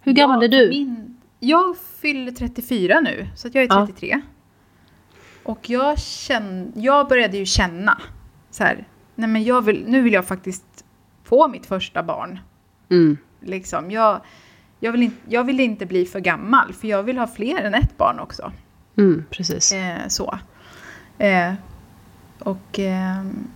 Hur 0.00 0.12
gammal 0.12 0.38
är 0.42 0.42
jag- 0.42 0.50
du? 0.50 0.68
Min, 0.68 1.16
jag 1.40 1.76
fyller 2.00 2.32
34 2.32 3.00
nu, 3.00 3.26
så 3.36 3.48
att 3.48 3.54
jag 3.54 3.64
är 3.64 3.68
Ja. 3.68 3.86
33. 3.86 4.20
Och 5.44 5.70
jag, 5.70 5.98
känn, 5.98 6.72
jag 6.76 7.08
började 7.08 7.36
ju 7.36 7.46
känna 7.46 8.00
så 8.50 8.64
här, 8.64 8.86
nej 9.14 9.28
men 9.28 9.44
jag 9.44 9.62
vill, 9.62 9.84
nu 9.88 10.02
vill 10.02 10.12
jag 10.12 10.24
faktiskt 10.26 10.84
få 11.24 11.48
mitt 11.48 11.66
första 11.66 12.02
barn. 12.02 12.40
Mm. 12.90 13.18
Liksom. 13.40 13.90
Jag, 13.90 14.20
jag, 14.80 14.92
vill 14.92 15.02
inte, 15.02 15.16
jag 15.28 15.44
vill 15.44 15.60
inte 15.60 15.86
bli 15.86 16.06
för 16.06 16.20
gammal, 16.20 16.72
för 16.72 16.88
jag 16.88 17.02
vill 17.02 17.18
ha 17.18 17.26
fler 17.26 17.62
än 17.62 17.74
ett 17.74 17.96
barn 17.96 18.18
också. 18.20 18.52
Mm, 18.98 19.24
precis. 19.30 19.72
Eh, 19.72 20.08
så. 20.08 20.38
Eh, 21.18 21.52
och 22.38 22.78
ehm, 22.78 23.48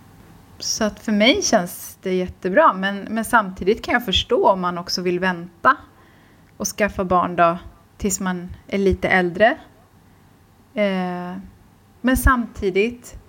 så 0.59 0.85
att 0.85 1.01
för 1.01 1.13
mig 1.13 1.43
känns 1.43 1.99
det 2.03 2.15
jättebra. 2.15 2.73
Men, 2.73 3.07
men 3.11 3.25
samtidigt 3.25 3.85
kan 3.85 3.95
jag 3.95 4.05
förstå 4.05 4.49
om 4.49 4.61
man 4.61 4.79
också 4.79 5.03
vill 5.03 5.21
vänta 5.21 5.77
och 6.57 6.67
skaffa 6.67 7.05
barn 7.05 7.37
då 7.37 7.59
tills 7.97 8.21
man 8.21 8.49
är 8.67 8.79
lite 8.79 9.09
äldre. 9.09 9.47
Eh, 10.75 11.37
men 12.01 12.17
samtidigt 12.17 13.21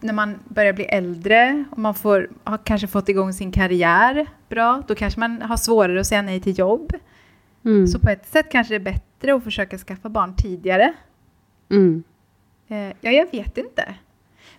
när 0.00 0.12
man 0.12 0.38
börjar 0.44 0.72
bli 0.72 0.84
äldre 0.84 1.64
och 1.70 1.78
man 1.78 1.94
får, 1.94 2.30
har 2.44 2.58
kanske 2.58 2.86
fått 2.86 3.08
igång 3.08 3.32
sin 3.32 3.52
karriär 3.52 4.26
bra, 4.48 4.82
då 4.88 4.94
kanske 4.94 5.20
man 5.20 5.42
har 5.42 5.56
svårare 5.56 6.00
att 6.00 6.06
säga 6.06 6.22
nej 6.22 6.40
till 6.40 6.58
jobb. 6.58 6.92
Mm. 7.64 7.86
Så 7.86 7.98
på 7.98 8.10
ett 8.10 8.26
sätt 8.26 8.46
kanske 8.50 8.78
det 8.78 8.90
är 8.90 8.92
bättre 8.92 9.34
att 9.34 9.44
försöka 9.44 9.78
skaffa 9.78 10.08
barn 10.08 10.34
tidigare. 10.36 10.92
Mm. 11.70 12.02
Eh, 12.70 12.92
ja, 13.00 13.10
jag 13.10 13.30
vet 13.32 13.58
inte. 13.58 13.94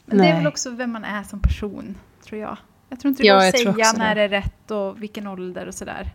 Men 0.05 0.17
det 0.17 0.23
är 0.23 0.29
Nej. 0.29 0.37
väl 0.37 0.47
också 0.47 0.69
vem 0.69 0.91
man 0.91 1.03
är 1.03 1.23
som 1.23 1.39
person, 1.39 1.95
tror 2.25 2.41
jag. 2.41 2.57
Jag 2.89 2.99
tror 2.99 3.09
inte 3.09 3.23
det 3.23 3.27
Ja, 3.27 3.39
går 3.39 3.47
att 3.47 3.57
säga 3.57 3.93
när 3.97 4.15
det. 4.15 4.21
är 4.21 4.29
rätt 4.29 4.71
och 4.71 5.03
vilken 5.03 5.27
ålder 5.27 5.67
och 5.67 5.75
sådär. 5.75 6.13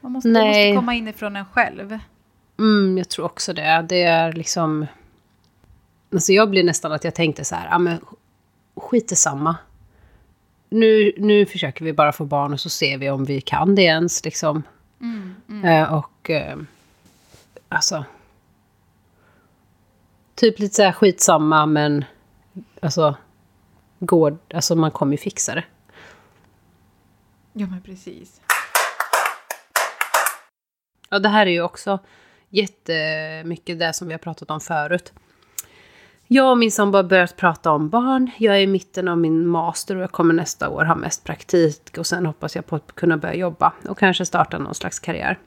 Man 0.00 0.12
måste, 0.12 0.28
Nej. 0.28 0.70
måste 0.70 0.76
komma 0.80 0.94
inifrån 0.94 1.36
en 1.36 1.44
själv. 1.44 1.98
Mm, 2.58 2.98
jag 2.98 3.08
tror 3.08 3.24
också 3.24 3.52
det. 3.52 3.86
Det 3.88 4.02
är 4.02 4.32
liksom... 4.32 4.86
Alltså 6.12 6.32
jag 6.32 6.50
blir 6.50 6.64
nästan 6.64 6.92
att 6.92 7.04
jag 7.04 7.14
tänkte 7.14 7.44
så 7.44 7.54
här, 7.54 7.68
ja 7.70 7.78
men 7.78 8.00
skit 8.76 9.12
i 9.12 9.16
samma. 9.16 9.56
Nu, 10.70 11.12
nu 11.18 11.46
försöker 11.46 11.84
vi 11.84 11.92
bara 11.92 12.12
få 12.12 12.24
barn 12.24 12.52
och 12.52 12.60
så 12.60 12.68
ser 12.70 12.98
vi 12.98 13.10
om 13.10 13.24
vi 13.24 13.40
kan 13.40 13.74
det 13.74 13.82
ens. 13.82 14.24
Liksom. 14.24 14.62
Mm, 15.00 15.34
mm. 15.48 15.64
Eh, 15.64 15.94
och 15.94 16.30
eh, 16.30 16.56
alltså... 17.68 18.04
Typ 20.36 20.58
lite 20.58 20.74
så 20.74 20.82
här 20.82 20.92
skitsamma 20.92 21.66
men 21.66 22.04
alltså... 22.82 23.16
Går, 23.98 24.38
alltså 24.54 24.74
man 24.74 24.90
kommer 24.90 25.12
ju 25.12 25.18
fixa 25.18 25.54
det. 25.54 25.64
Ja, 27.52 27.66
men 27.66 27.80
precis. 27.82 28.40
Ja, 31.08 31.18
det 31.18 31.28
här 31.28 31.46
är 31.46 31.50
ju 31.50 31.62
också 31.62 31.98
jättemycket 32.48 33.78
det 33.78 33.92
som 33.92 34.08
vi 34.08 34.14
har 34.14 34.18
pratat 34.18 34.50
om 34.50 34.60
förut. 34.60 35.12
Jag 36.26 36.50
och 36.50 36.58
min 36.58 36.72
sambo 36.72 36.98
har 36.98 37.02
börjat 37.02 37.36
prata 37.36 37.70
om 37.70 37.88
barn. 37.88 38.30
Jag 38.38 38.56
är 38.56 38.60
i 38.60 38.66
mitten 38.66 39.08
av 39.08 39.18
min 39.18 39.46
master 39.46 39.96
och 39.96 40.02
jag 40.02 40.12
kommer 40.12 40.34
nästa 40.34 40.68
år 40.68 40.84
ha 40.84 40.94
mest 40.94 41.24
praktik 41.24 41.98
och 41.98 42.06
sen 42.06 42.26
hoppas 42.26 42.56
jag 42.56 42.66
på 42.66 42.76
att 42.76 42.94
kunna 42.94 43.16
börja 43.16 43.34
jobba 43.34 43.72
och 43.88 43.98
kanske 43.98 44.26
starta 44.26 44.58
någon 44.58 44.74
slags 44.74 44.98
karriär. 44.98 45.38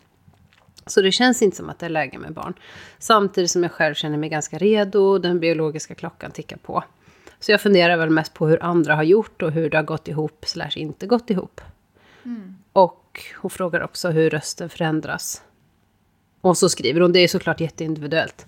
Så 0.90 1.02
det 1.02 1.12
känns 1.12 1.42
inte 1.42 1.58
som 1.58 1.70
att 1.70 1.80
det 1.80 1.86
är 1.86 1.90
läge 1.90 2.18
med 2.18 2.34
barn. 2.34 2.54
Samtidigt 3.00 3.52
som 3.52 3.64
jag 3.64 3.72
själv 3.72 3.94
känner 3.94 4.18
mig 4.18 4.30
ganska 4.30 4.58
redo, 4.58 5.18
den 5.18 5.40
biologiska 5.40 5.96
klockan 5.96 6.32
tickar 6.32 6.58
på. 6.58 6.84
Så 7.40 7.52
jag 7.52 7.62
funderar 7.62 7.98
väl 7.98 8.10
mest 8.10 8.34
på 8.34 8.48
hur 8.48 8.64
andra 8.64 8.96
har 8.96 9.04
gjort 9.04 9.42
och 9.42 9.52
hur 9.52 9.70
det 9.70 9.78
har 9.78 9.84
gått 9.84 10.08
ihop 10.08 10.46
slash 10.48 10.72
inte 10.76 11.08
gått 11.08 11.30
ihop. 11.30 11.62
Mm. 12.26 12.56
Och 12.74 13.22
hon 13.38 13.52
frågar 13.52 13.82
också 13.84 14.10
hur 14.10 14.30
rösten 14.30 14.70
förändras. 14.70 15.44
Och 16.42 16.58
så 16.58 16.70
skriver 16.70 17.02
hon, 17.02 17.12
det 17.12 17.20
är 17.20 17.28
såklart 17.28 17.60
jätteindividuellt. 17.60 18.46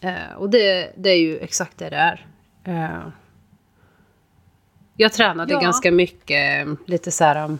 Eh, 0.00 0.36
och 0.36 0.50
det, 0.50 0.92
det 0.96 1.10
är 1.10 1.18
ju 1.18 1.38
exakt 1.38 1.78
det 1.78 1.90
det 1.90 1.96
är. 1.96 2.26
Eh, 2.64 3.08
jag 4.96 5.12
tränade 5.12 5.52
Ja. 5.52 5.60
ganska 5.60 5.90
mycket, 5.92 6.68
lite 6.86 7.10
så 7.10 7.24
här... 7.24 7.58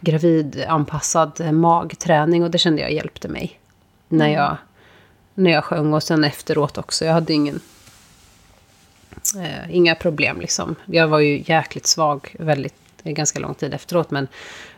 gravidanpassad 0.00 1.54
magträning 1.54 2.42
och 2.42 2.50
det 2.50 2.58
kände 2.58 2.82
jag 2.82 2.92
hjälpte 2.92 3.28
mig. 3.28 3.60
När, 4.08 4.26
Mm. 4.28 4.38
jag, 4.38 4.56
när 5.34 5.50
jag 5.50 5.64
sjöng 5.64 5.94
och 5.94 6.02
sen 6.02 6.24
efteråt 6.24 6.78
också. 6.78 7.04
Jag 7.04 7.12
hade 7.12 7.32
ingen... 7.32 7.60
Eh, 9.36 9.76
inga 9.76 9.94
problem 9.94 10.40
liksom. 10.40 10.74
Jag 10.86 11.08
var 11.08 11.18
ju 11.18 11.42
jäkligt 11.46 11.86
svag 11.86 12.36
väldigt, 12.38 12.74
eh, 13.02 13.12
ganska 13.12 13.38
lång 13.38 13.54
tid 13.54 13.74
efteråt. 13.74 14.10
Men, 14.10 14.28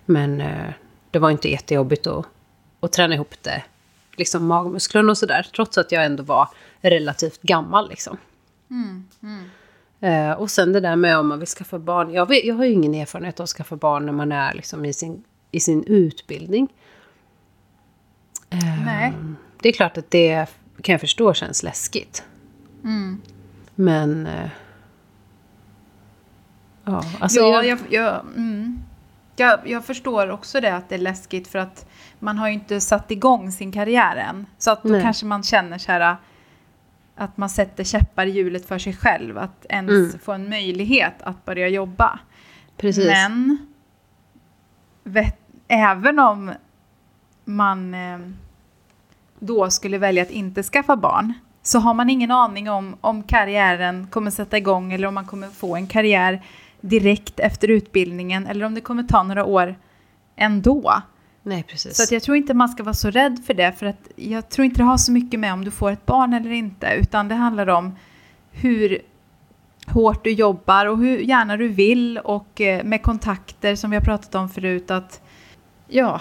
men 0.05 0.41
eh, 0.41 0.73
det 1.11 1.19
var 1.19 1.31
inte 1.31 1.51
jättejobbigt 1.51 2.07
att, 2.07 2.27
att 2.81 2.93
träna 2.93 3.15
ihop 3.15 3.35
det. 3.43 3.63
Liksom 4.17 4.47
magmusklerna 4.47 5.11
och 5.11 5.19
sådär. 5.19 5.47
Trots 5.55 5.79
att 5.79 5.93
jag 5.93 6.05
ändå 6.05 6.23
var 6.23 6.49
relativt 6.81 7.43
gammal 7.43 7.89
liksom. 7.89 8.17
Mm. 8.71 9.05
Mm. 9.23 9.51
Eh, 10.01 10.33
och 10.33 10.51
sen 10.51 10.73
det 10.73 10.81
där 10.81 10.97
med 10.97 11.19
om 11.19 11.29
man 11.29 11.39
vill 11.39 11.49
skaffa 11.49 11.79
barn. 11.79 12.13
Jag, 12.13 12.29
vet, 12.29 12.45
jag 12.45 12.55
har 12.55 12.65
ju 12.65 12.73
ingen 12.73 12.95
erfarenhet 12.95 13.41
av 13.41 13.45
att 13.45 13.51
skaffa 13.51 13.77
barn 13.77 14.07
när 14.07 14.13
man 14.13 14.33
är 14.33 14.55
liksom 14.55 14.85
i, 14.85 14.93
sin, 14.93 15.25
i 15.51 15.61
sin 15.61 15.85
utbildning. 15.85 16.69
Eh, 18.51 18.85
Nej. 18.85 19.13
Det 19.63 19.69
är 19.69 19.73
klart 19.73 19.99
att 19.99 20.11
det 20.11 20.47
kan 20.83 20.93
jag 20.93 21.01
förstå 21.01 21.35
känns 21.35 21.63
läskigt. 21.63 22.25
Mm. 22.85 23.21
Men... 23.75 24.27
Eh, 24.27 24.51
ja, 26.85 27.05
alltså 27.21 27.41
ja, 27.41 27.63
jag, 27.63 27.65
jag, 27.67 27.79
jag, 27.91 28.21
mm. 28.37 28.83
jag, 29.37 29.61
jag 29.65 29.85
förstår 29.85 30.31
också 30.31 30.61
det 30.61 30.77
att 30.77 30.89
det 30.89 30.95
är 30.95 30.99
läskigt 30.99 31.49
för 31.49 31.59
att 31.59 31.87
man 32.19 32.39
har 32.39 32.49
ju 32.49 32.55
inte 32.55 32.81
satt 32.81 33.11
igång 33.11 33.53
sin 33.53 33.73
karriär 33.73 34.17
än. 34.17 34.47
Så 34.59 34.71
att 34.71 34.83
då 34.83 34.89
Nej. 34.89 35.03
kanske 35.03 35.27
man 35.27 35.43
känner 35.43 35.79
så 35.79 35.93
här 35.93 36.17
att 37.21 37.37
man 37.37 37.49
sätter 37.51 37.85
käppar 37.85 38.27
i 38.27 38.31
hjulet 38.31 38.66
för 38.66 38.79
sig 38.79 38.93
själv. 38.93 39.39
Att 39.39 39.66
ens 39.68 39.91
Mm. 39.91 40.18
få 40.18 40.33
en 40.33 40.49
möjlighet 40.49 41.14
att 41.23 41.45
börja 41.45 41.68
jobba. 41.68 42.18
precis. 42.77 43.07
Men 43.07 43.59
vet, 45.05 45.39
även 45.68 46.18
om 46.18 46.53
man 47.45 47.95
eh, 47.95 48.18
då 49.39 49.71
skulle 49.71 49.99
välja 49.99 50.23
att 50.23 50.31
inte 50.31 50.62
skaffa 50.62 50.97
barn 50.97 51.33
så 51.62 51.79
har 51.79 51.95
man 51.95 52.11
ingen 52.11 52.31
aning 52.31 52.71
om 52.71 52.97
om 53.01 53.23
karriären 53.23 54.07
kommer 54.07 54.31
sätta 54.31 54.57
igång 54.59 54.93
eller 54.93 55.09
om 55.09 55.14
man 55.14 55.27
kommer 55.27 55.49
få 55.49 55.77
en 55.77 55.87
karriär 55.87 56.43
direkt 56.81 57.41
efter 57.41 57.68
utbildningen 57.68 58.47
eller 58.47 58.66
om 58.66 58.75
det 58.75 58.81
kommer 58.81 59.03
ta 59.03 59.23
några 59.23 59.45
år 59.45 59.75
ändå. 60.37 61.03
Nej, 61.43 61.62
precis. 61.62 61.97
Så 61.97 62.03
att 62.03 62.12
jag 62.12 62.22
tror 62.22 62.36
inte 62.36 62.55
man 62.55 62.68
ska 62.68 62.82
vara 62.82 62.95
så 62.95 63.11
rädd 63.11 63.41
för 63.47 63.55
det 63.55 63.72
för 63.72 63.86
att 63.86 64.09
jag 64.16 64.49
tror 64.49 64.64
inte 64.64 64.76
det 64.80 64.84
har 64.84 64.97
så 64.99 65.12
mycket 65.12 65.41
med 65.41 65.53
om 65.53 65.64
du 65.64 65.70
får 65.70 65.91
ett 65.91 66.07
barn 66.07 66.32
eller 66.34 66.51
inte 66.51 66.95
utan 67.01 67.28
det 67.28 67.34
handlar 67.34 67.68
om 67.68 67.97
hur 68.51 68.99
hårt 69.86 70.24
du 70.24 70.30
jobbar 70.30 70.86
och 70.86 70.99
hur 70.99 71.18
gärna 71.18 71.57
du 71.57 71.68
vill 71.68 72.18
och 72.18 72.61
eh, 72.61 72.84
med 72.84 73.03
kontakter 73.03 73.76
som 73.76 73.91
vi 73.91 73.97
har 73.97 74.05
pratat 74.05 74.34
om 74.34 74.49
förut 74.49 74.91
att 74.91 75.20
ja, 75.88 76.20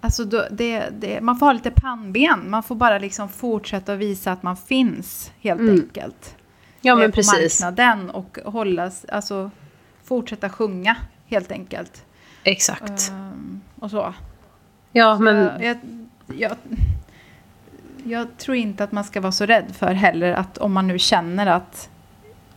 alltså 0.00 0.24
då, 0.24 0.44
det, 0.50 0.88
det, 1.00 1.20
man 1.20 1.36
får 1.38 1.46
ha 1.46 1.52
lite 1.52 1.70
pannben. 1.70 2.50
Man 2.50 2.62
får 2.62 2.74
bara 2.74 2.98
liksom 2.98 3.28
fortsätta 3.28 3.96
visa 3.96 4.32
att 4.32 4.42
man 4.42 4.56
finns 4.56 5.32
helt 5.40 5.60
Mm. 5.60 5.74
enkelt. 5.74 6.36
ja, 6.80 6.96
men 6.96 7.10
på 7.10 7.14
precis. 7.14 7.60
marknaden 7.62 8.10
och 8.10 8.38
hållas, 8.44 9.04
alltså 9.04 9.50
fortsätta 10.04 10.50
sjunga 10.50 10.96
helt 11.26 11.52
enkelt. 11.52 12.04
Exakt. 12.48 13.10
Ehm, 13.10 13.60
och 13.78 13.90
så. 13.90 14.14
ja, 14.92 15.18
men... 15.18 15.62
Jag, 15.62 15.78
jag, 16.36 16.56
jag, 18.04 18.36
tror 18.38 18.56
inte 18.56 18.84
att 18.84 18.92
man 18.92 19.04
ska 19.04 19.20
vara 19.20 19.32
så 19.32 19.46
rädd 19.46 19.76
för 19.76 19.92
heller 19.92 20.32
att 20.32 20.58
om 20.58 20.72
man 20.72 20.86
nu 20.86 20.98
känner 20.98 21.46
att 21.46 21.90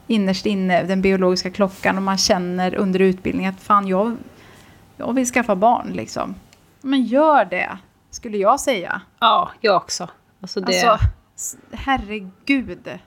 innerst 0.07 0.45
inne, 0.45 0.83
den 0.83 1.01
biologiska 1.01 1.51
klockan, 1.51 1.97
och 1.97 2.03
man 2.03 2.17
känner 2.17 2.75
under 2.75 2.99
utbildningen 2.99 3.53
att 3.53 3.61
fan 3.61 3.87
jag, 3.87 4.17
jag 4.97 5.13
vill 5.13 5.25
skaffa 5.25 5.55
barn 5.55 5.91
liksom. 5.93 6.35
Men 6.81 7.03
gör 7.03 7.45
det, 7.45 7.77
skulle 8.09 8.37
jag 8.37 8.59
säga. 8.59 9.01
Ja, 9.19 9.51
jag 9.61 9.75
också. 9.75 10.09
Alltså 10.41 10.61
det, 10.61 10.83
Alltså, 10.83 11.57
herregud. 11.71 12.99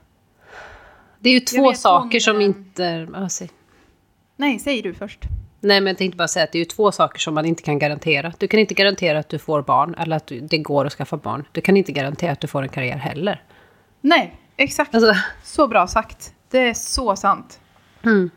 det 1.19 1.31
är 1.31 1.35
ju 1.35 1.41
två 1.41 1.73
saker 1.75 2.19
hon, 2.19 2.21
som 2.21 2.41
inte... 2.41 3.09
Ja, 3.15 3.29
säg. 3.29 3.51
Nej, 4.37 4.59
säg 4.59 4.83
du 4.83 4.95
först. 4.95 5.25
Nej, 5.65 5.81
men 5.81 5.87
jag 5.87 5.99
tänkte 5.99 6.17
bara 6.17 6.29
säga 6.29 6.45
att 6.45 6.53
det 6.53 6.59
är 6.59 6.61
ju 6.61 6.65
två 6.65 6.93
saker 6.93 7.19
som 7.19 7.35
man 7.35 7.45
inte 7.45 7.63
kan 7.63 7.79
garantera. 7.79 8.33
Du 8.39 8.49
kan 8.49 8.61
inte 8.61 8.75
garantera 8.75 9.19
att 9.19 9.29
du 9.29 9.39
får 9.39 9.63
barn 9.63 9.95
eller 9.95 10.17
att 10.17 10.33
det 10.43 10.59
går 10.59 10.85
att 10.87 10.93
skaffa 10.93 11.17
barn. 11.17 11.45
Du 11.53 11.61
kan 11.61 11.77
inte 11.77 11.93
garantera 11.93 12.33
att 12.33 12.41
du 12.41 12.47
får 12.47 12.63
en 12.63 12.69
karriär 12.69 12.97
heller. 12.97 13.43
Nej, 14.01 14.41
exakt. 14.57 14.95
Alltså, 14.95 15.15
Så 15.43 15.69
bra 15.69 15.87
sagt. 15.87 16.35
Det 16.51 16.59
är 16.59 16.75
så 16.75 17.17
sant. 17.17 17.61
mm. 18.03 18.31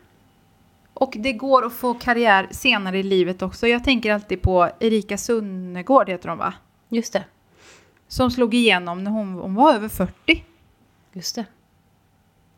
Och 0.94 1.14
det 1.18 1.34
går 1.34 1.66
att 1.66 1.74
få 1.74 1.94
karriär 1.94 2.48
senare 2.52 3.00
i 3.00 3.04
livet 3.04 3.42
också. 3.42 3.68
Jag 3.68 3.84
tänker 3.84 4.14
alltid 4.14 4.42
på 4.42 4.70
Erika 4.80 5.18
Sunnegård, 5.18 6.10
heter 6.10 6.30
hon 6.30 6.38
va? 6.38 6.54
Just 6.90 7.14
det. 7.14 7.24
Som 8.08 8.32
slog 8.32 8.54
igenom 8.54 9.04
när 9.04 9.12
hon, 9.12 9.34
hon 9.34 9.56
var 9.56 9.74
över 9.74 9.90
40. 9.90 10.44
Just 11.14 11.36
det. 11.36 11.46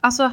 Alltså, 0.02 0.32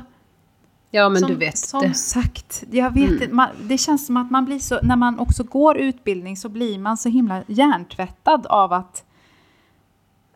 Ja, 0.91 1.09
men 1.09 1.21
som, 1.21 1.29
du 1.31 1.37
vet. 1.37 1.59
som 1.59 1.81
det. 1.83 1.95
sagt, 1.95 2.65
jag 2.71 2.91
vet 2.95 3.03
Mm. 3.09 3.13
inte, 3.23 3.35
man, 3.35 3.49
det 3.63 3.79
känns 3.79 4.07
som 4.07 4.17
att 4.17 4.31
man 4.31 4.45
blir 4.45 4.59
så, 4.59 4.79
när 4.83 4.97
man 4.97 5.19
också 5.19 5.45
går 5.45 5.77
utbildning 5.79 6.37
så 6.37 6.49
blir 6.49 6.79
man 6.79 6.97
så 6.97 7.09
himla 7.09 7.43
hjärntvättad 7.47 8.47
av 8.47 8.73
att, 8.73 9.05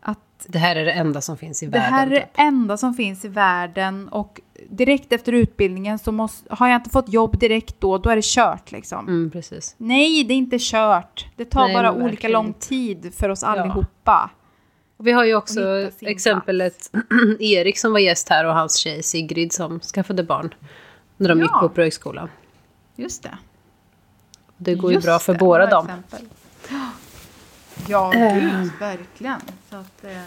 att 0.01 0.19
Det 0.49 0.59
här 0.59 0.77
är 0.77 0.85
det 0.85 0.93
enda 0.93 1.21
som 1.21 1.37
finns 1.37 1.63
i 1.63 1.67
det 1.67 1.73
världen. 1.73 1.93
här 1.95 2.07
är 2.07 2.21
typ. 2.21 2.35
det 2.35 2.43
enda 2.43 2.77
som 2.77 2.95
finns 2.95 3.25
i 3.25 3.29
världen 3.29 4.09
och 4.09 4.41
direkt 4.71 5.13
efter 5.13 5.33
utbildningen 5.33 5.99
så 5.99 6.13
måste, 6.13 6.55
har 6.55 6.69
jag 6.69 6.77
inte 6.79 6.91
fått 6.91 7.09
jobb 7.13 7.39
direkt 7.39 7.81
då, 7.81 7.99
då 7.99 8.11
är 8.11 8.17
det 8.17 8.25
kört 8.25 8.73
liksom. 8.73 9.09
Mm, 9.09 9.31
precis. 9.31 9.75
Nej, 9.79 10.25
det 10.25 10.35
är 10.35 10.39
inte 10.39 10.57
kört. 10.61 11.27
Det 11.37 11.45
tar 11.45 11.65
Nej, 11.65 11.75
bara 11.75 11.93
olika 11.93 12.29
lång 12.29 12.53
tid 12.53 13.15
för 13.15 13.29
oss 13.29 13.43
allihopa. 13.43 14.31
Och 15.01 15.07
vi 15.07 15.13
har 15.13 15.25
ju 15.25 15.35
också 15.35 15.91
exemplet 16.01 16.91
Erik 17.41 17.79
som 17.79 17.93
var 17.93 17.99
gäst 17.99 18.29
här 18.29 18.45
och 18.45 18.55
hans 18.55 18.77
tjej 18.77 19.03
Sigrid 19.03 19.53
som 19.53 19.81
skaffade 19.81 20.23
barn. 20.23 20.55
När 21.17 21.29
de 21.29 21.39
Ja. 21.39 21.45
gick 21.45 21.53
på 21.53 21.67
Uppröjsskolan. 21.67 22.29
Just 22.97 23.23
det. 23.23 23.39
Det 24.57 24.75
går 24.75 24.91
ju 24.91 24.95
Just 24.95 25.07
bra 25.07 25.19
för 25.19 25.33
det, 25.33 25.39
båda 25.39 25.67
dem. 25.67 25.87
exempel. 25.87 26.21
Ja, 27.89 28.15
Eh. 28.15 28.35
gud, 28.35 28.71
verkligen. 28.81 29.41
Så 29.71 29.77
att, 29.77 30.05
eh, 30.05 30.23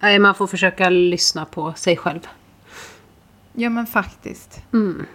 Nej, 0.00 0.18
man 0.18 0.34
får 0.34 0.46
försöka 0.46 0.88
lyssna 0.90 1.44
på 1.44 1.72
sig 1.76 1.96
själv. 1.96 2.20
ja, 3.52 3.70
men 3.70 3.86
faktiskt. 3.86 4.62
Mm. 4.72 5.06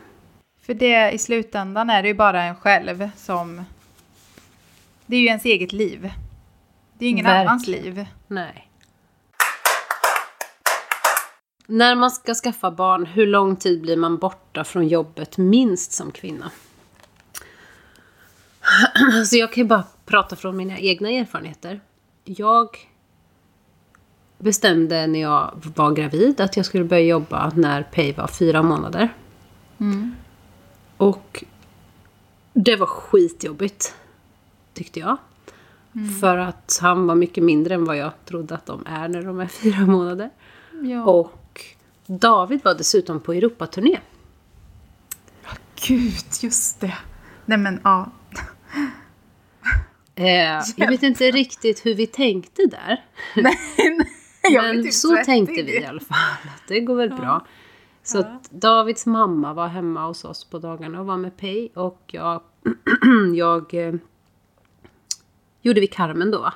För 0.61 0.73
det 0.73 1.11
i 1.11 1.17
slutändan 1.17 1.89
är 1.89 2.01
det 2.01 2.07
ju 2.07 2.13
bara 2.13 2.43
en 2.43 2.55
själv 2.55 3.09
som... 3.17 3.63
Det 5.05 5.15
är 5.15 5.19
ju 5.19 5.27
ens 5.27 5.45
eget 5.45 5.73
liv. 5.73 6.11
Det 6.99 7.05
är 7.05 7.09
ingen 7.09 7.25
Verkligen. 7.25 7.47
annans 7.47 7.67
liv. 7.67 8.05
Nej. 8.27 8.69
När 11.65 11.95
man 11.95 12.11
ska 12.11 12.33
skaffa 12.33 12.71
barn, 12.71 13.05
hur 13.05 13.27
lång 13.27 13.55
tid 13.55 13.81
blir 13.81 13.97
man 13.97 14.17
borta 14.17 14.63
från 14.63 14.87
jobbet 14.87 15.37
minst 15.37 15.91
som 15.91 16.11
kvinna? 16.11 16.51
Alltså 19.13 19.35
jag 19.35 19.53
kan 19.53 19.63
ju 19.63 19.67
bara 19.67 19.83
prata 20.05 20.35
från 20.35 20.57
mina 20.57 20.77
egna 20.77 21.09
erfarenheter. 21.09 21.81
Jag 22.23 22.67
bestämde 24.37 25.07
när 25.07 25.21
jag 25.21 25.51
var 25.75 25.91
gravid 25.91 26.41
att 26.41 26.57
jag 26.57 26.65
skulle 26.65 26.83
börja 26.83 27.03
jobba 27.03 27.51
när 27.55 27.83
Pay 27.83 28.13
var 28.13 28.27
fyra 28.27 28.63
månader. 28.63 29.09
Mm. 29.79 30.15
Och 30.97 31.43
det 32.53 32.75
var 32.75 32.87
skitjobbigt, 32.87 33.95
tyckte 34.73 34.99
jag. 34.99 35.17
För 36.21 36.37
att 36.37 36.79
han 36.81 37.07
var 37.07 37.15
mycket 37.15 37.43
mindre 37.43 37.73
än 37.73 37.85
vad 37.85 37.97
jag 37.97 38.11
trodde 38.25 38.55
att 38.55 38.65
de 38.65 38.83
är 38.85 39.07
när 39.07 39.21
de 39.21 39.39
är 39.39 39.47
fyra 39.63 39.85
månader. 39.85 40.29
Ja. 40.83 41.03
Och 41.05 41.61
David 42.07 42.59
var 42.63 42.75
dessutom 42.75 43.19
på 43.19 43.33
Europaturné. 43.33 43.99
Gud, 45.87 46.13
just 46.41 46.79
det. 46.79 46.97
Nej 47.45 47.57
men 47.57 47.79
ja. 47.83 48.11
Eh, 50.15 50.61
jag 50.77 50.89
vet 50.89 51.03
inte 51.03 51.31
riktigt 51.31 51.85
hur 51.85 51.95
vi 51.95 52.07
tänkte 52.07 52.61
där. 52.65 53.05
Nej, 53.35 53.57
nej, 54.43 54.73
Men 54.73 54.91
så 54.91 55.15
tänkte 55.25 55.63
vi 55.63 55.81
i 55.81 55.85
alla 55.85 55.99
fall. 55.99 56.17
Att 56.55 56.67
det 56.67 56.79
går 56.79 56.95
väl 56.95 57.09
bra. 57.09 57.45
Så 58.03 58.17
Ja. 58.17 58.21
att 58.23 58.51
Davids 58.51 59.05
mamma 59.05 59.53
var 59.53 59.67
hemma 59.67 60.07
hos 60.07 60.25
oss 60.25 60.43
på 60.43 60.59
dagarna 60.59 60.99
och 60.99 61.05
var 61.05 61.17
med 61.17 61.37
Pay. 61.37 61.69
Och 61.75 62.01
jag, 62.07 62.41
jag 63.35 63.73
eh, 63.73 63.93
gjorde 65.61 65.81
vi 65.81 65.87
Carmen 65.87 66.31
då? 66.31 66.51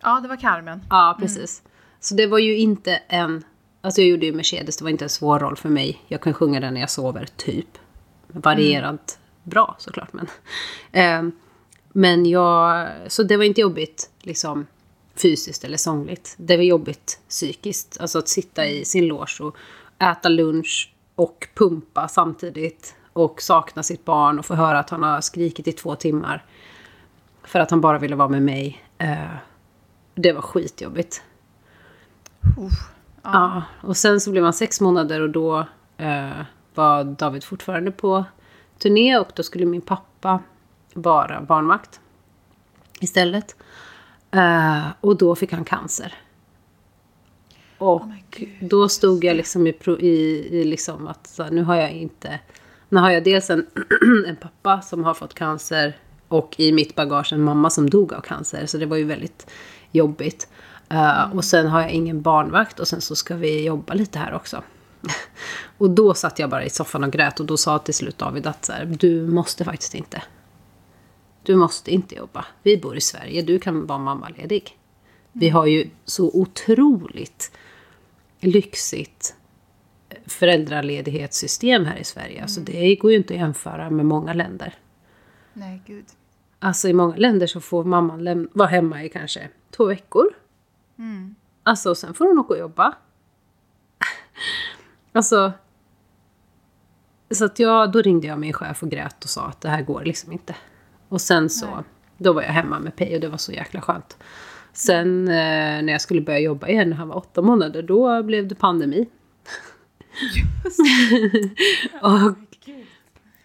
Ja, 0.00 0.20
det 0.20 0.28
var 0.28 0.36
Carmen. 0.36 0.80
Ja, 0.90 1.16
precis. 1.20 1.62
Så 2.00 2.14
det 2.14 2.26
var 2.26 2.38
ju 2.38 2.56
inte 2.56 3.00
en... 3.08 3.44
Alltså 3.80 4.00
jag 4.00 4.08
gjorde 4.08 4.26
ju 4.26 4.32
Mercedes, 4.32 4.76
det 4.76 4.84
var 4.84 4.90
inte 4.90 5.04
en 5.04 5.08
svår 5.08 5.38
roll 5.38 5.56
för 5.56 5.68
mig. 5.68 6.00
Jag 6.08 6.20
kan 6.20 6.34
sjunga 6.34 6.60
den 6.60 6.74
när 6.74 6.80
jag 6.80 6.90
sover, 6.90 7.28
typ. 7.36 7.78
Varierat 8.26 9.18
bra 9.42 9.76
såklart, 9.78 10.12
men... 10.12 10.26
Eh, 10.92 11.22
men 11.92 12.26
jag... 12.26 12.88
Så 13.06 13.22
det 13.22 13.36
var 13.36 13.44
inte 13.44 13.60
jobbigt, 13.60 14.10
liksom 14.20 14.66
fysiskt 15.14 15.64
eller 15.64 15.76
sångligt. 15.76 16.34
Det 16.36 16.56
var 16.56 16.64
jobbigt 16.64 17.20
psykiskt. 17.28 18.00
Alltså 18.00 18.18
att 18.18 18.28
sitta 18.28 18.66
i 18.66 18.84
sin 18.84 19.06
loge 19.06 19.40
och 19.40 19.56
äta 19.98 20.28
lunch 20.28 20.94
och 21.14 21.48
pumpa 21.54 22.08
samtidigt. 22.08 22.94
Och 23.12 23.42
sakna 23.42 23.82
sitt 23.82 24.04
barn 24.04 24.38
och 24.38 24.46
få 24.46 24.54
höra 24.54 24.78
att 24.78 24.90
han 24.90 25.02
har 25.02 25.20
skrikit 25.20 25.68
i 25.68 25.72
två 25.72 25.94
timmar. 25.94 26.44
För 27.44 27.60
att 27.60 27.70
han 27.70 27.80
bara 27.80 27.98
ville 27.98 28.16
vara 28.16 28.28
med 28.28 28.42
mig. 28.42 28.84
Eh, 28.98 29.36
det 30.14 30.32
var 30.32 30.42
skitjobbigt. 30.42 31.22
Uff. 32.58 32.90
Ja. 33.22 33.62
och 33.80 33.96
sen 33.96 34.20
så 34.20 34.30
blev 34.30 34.44
han 34.44 34.52
sex 34.52 34.80
månader 34.80 35.20
och 35.20 35.30
då 35.30 35.66
eh, 35.96 36.40
var 36.74 37.04
David 37.04 37.44
fortfarande 37.44 37.90
på 37.90 38.24
turné 38.78 39.18
och 39.18 39.28
då 39.34 39.42
skulle 39.42 39.66
min 39.66 39.80
pappa 39.80 40.40
vara 40.94 41.40
barnvakt 41.40 42.00
istället. 43.00 43.56
Eh, 44.30 44.86
och 45.00 45.16
då 45.16 45.34
fick 45.34 45.52
han 45.52 45.64
cancer. 45.64 46.14
Och 47.78 48.02
gud, 48.30 48.48
då 48.60 48.88
stod 48.88 49.24
jag 49.24 49.36
liksom 49.36 49.66
i, 49.66 49.74
i, 49.98 50.48
i 50.50 50.64
liksom 50.64 51.06
att 51.06 51.26
så 51.26 51.44
nu 51.44 51.62
har 51.62 51.74
jag 51.74 51.92
inte... 51.92 52.40
Nu 52.88 53.00
har 53.00 53.10
jag 53.10 53.24
dels 53.24 53.50
en, 53.50 53.66
en 54.26 54.36
pappa 54.36 54.82
som 54.82 55.04
har 55.04 55.14
fått 55.14 55.34
cancer 55.34 55.96
och 56.38 56.54
i 56.60 56.72
mitt 56.72 56.94
bagage 56.94 57.32
en 57.32 57.42
mamma 57.42 57.70
som 57.70 57.90
dog 57.90 58.12
av 58.12 58.20
cancer. 58.20 58.66
Så 58.66 58.78
det 58.78 58.86
var 58.86 58.96
ju 58.96 59.04
väldigt 59.04 59.46
jobbigt. 59.92 60.48
Eh, 60.88 61.36
Och 61.36 61.44
sen 61.44 61.66
har 61.66 61.80
jag 61.80 61.90
ingen 61.90 62.22
barnvakt 62.22 62.80
och 62.80 62.88
sen 62.88 63.00
så 63.00 63.16
ska 63.16 63.36
vi 63.36 63.64
jobba 63.64 63.94
lite 63.94 64.18
här 64.18 64.34
också. 64.34 64.62
och 65.78 65.90
då 65.90 66.14
satt 66.14 66.38
jag 66.38 66.50
bara 66.50 66.64
i 66.64 66.70
soffan 66.70 67.04
och 67.04 67.12
grät 67.12 67.40
och 67.40 67.46
då 67.46 67.56
sa 67.56 67.78
till 67.78 67.94
slut 67.94 68.18
David 68.18 68.46
att 68.46 68.64
så 68.64 68.72
här, 68.72 68.84
du 69.00 69.26
måste 69.26 69.64
faktiskt 69.64 69.94
inte. 69.94 70.22
Du 71.42 71.56
måste 71.56 71.90
inte 71.94 72.14
jobba. 72.14 72.44
Vi 72.62 72.76
bor 72.76 72.96
i 72.96 73.00
Sverige, 73.00 73.42
du 73.42 73.58
kan 73.58 73.86
vara 73.86 73.98
mammaledig. 73.98 74.78
Vi 75.32 75.48
har 75.48 75.66
ju 75.66 75.90
så 76.04 76.30
otroligt 76.34 77.50
lyxigt 78.40 79.34
föräldraledighetssystem 80.26 81.84
här 81.84 81.96
i 81.96 82.04
Sverige. 82.04 82.42
Alltså 82.42 82.60
det 82.60 82.96
går 82.96 83.10
ju 83.10 83.16
inte 83.16 83.34
att 83.34 83.40
jämföra 83.40 83.90
med 83.90 84.06
många 84.06 84.32
länder. 84.32 84.74
Nej, 85.52 85.82
gud. 85.86 86.04
Alltså 86.64 86.88
i 86.88 86.92
många 86.92 87.16
länder 87.16 87.46
så 87.46 87.60
får 87.60 87.84
mamman 87.84 88.48
vara 88.52 88.68
hemma 88.68 89.04
i 89.04 89.08
kanske 89.08 89.48
två 89.70 89.84
veckor. 89.84 90.34
Mm. 90.98 91.34
Alltså 91.62 91.90
och 91.90 91.98
sen 91.98 92.14
får 92.14 92.26
hon 92.26 92.38
åka 92.38 92.52
och 92.54 92.58
jobba. 92.58 92.94
alltså. 95.12 95.52
Så 97.30 97.44
att 97.44 97.58
jag, 97.58 97.92
då 97.92 98.02
ringde 98.02 98.26
jag 98.26 98.38
min 98.38 98.52
chef 98.52 98.82
och 98.82 98.90
grät 98.90 99.24
och 99.24 99.30
sa 99.30 99.46
att 99.46 99.60
det 99.60 99.68
här 99.68 99.82
går 99.82 100.04
liksom 100.04 100.32
inte. 100.32 100.56
Och 101.08 101.20
sen 101.20 101.50
så, 101.50 101.66
Nej. 101.66 101.84
då 102.18 102.32
var 102.32 102.42
jag 102.42 102.50
hemma 102.50 102.78
med 102.78 102.96
Pej 102.96 103.14
och 103.14 103.20
det 103.20 103.28
var 103.28 103.38
så 103.38 103.52
jäkla 103.52 103.80
skönt. 103.80 104.18
Sen 104.72 105.28
eh, 105.28 105.82
när 105.82 105.92
jag 105.92 106.00
skulle 106.00 106.20
börja 106.20 106.38
jobba 106.38 106.68
igen 106.68 106.90
när 106.90 106.96
han 106.96 107.08
var 107.08 107.16
åtta 107.16 107.42
månader, 107.42 107.82
då 107.82 108.22
blev 108.22 108.48
det 108.48 108.54
pandemi. 108.54 109.08
och, 112.02 112.36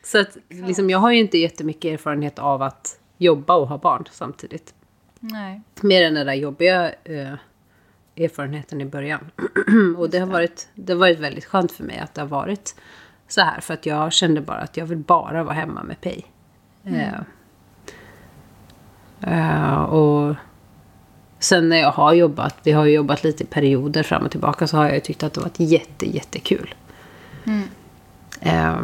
så 0.03 0.19
att 0.19 0.37
liksom, 0.49 0.89
jag 0.89 0.99
har 0.99 1.11
ju 1.11 1.19
inte 1.19 1.37
jättemycket 1.37 1.93
erfarenhet 1.93 2.39
av 2.39 2.61
att 2.61 2.98
jobba 3.19 3.53
och 3.53 3.67
ha 3.67 3.77
barn 3.77 4.05
samtidigt. 4.11 4.73
Nej. 5.19 5.61
Mer 5.81 6.03
än 6.03 6.13
den 6.13 6.25
där 6.27 6.33
jobbiga 6.33 6.93
eh, 7.03 7.33
erfarenheten 8.17 8.81
i 8.81 8.85
början. 8.85 9.31
och 9.97 10.09
det 10.09 10.19
har, 10.19 10.27
varit, 10.27 10.67
det 10.75 10.93
har 10.93 10.99
varit 10.99 11.19
väldigt 11.19 11.45
skönt 11.45 11.71
för 11.71 11.83
mig 11.83 11.97
att 11.97 12.13
det 12.13 12.21
har 12.21 12.27
varit 12.27 12.75
så 13.27 13.41
här. 13.41 13.61
För 13.61 13.73
att 13.73 13.85
jag 13.85 14.13
kände 14.13 14.41
bara 14.41 14.57
att 14.57 14.77
jag 14.77 14.85
vill 14.85 14.97
bara 14.97 15.43
vara 15.43 15.55
hemma 15.55 15.83
med 15.83 16.01
Pej. 16.01 16.25
Eh, 16.83 17.19
eh, 19.21 19.81
och 19.83 20.35
sen 21.39 21.69
när 21.69 21.77
jag 21.77 21.91
har 21.91 22.13
jobbat, 22.13 22.55
vi 22.63 22.71
har 22.71 22.85
jobbat 22.85 23.23
lite 23.23 23.43
i 23.43 23.47
perioder 23.47 24.03
fram 24.03 24.23
och 24.23 24.31
tillbaka, 24.31 24.67
så 24.67 24.77
har 24.77 24.89
jag 24.89 25.03
tyckt 25.03 25.23
att 25.23 25.33
det 25.33 25.41
varit 25.41 25.59
jätte, 25.59 26.05
jättekul. 26.05 26.75
Mm. 27.45 27.63
Eh, 28.41 28.81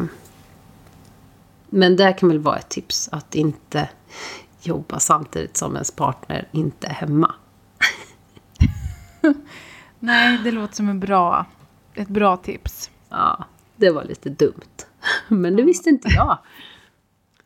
men 1.70 1.96
det 1.96 2.14
kan 2.14 2.30
väl 2.30 2.40
vara 2.40 2.58
ett 2.58 2.70
tips 2.70 3.10
att 3.12 3.36
inte 3.36 3.90
jobba 4.62 5.00
samtidigt 5.00 5.58
som 5.58 5.74
ens 5.74 5.92
partner 5.92 6.48
inte 6.52 6.88
är 6.88 6.94
hemma. 6.94 7.36
Nej, 10.00 10.40
det 10.44 10.52
låter 10.52 10.76
som 10.76 10.90
en 10.90 11.00
bra, 11.00 11.46
ett 11.94 12.08
bra 12.08 12.38
tips. 12.38 12.92
Ja, 13.10 13.46
det 13.76 13.90
var 13.90 14.04
lite 14.04 14.30
dumt. 14.30 14.86
Men 15.28 15.56
det 15.56 15.64
visste 15.64 15.90
inte 15.90 16.10
jag. 16.16 16.38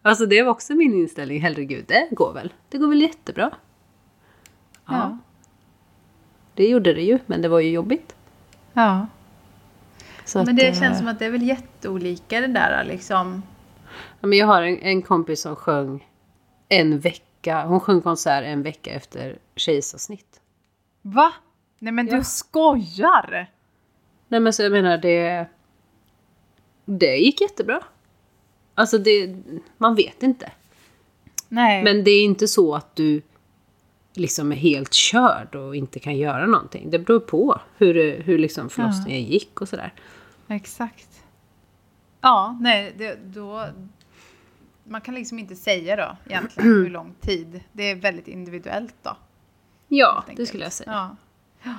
Alltså 0.01 0.25
det 0.25 0.43
var 0.43 0.51
också 0.51 0.73
min 0.75 0.93
inställning. 0.93 1.41
Herregud, 1.41 1.85
det 1.87 2.07
går 2.11 2.33
väl. 2.33 2.53
Det 2.69 2.77
går 2.77 2.87
väl 2.87 3.01
jättebra. 3.01 3.51
Ja, 4.85 4.93
Ja. 4.95 5.17
det 6.55 6.67
gjorde 6.69 6.93
det 6.93 7.01
ju, 7.01 7.19
men 7.25 7.41
det 7.41 7.47
var 7.47 7.59
ju 7.59 7.71
jobbigt. 7.71 8.15
ja. 8.73 9.07
Så 10.25 10.37
Men 10.39 10.49
att, 10.49 10.55
det 10.55 10.67
eh, 10.67 10.79
känns 10.79 10.97
som 10.97 11.07
att 11.07 11.19
det 11.19 11.25
är 11.25 11.29
väl 11.31 11.43
jätteolika 11.43 12.41
det 12.41 12.47
där 12.47 12.83
liksom. 12.83 13.43
ja, 14.21 14.27
men 14.27 14.37
jag 14.37 14.47
har 14.47 14.61
en, 14.61 14.77
en 14.77 15.01
kompis 15.01 15.41
som 15.41 15.55
sjöng 15.55 16.07
en 16.69 16.99
vecka. 16.99 17.65
Hon 17.65 17.79
sjöng 17.79 18.01
konsert 18.01 18.43
en 18.43 18.63
vecka 18.63 18.91
efter 18.91 19.37
kejsarsnitt. 19.55 20.41
Va? 21.01 21.33
Nej 21.79 21.93
men 21.93 22.07
Ja. 22.07 22.17
du 22.17 22.23
skojar! 22.23 23.51
Nej 24.27 24.39
men 24.39 24.53
så 24.53 24.63
jag 24.63 24.71
menar 24.71 24.97
det... 24.97 25.47
Det 26.85 27.15
gick 27.17 27.41
jättebra. 27.41 27.83
Alltså 28.75 28.97
det... 28.97 29.35
Man 29.77 29.95
vet 29.95 30.23
inte. 30.23 30.51
Nej. 31.47 31.83
Men 31.83 32.03
det 32.03 32.11
är 32.11 32.23
inte 32.23 32.47
så 32.47 32.75
att 32.75 32.95
du 32.95 33.21
liksom 34.13 34.51
är 34.51 34.55
helt 34.55 34.93
körd 34.93 35.55
och 35.55 35.75
inte 35.75 35.99
kan 35.99 36.17
göra 36.17 36.45
någonting. 36.45 36.89
Det 36.89 36.99
beror 36.99 37.19
på 37.19 37.59
hur, 37.77 38.21
hur 38.21 38.37
liksom 38.37 38.69
förlossningen 38.69 39.23
gick 39.23 39.61
och 39.61 39.69
sådär. 39.69 39.93
Exakt. 40.47 41.21
Ja, 42.21 42.57
nej, 42.61 42.93
det, 42.97 43.15
då... 43.25 43.65
Man 44.89 45.01
kan 45.01 45.15
liksom 45.15 45.39
inte 45.39 45.55
säga 45.55 45.95
då 45.95 46.17
egentligen 46.25 46.69
hur 46.69 46.89
lång 46.89 47.13
tid. 47.21 47.63
Det 47.71 47.83
är 47.83 47.95
väldigt 47.95 48.27
individuellt 48.27 48.95
då. 49.01 49.17
Ja, 49.87 50.23
det 50.35 50.45
skulle 50.45 50.63
jag 50.63 50.73
säga. 50.73 51.17
Ja. 51.63 51.75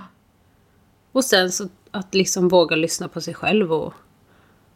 Och 1.12 1.24
sen 1.24 1.52
så 1.52 1.68
att 1.90 2.14
liksom 2.14 2.48
våga 2.48 2.76
lyssna 2.76 3.08
på 3.08 3.20
sig 3.20 3.34
själv 3.34 3.72
och... 3.72 3.94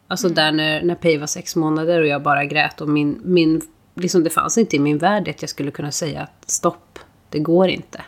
Alltså 0.07 0.29
där 0.29 0.51
när, 0.51 0.83
när 0.83 0.95
Pej 0.95 1.17
var 1.17 1.27
sex 1.27 1.55
månader 1.55 1.99
och 2.01 2.07
jag 2.07 2.23
bara 2.23 2.45
grät 2.45 2.81
och 2.81 2.89
min... 2.89 3.21
min 3.23 3.61
liksom 3.93 4.23
det 4.23 4.29
fanns 4.29 4.57
inte 4.57 4.75
i 4.75 4.79
min 4.79 4.97
värld 4.97 5.27
att 5.27 5.41
jag 5.41 5.49
skulle 5.49 5.71
kunna 5.71 5.91
säga 5.91 6.21
att 6.21 6.49
stopp, 6.49 6.99
det 7.29 7.39
går 7.39 7.67
inte. 7.67 8.05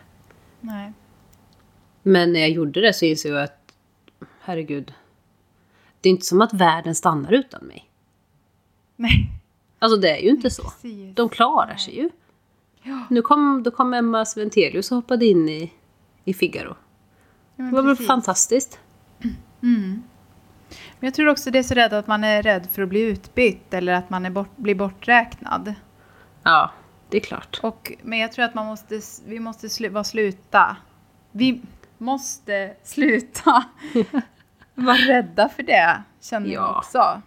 Nej. 0.59 0.93
Men 2.03 2.34
när 2.34 2.39
jag 2.39 2.49
gjorde 2.49 2.82
det 2.82 2.93
så 2.93 3.05
insåg 3.05 3.32
jag 3.32 3.43
att 3.43 3.73
herregud, 4.41 4.93
det 6.01 6.09
är 6.09 6.11
inte 6.11 6.25
som 6.25 6.41
att 6.41 6.53
världen 6.53 6.95
stannar 6.95 7.34
utan 7.34 7.65
mig. 7.65 7.89
Nej. 8.95 9.36
Alltså 9.80 9.97
det 9.99 10.17
är 10.17 10.21
ju 10.23 10.30
inte 10.30 10.49
så. 10.49 10.71
De 11.13 11.30
klarar 11.30 11.75
sig 11.75 11.95
ju. 11.97 12.09
Nu 13.09 13.21
kom, 13.21 13.63
då 13.63 13.71
kom 13.71 13.93
Emma 13.93 14.25
Sventelius 14.25 14.91
och 14.91 14.95
hoppade 14.95 15.25
in 15.25 15.49
i, 15.49 15.73
i 16.25 16.34
Figaro. 16.34 16.75
Det 17.55 17.63
var 17.71 17.82
väl 17.82 17.95
fantastiskt. 17.95 18.80
Mm. 19.63 20.03
Men 20.99 21.07
jag 21.07 21.13
tror 21.13 21.28
också 21.30 21.51
det 21.51 21.59
är 21.59 21.63
så 21.63 21.73
rädd 21.73 21.93
att 21.93 22.07
man 22.07 22.23
är 22.23 22.43
rädd 22.43 22.67
för 22.71 22.82
att 22.82 22.89
bli 22.89 23.01
utbytt 23.01 23.73
eller 23.73 23.93
att 23.93 24.09
man 24.09 24.25
är 24.25 24.30
bort, 24.30 24.57
blir 24.57 24.75
borträknad. 24.75 25.73
Ja, 26.43 26.71
det 27.09 27.17
är 27.17 27.21
klart. 27.21 27.59
Och, 27.63 27.91
men 28.03 28.19
jag 28.19 28.32
tror 28.32 28.45
att 28.45 28.53
man 28.53 28.65
måste, 28.65 29.01
vi 29.25 29.39
måste 29.39 29.69
slu, 29.69 29.89
vara 29.89 30.03
sluta. 30.03 30.78
Vi, 31.32 31.61
måste 31.97 32.73
sluta 32.84 33.63
vara 34.75 34.97
rädda 34.97 35.49
för 35.49 35.63
det, 35.63 36.03
känner 36.21 36.49
jag 36.49 36.63
Ja. 36.63 36.78
också. 36.78 37.21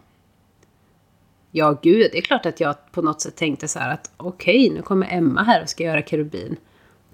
Ja, 1.51 1.79
gud, 1.83 2.11
det 2.13 2.19
är 2.19 2.23
klart 2.23 2.47
att 2.47 2.61
jag 2.61 2.93
på 2.93 3.03
något 3.03 3.21
sätt 3.21 3.37
tänkte 3.37 3.69
så 3.69 3.79
här 3.79 3.95
att 3.95 4.11
okej, 4.17 4.71
nu 4.71 4.83
kommer 4.83 5.07
Emma 5.11 5.43
här 5.43 5.63
och 5.63 5.69
ska 5.69 5.85
göra 5.85 6.03
kerubin. 6.03 6.57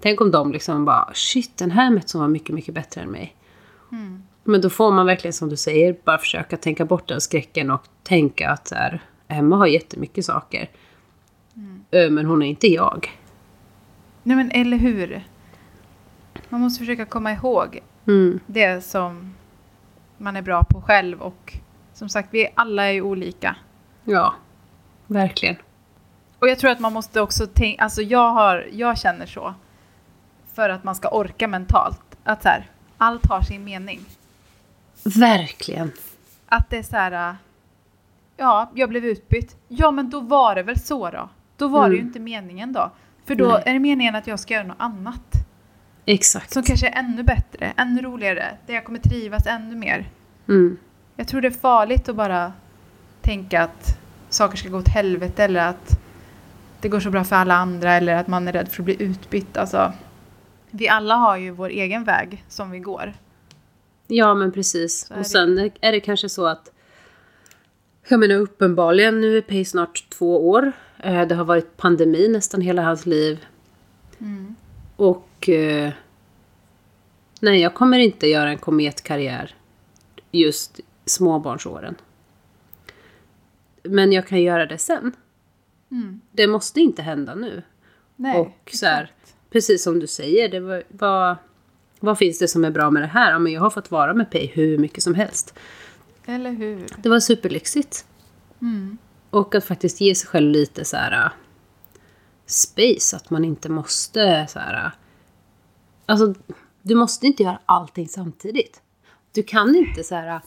Tänk 0.01 0.21
om 0.21 0.31
de 0.31 0.51
liksom 0.51 0.85
bara, 0.85 1.09
shit, 1.13 1.57
den 1.57 1.71
här 1.71 1.89
Metson 1.91 2.21
var 2.21 2.27
mycket, 2.27 2.55
mycket 2.55 2.73
bättre 2.73 3.01
än 3.01 3.11
mig. 3.11 3.35
Men 4.43 4.61
då 4.61 4.69
får 4.69 4.91
man 4.91 5.05
verkligen, 5.05 5.33
som 5.33 5.49
du 5.49 5.55
säger, 5.57 5.95
bara 6.03 6.17
försöka 6.17 6.57
tänka 6.57 6.85
bort 6.85 7.07
den 7.07 7.21
skräcken 7.21 7.71
och 7.71 7.81
tänka 8.03 8.49
att 8.49 8.71
här, 8.71 9.01
Emma 9.27 9.55
har 9.57 9.67
jättemycket 9.67 10.25
saker. 10.25 10.69
Ö, 11.91 12.09
Men 12.09 12.25
hon 12.25 12.43
är 12.43 12.47
inte 12.47 12.67
jag. 12.67 13.09
Nej 14.23 14.37
men 14.37 14.51
eller 14.51 14.77
hur? 14.77 15.23
Man 16.49 16.61
måste 16.61 16.79
försöka 16.79 17.05
komma 17.05 17.31
ihåg 17.31 17.79
Mm. 18.07 18.39
det 18.47 18.81
som 18.83 19.33
man 20.17 20.35
är 20.35 20.41
bra 20.41 20.63
på 20.63 20.81
själv 20.81 21.21
och 21.21 21.53
som 21.93 22.09
sagt, 22.09 22.29
vi 22.31 22.47
alla 22.55 22.83
är 22.85 22.91
ju 22.91 23.01
olika. 23.01 23.55
Ja, 24.09 24.33
verkligen. 25.07 25.55
Och 26.39 26.47
jag 26.49 26.59
tror 26.59 26.71
att 26.71 26.79
man 26.79 26.93
måste 26.93 27.21
också 27.21 27.47
tänka, 27.47 27.83
alltså 27.83 28.01
jag 28.01 28.31
har, 28.31 28.67
jag 28.71 28.97
känner 28.97 29.25
så. 29.25 29.53
För 30.53 30.69
att 30.69 30.83
man 30.83 30.95
ska 30.95 31.09
orka 31.09 31.47
mentalt. 31.47 32.17
Att 32.23 32.43
så 32.43 32.49
här, 32.49 32.69
allt 32.97 33.25
har 33.29 33.41
sin 33.41 33.63
mening. 33.63 33.99
Verkligen. 35.03 35.91
Att 36.47 36.69
det 36.69 36.77
är 36.77 36.83
så 36.83 36.95
här, 36.95 37.35
ja, 38.37 38.71
jag 38.73 38.89
blev 38.89 39.05
utbytt. 39.05 39.55
Ja, 39.67 39.91
men 39.91 40.09
då 40.09 40.19
var 40.19 40.55
det 40.55 40.63
väl 40.63 40.79
så 40.79 41.09
då. 41.09 41.29
Då 41.57 41.67
var 41.67 41.89
det 41.89 41.95
ju 41.95 41.99
Mm. 42.01 42.07
inte 42.07 42.19
meningen 42.19 42.73
då. 42.73 42.91
För 43.25 43.35
då 43.35 43.47
Nej. 43.47 43.63
är 43.65 43.73
det 43.73 43.79
meningen 43.79 44.15
att 44.15 44.27
jag 44.27 44.39
ska 44.39 44.53
göra 44.53 44.67
något 44.67 44.77
annat. 44.79 45.33
Exakt. 46.05 46.53
Som 46.53 46.63
kanske 46.63 46.87
är 46.87 46.99
ännu 46.99 47.23
bättre, 47.23 47.73
ännu 47.77 48.01
roligare. 48.01 48.57
Där 48.65 48.73
jag 48.73 48.85
kommer 48.85 48.99
trivas 48.99 49.47
ännu 49.47 49.75
mer. 49.75 50.09
Mm. 50.47 50.77
Jag 51.15 51.27
tror 51.27 51.41
det 51.41 51.47
är 51.47 51.51
farligt 51.51 52.09
att 52.09 52.15
bara 52.15 52.53
tänka 53.27 53.63
att 53.63 53.99
saker 54.29 54.57
ska 54.57 54.69
gå 54.69 54.77
åt 54.77 54.87
helvete 54.87 55.43
eller 55.43 55.67
att 55.69 55.99
det 56.81 56.89
går 56.89 56.99
så 56.99 57.09
bra 57.09 57.23
för 57.23 57.35
alla 57.35 57.55
andra 57.55 57.93
eller 57.93 58.15
att 58.15 58.27
man 58.27 58.47
är 58.47 58.53
rädd 58.53 58.67
för 58.67 58.81
att 58.81 58.85
bli 58.85 59.03
utbytt. 59.03 59.57
Alltså, 59.57 59.93
vi 60.71 60.87
alla 60.87 61.15
har 61.15 61.37
ju 61.37 61.51
vår 61.51 61.69
egen 61.69 62.03
väg 62.03 62.43
som 62.47 62.71
vi 62.71 62.79
går. 62.79 63.13
Ja, 64.07 64.33
men 64.33 64.51
precis. 64.51 65.11
Och 65.19 65.25
sen 65.25 65.71
är 65.81 65.91
det 65.91 65.99
kanske 65.99 66.29
så 66.29 66.45
att... 66.45 66.71
Jag 68.07 68.19
menar 68.19 68.35
uppenbarligen, 68.35 69.21
nu 69.21 69.37
är 69.37 69.41
Pay 69.41 69.65
snart 69.65 70.05
två 70.09 70.49
år. 70.49 70.71
Eh, 70.97 71.27
Det 71.27 71.35
har 71.35 71.45
varit 71.45 71.77
pandemi 71.77 72.27
nästan 72.27 72.61
hela 72.61 72.81
hans 72.81 73.05
liv. 73.05 73.45
Och... 74.95 75.49
Eh, 75.49 75.91
nej, 77.41 77.61
jag 77.61 77.73
kommer 77.73 77.99
inte 77.99 78.27
göra 78.27 78.49
en 78.49 78.57
kometkarriär 78.57 79.55
just 80.31 80.79
småbarnsåren. 81.05 81.95
Men 83.89 84.11
jag 84.11 84.27
kan 84.27 84.41
göra 84.41 84.65
det 84.65 84.77
sen. 84.77 85.15
Mm. 85.91 86.21
Det 86.31 86.47
måste 86.47 86.79
inte 86.79 87.01
hända 87.01 87.35
nu. 87.35 87.63
Nej, 88.15 88.37
och 88.39 88.69
så 88.73 88.85
här, 88.85 89.11
precis 89.49 89.83
som 89.83 89.99
du 89.99 90.07
säger, 90.07 90.49
det 90.49 90.59
var, 90.59 90.83
vad, 90.89 91.35
vad 91.99 92.17
finns 92.17 92.39
det 92.39 92.47
som 92.47 92.65
är 92.65 92.71
bra 92.71 92.91
med 92.91 93.03
det 93.03 93.07
här? 93.07 93.31
Ja, 93.31 93.39
men 93.39 93.53
jag 93.53 93.61
har 93.61 93.69
fått 93.69 93.91
vara 93.91 94.13
med 94.13 94.31
Pay 94.31 94.47
hur 94.47 94.77
mycket 94.77 95.03
som 95.03 95.15
helst. 95.15 95.53
Eller 96.25 96.51
hur? 96.51 96.87
Det 96.97 97.09
var 97.09 97.19
superlyxigt. 97.19 98.05
Mm. 98.61 98.97
Och 99.29 99.55
att 99.55 99.65
faktiskt 99.65 100.01
ge 100.01 100.15
sig 100.15 100.27
själv 100.27 100.51
lite 100.51 100.85
så 100.85 100.97
här 100.97 101.25
äh, 101.25 101.31
space, 102.45 103.15
att 103.15 103.29
man 103.29 103.45
inte 103.45 103.69
måste 103.69 104.47
så 104.49 104.59
här... 104.59 104.85
äh, 104.85 104.91
Alltså, 106.05 106.33
du 106.81 106.95
måste 106.95 107.27
inte 107.27 107.43
göra 107.43 107.59
allting 107.65 108.07
samtidigt. 108.07 108.81
Du 109.31 109.43
kan 109.43 109.75
inte 109.75 110.03
så 110.03 110.15
här 110.15 110.27
äh, 110.27 110.41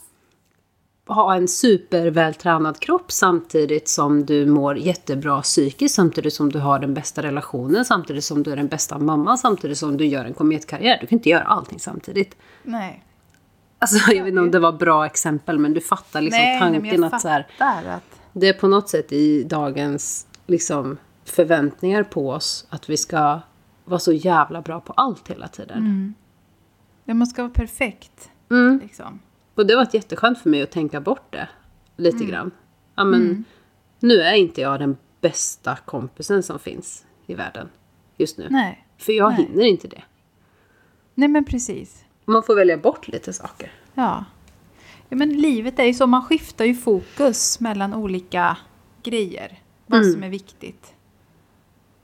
ha 1.13 1.35
en 1.35 1.47
supervältränad 1.47 2.79
kropp 2.79 3.11
samtidigt 3.11 3.87
som 3.87 4.25
du 4.25 4.45
mår 4.45 4.77
jättebra 4.77 5.41
psykiskt, 5.41 5.95
samtidigt 5.95 6.33
som 6.33 6.51
du 6.51 6.59
har 6.59 6.79
den 6.79 6.93
bästa 6.93 7.23
relationen, 7.23 7.85
samtidigt 7.85 8.23
som 8.23 8.43
du 8.43 8.51
är 8.51 8.55
den 8.55 8.67
bästa 8.67 8.99
mamman, 8.99 9.37
samtidigt 9.37 9.77
som 9.77 9.97
du 9.97 10.05
gör 10.05 10.25
en 10.25 10.33
kometkarriär. 10.33 10.97
Du 11.01 11.07
kan 11.07 11.17
inte 11.17 11.29
göra 11.29 11.43
allting 11.43 11.79
samtidigt. 11.79 12.35
Nej. 12.63 13.03
Alltså, 13.79 14.11
jag 14.11 14.23
vet 14.23 14.31
inte 14.31 14.41
om 14.41 14.51
det 14.51 14.59
var 14.59 14.71
bra 14.71 15.05
exempel, 15.05 15.59
men 15.59 15.73
du 15.73 15.81
fattar 15.81 16.21
liksom 16.21 16.41
nej, 16.41 16.59
nej, 16.59 16.81
tanken 16.81 17.01
jag 17.01 17.13
att 17.13 17.21
så 17.21 17.27
här, 17.27 17.47
att... 17.57 18.03
det 18.33 18.47
är 18.47 18.53
på 18.53 18.67
något 18.67 18.89
sätt 18.89 19.11
i 19.11 19.43
dagens 19.43 20.27
liksom, 20.47 20.97
förväntningar 21.25 22.03
på 22.03 22.29
oss 22.29 22.67
att 22.69 22.89
vi 22.89 22.97
ska 22.97 23.39
vara 23.85 23.99
så 23.99 24.13
jävla 24.13 24.61
bra 24.61 24.79
på 24.79 24.93
allt 24.93 25.27
hela 25.27 25.47
tiden. 25.47 26.15
Ja, 27.05 27.13
man 27.13 27.27
ska 27.27 27.41
vara 27.41 27.53
perfekt. 27.53 28.29
Mm. 28.51 28.79
Liksom. 28.83 29.19
Och 29.55 29.65
det 29.67 29.75
var 29.75 29.83
ett 29.83 29.93
jätteskönt 29.93 30.39
för 30.39 30.49
mig 30.49 30.61
att 30.61 30.71
tänka 30.71 31.01
bort 31.01 31.31
det 31.33 31.49
lite 31.97 32.17
Mm. 32.17 32.29
grann. 32.29 32.51
Ja, 32.95 33.03
men, 33.03 33.43
Nu 33.99 34.21
är 34.21 34.33
inte 34.33 34.61
jag 34.61 34.79
den 34.79 34.97
bästa 35.21 35.75
kompisen 35.85 36.43
som 36.43 36.59
finns 36.59 37.05
i 37.27 37.33
världen 37.33 37.69
just 38.17 38.37
nu. 38.37 38.47
Nej. 38.49 38.85
För 38.97 39.13
jag 39.13 39.31
Nej. 39.33 39.45
hinner 39.45 39.63
inte 39.65 39.87
det. 39.87 40.03
nej, 41.15 41.29
men 41.29 41.45
precis. 41.45 42.05
Man 42.25 42.43
får 42.43 42.55
välja 42.55 42.77
bort 42.77 43.07
lite 43.07 43.33
saker. 43.33 43.71
Ja. 43.93 44.25
ja. 45.09 45.15
Men 45.17 45.29
livet 45.29 45.79
är 45.79 45.83
ju 45.83 45.93
så, 45.93 46.07
man 46.07 46.23
skiftar 46.23 46.65
ju 46.65 46.75
fokus 46.75 47.59
mellan 47.59 47.93
olika 47.93 48.57
grejer. 49.03 49.59
Vad 49.85 49.99
Mm. 50.01 50.13
som 50.13 50.23
är 50.23 50.29
viktigt. 50.29 50.93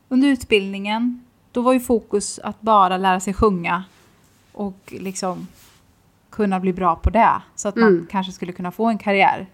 Under 0.09 0.27
utbildningen, 0.27 1.25
då 1.51 1.61
var 1.61 1.73
ju 1.73 1.79
fokus 1.79 2.39
att 2.39 2.61
bara 2.61 2.97
lära 2.97 3.19
sig 3.19 3.33
sjunga. 3.33 3.83
Och 4.51 4.79
liksom 4.99 5.47
kunna 6.38 6.59
bli 6.59 6.73
bra 6.73 6.95
på 6.95 7.09
det. 7.09 7.41
Så 7.55 7.67
att 7.67 7.75
man 7.75 7.88
Mm. 7.93 8.07
kanske 8.11 8.31
skulle 8.31 8.51
kunna 8.51 8.71
få 8.71 8.85
en 8.85 8.97
karriär. 8.97 9.47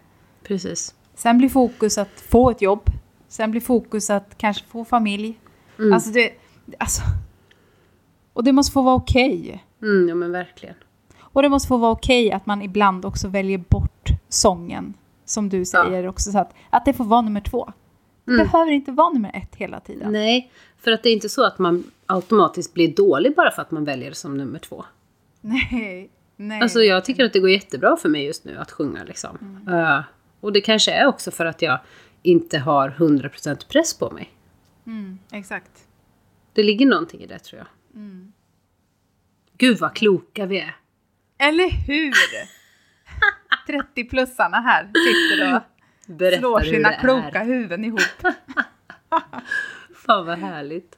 Precis. 0.44 0.96
Sen 1.16 1.38
blir 1.38 1.50
fokus 1.50 1.98
att 1.98 2.22
få 2.22 2.50
ett 2.52 2.62
jobb. 2.62 2.82
Sen 3.28 3.52
blir 3.52 3.62
fokus 3.62 4.10
att 4.10 4.38
kanske 4.38 4.66
få 4.66 4.86
familj. 4.86 5.40
Mm. 5.80 5.94
Alltså 5.94 6.10
det... 6.12 6.32
Alltså, 6.80 7.02
och 8.34 8.44
det 8.44 8.52
måste 8.52 8.72
få 8.74 8.82
vara 8.82 8.96
okej. 8.96 9.64
Mm, 9.82 10.10
ja 10.10 10.16
men 10.16 10.32
verkligen. 10.32 10.76
Och 11.20 11.42
det 11.42 11.50
måste 11.50 11.68
få 11.68 11.78
vara 11.78 11.92
okej 11.92 12.32
att 12.32 12.46
man 12.46 12.62
ibland 12.62 13.06
också 13.06 13.28
väljer 13.28 13.58
bort 13.58 14.10
sången. 14.30 14.94
Som 15.26 15.50
du 15.50 15.66
säger 15.66 16.08
också. 16.08 16.32
Så 16.32 16.38
att, 16.38 16.54
att 16.70 16.86
det 16.86 16.94
får 16.94 17.04
vara 17.06 17.22
nummer 17.22 17.42
två. 17.42 17.74
Det 18.26 18.32
Mm. 18.32 18.46
behöver 18.48 18.72
inte 18.72 18.92
vara 18.92 19.10
nummer 19.10 19.32
ett 19.34 19.56
hela 19.56 19.80
tiden. 19.80 20.12
Nej, 20.12 20.52
för 20.78 20.92
att 20.92 21.04
det 21.04 21.10
är 21.10 21.14
inte 21.14 21.30
så 21.30 21.46
att 21.46 21.60
man 21.60 21.84
automatiskt 22.06 22.74
blir 22.74 22.96
dålig 22.96 23.36
bara 23.36 23.52
för 23.52 23.62
att 23.62 23.72
man 23.72 23.86
väljer 23.86 24.10
det 24.10 24.16
som 24.16 24.38
nummer 24.38 24.60
två. 24.60 24.86
Nej. 25.42 26.10
Nej. 26.36 26.62
Alltså 26.62 26.80
jag 26.80 27.06
tycker 27.06 27.26
att 27.26 27.34
det 27.34 27.40
går 27.40 27.50
jättebra 27.50 27.98
för 27.98 28.10
mig 28.10 28.26
just 28.26 28.46
nu 28.46 28.58
att 28.58 28.72
sjunga 28.72 29.04
liksom. 29.04 29.60
Eh, 29.70 30.02
och 30.40 30.54
det 30.54 30.62
kanske 30.62 30.92
är 30.92 31.06
också 31.06 31.32
för 31.32 31.46
att 31.46 31.62
jag 31.62 31.80
inte 32.22 32.60
har 32.60 32.90
100% 32.90 33.68
press 33.68 33.94
på 34.00 34.10
mig. 34.12 34.32
Mm, 34.86 35.20
exakt. 35.32 35.72
Det 36.54 36.64
ligger 36.64 36.86
någonting 36.86 37.22
i 37.22 37.28
det 37.28 37.40
tror 37.40 37.60
jag. 37.60 37.68
Mm. 38.02 38.34
Gud 39.58 39.78
vad 39.80 39.96
kloka 39.96 40.46
vi 40.46 40.60
är. 40.60 40.76
Eller 41.38 41.70
hur? 41.70 42.14
30-plussarna 43.68 44.62
här 44.62 44.84
sitter 44.84 45.56
och 45.56 45.62
Berättar 46.06 46.40
slår 46.40 46.60
sina 46.62 46.94
kloka 46.94 47.40
är. 47.40 47.46
huvuden 47.46 47.86
ihop. 47.86 48.02
Fan 50.06 50.26
vad 50.26 50.40
härligt. 50.40 50.98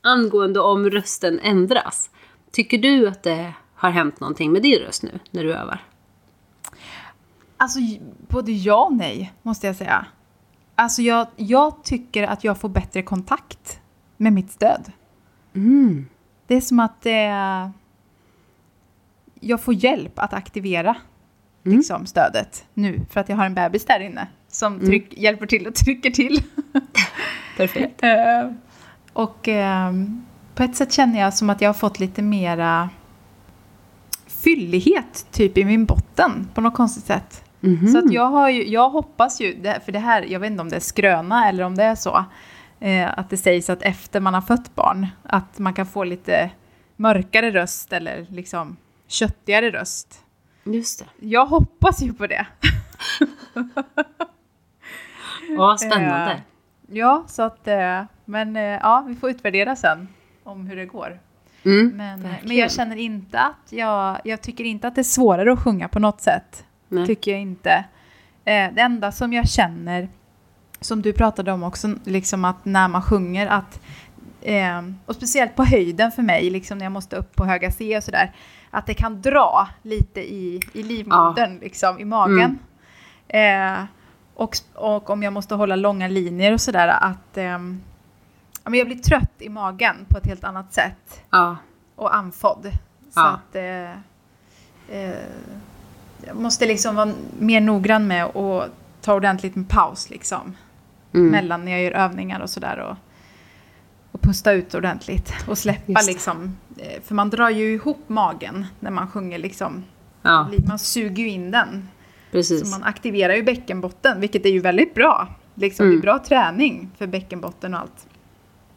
Angående 0.00 0.60
om 0.60 0.90
rösten 0.90 1.40
ändras. 1.40 2.10
Tycker 2.58 2.78
du 2.78 3.08
att 3.08 3.22
det 3.22 3.52
har 3.74 3.90
hänt 3.90 4.20
någonting 4.20 4.52
med 4.52 4.62
din 4.62 4.78
röst 4.78 5.02
nu 5.02 5.18
när 5.30 5.44
du 5.44 5.54
övar? 5.54 5.82
Alltså 7.56 7.78
både 8.28 8.52
ja 8.52 8.84
och 8.84 8.92
nej, 8.96 9.32
måste 9.42 9.66
jag 9.66 9.76
säga. 9.76 10.06
Alltså 10.74 11.02
jag, 11.02 11.26
jag 11.36 11.84
tycker 11.84 12.22
att 12.22 12.44
jag 12.44 12.58
får 12.58 12.68
bättre 12.68 13.02
kontakt 13.02 13.80
med 14.16 14.32
mitt 14.32 14.50
stöd. 14.50 14.92
Mm. 15.54 16.06
Det 16.46 16.54
är 16.54 16.60
som 16.60 16.80
att 16.80 17.06
eh, 17.06 17.70
jag 19.40 19.60
får 19.60 19.74
hjälp 19.74 20.18
att 20.18 20.32
aktivera 20.32 20.96
Mm. 21.64 21.78
liksom, 21.78 22.06
stödet 22.06 22.64
nu. 22.74 23.00
För 23.10 23.20
att 23.20 23.28
jag 23.28 23.36
har 23.36 23.46
en 23.46 23.54
bebis 23.54 23.84
där 23.84 24.00
inne 24.00 24.26
som 24.48 24.74
Mm. 24.74 24.86
tryck, 24.86 25.18
hjälper 25.18 25.46
till 25.46 25.66
och 25.66 25.74
trycker 25.74 26.10
till. 26.10 26.42
Perfekt. 27.56 28.02
Eh, 28.02 28.50
och 29.12 29.48
ehm, 29.48 30.24
på 30.58 30.64
ett 30.64 30.76
sätt 30.76 30.92
känner 30.92 31.20
jag 31.20 31.34
som 31.34 31.50
att 31.50 31.60
jag 31.60 31.68
har 31.68 31.74
fått 31.74 32.00
lite 32.00 32.22
mera 32.22 32.90
fyllighet 34.26 35.26
typ 35.30 35.58
i 35.58 35.64
min 35.64 35.84
botten 35.84 36.48
på 36.54 36.60
något 36.60 36.74
konstigt 36.74 37.04
sätt. 37.04 37.44
Mhm. 37.60 37.88
Så 37.88 37.98
att 37.98 38.12
jag, 38.12 38.26
har 38.26 38.48
ju, 38.50 38.68
jag 38.68 38.90
hoppas 38.90 39.40
ju, 39.40 39.62
för 39.84 39.92
det 39.92 39.98
här, 39.98 40.22
jag 40.22 40.40
vet 40.40 40.50
inte 40.50 40.60
om 40.60 40.68
det 40.68 40.76
är 40.76 40.80
skröna 40.80 41.48
eller 41.48 41.64
om 41.64 41.74
det 41.74 41.84
är 41.84 41.94
så, 41.94 42.24
eh, 42.80 43.18
att 43.18 43.30
det 43.30 43.36
sägs 43.36 43.70
att 43.70 43.82
efter 43.82 44.20
man 44.20 44.34
har 44.34 44.40
fött 44.40 44.74
barn, 44.74 45.06
att 45.22 45.58
man 45.58 45.74
kan 45.74 45.86
få 45.86 46.04
lite 46.04 46.50
mörkare 46.96 47.50
röst 47.50 47.92
eller 47.92 48.26
liksom 48.30 48.76
köttigare 49.06 49.70
röst. 49.70 50.24
Just 50.64 50.98
det. 50.98 51.26
Jag 51.26 51.46
hoppas 51.46 52.02
ju 52.02 52.12
på 52.12 52.26
det. 52.26 52.46
Ja, 55.56 55.76
spännande. 55.78 56.32
Eh, 56.32 56.40
ja, 56.96 57.24
så 57.28 57.42
att, 57.42 57.68
eh, 57.68 58.02
men 58.24 58.56
eh, 58.56 58.62
ja, 58.62 59.04
vi 59.08 59.14
får 59.14 59.30
utvärdera 59.30 59.76
sen 59.76 60.08
om 60.48 60.66
hur 60.66 60.76
det 60.76 60.86
går. 60.86 61.20
Mm. 61.64 61.96
Men, 61.96 62.20
men 62.44 62.56
jag 62.56 62.72
känner 62.72 62.96
inte 62.96 63.40
att 63.40 63.72
jag, 63.72 64.20
jag 64.24 64.42
tycker 64.42 64.64
inte 64.64 64.88
att 64.88 64.94
det 64.94 65.00
är 65.00 65.02
svårare 65.02 65.52
att 65.52 65.62
sjunga 65.62 65.88
på 65.88 65.98
något 65.98 66.20
sätt. 66.20 66.64
Nej. 66.88 67.06
Tycker 67.06 67.30
jag 67.30 67.40
inte. 67.40 67.84
Eh, 68.44 68.72
det 68.74 68.80
enda 68.80 69.12
som 69.12 69.32
jag 69.32 69.48
känner, 69.48 70.08
som 70.80 71.02
du 71.02 71.12
pratade 71.12 71.52
om 71.52 71.62
också, 71.62 71.94
liksom 72.04 72.44
att 72.44 72.64
när 72.64 72.88
man 72.88 73.02
sjunger 73.02 73.46
att 73.46 73.80
eh, 74.42 74.82
och 75.06 75.14
speciellt 75.14 75.56
på 75.56 75.64
höjden 75.64 76.12
för 76.12 76.22
mig, 76.22 76.50
liksom 76.50 76.78
när 76.78 76.84
jag 76.84 76.92
måste 76.92 77.16
upp 77.16 77.36
på 77.36 77.44
höga 77.44 77.70
C 77.70 77.96
och 77.96 78.04
sådär, 78.04 78.32
att 78.70 78.86
det 78.86 78.94
kan 78.94 79.22
dra 79.22 79.68
lite 79.82 80.20
i, 80.20 80.60
i 80.72 80.82
livmodern, 80.82 81.58
liksom 81.58 81.98
i 81.98 82.04
magen. 82.04 82.58
Eh, 83.28 83.84
och, 84.34 84.56
och 84.74 85.10
om 85.10 85.22
jag 85.22 85.32
måste 85.32 85.54
hålla 85.54 85.76
långa 85.76 86.08
linjer 86.08 86.52
och 86.52 86.60
sådär, 86.60 86.88
att 86.88 87.36
ehm, 87.36 87.80
ja, 88.68 88.70
men 88.70 88.78
jag 88.78 88.86
blir 88.86 88.98
trött 88.98 89.32
i 89.38 89.48
magen 89.48 89.96
på 90.08 90.18
ett 90.18 90.26
helt 90.26 90.44
annat 90.44 90.72
sätt 90.72 91.22
Ja. 91.30 91.56
och 91.96 92.14
andfådd. 92.16 92.70
Så 93.10 93.20
Ja. 93.20 93.26
att 93.28 93.56
eh, 93.56 93.90
eh, 94.98 95.14
jag 96.26 96.36
måste 96.36 96.66
liksom 96.66 96.94
vara 96.96 97.12
mer 97.38 97.60
noggrann 97.60 98.06
med 98.06 98.24
att 98.24 98.70
ta 99.00 99.14
ordentligt 99.14 99.56
med 99.56 99.68
paus 99.68 100.10
liksom. 100.10 100.56
Mm. 101.14 101.28
Mellan 101.30 101.64
när 101.64 101.72
jag 101.72 101.82
gör 101.82 101.92
övningar 101.92 102.40
och 102.40 102.50
sådär. 102.50 102.78
Och, 102.78 102.96
och 104.12 104.20
pusta 104.20 104.52
ut 104.52 104.74
ordentligt. 104.74 105.32
Och 105.48 105.58
släppa 105.58 106.00
liksom. 106.06 106.56
eh, 106.78 107.02
För 107.02 107.14
man 107.14 107.30
drar 107.30 107.50
ju 107.50 107.74
ihop 107.74 108.04
magen 108.08 108.66
när 108.80 108.90
man 108.90 109.10
sjunger 109.10 109.38
liksom. 109.38 109.84
ja, 110.22 110.48
Man 110.68 110.78
suger 110.78 111.22
ju 111.24 111.28
in 111.30 111.50
den. 111.50 111.88
precis. 112.30 112.60
Så 112.60 112.78
man 112.78 112.88
aktiverar 112.88 113.34
ju 113.34 113.42
bäckenbotten, 113.42 114.20
vilket 114.20 114.46
är 114.46 114.50
ju 114.50 114.60
väldigt 114.60 114.94
bra. 114.94 115.28
Liksom, 115.54 115.86
Mm. 115.86 115.96
Det 115.96 116.00
är 116.00 116.02
bra 116.02 116.18
träning 116.24 116.90
för 116.98 117.06
bäckenbotten 117.06 117.74
och 117.74 117.80
allt. 117.80 118.06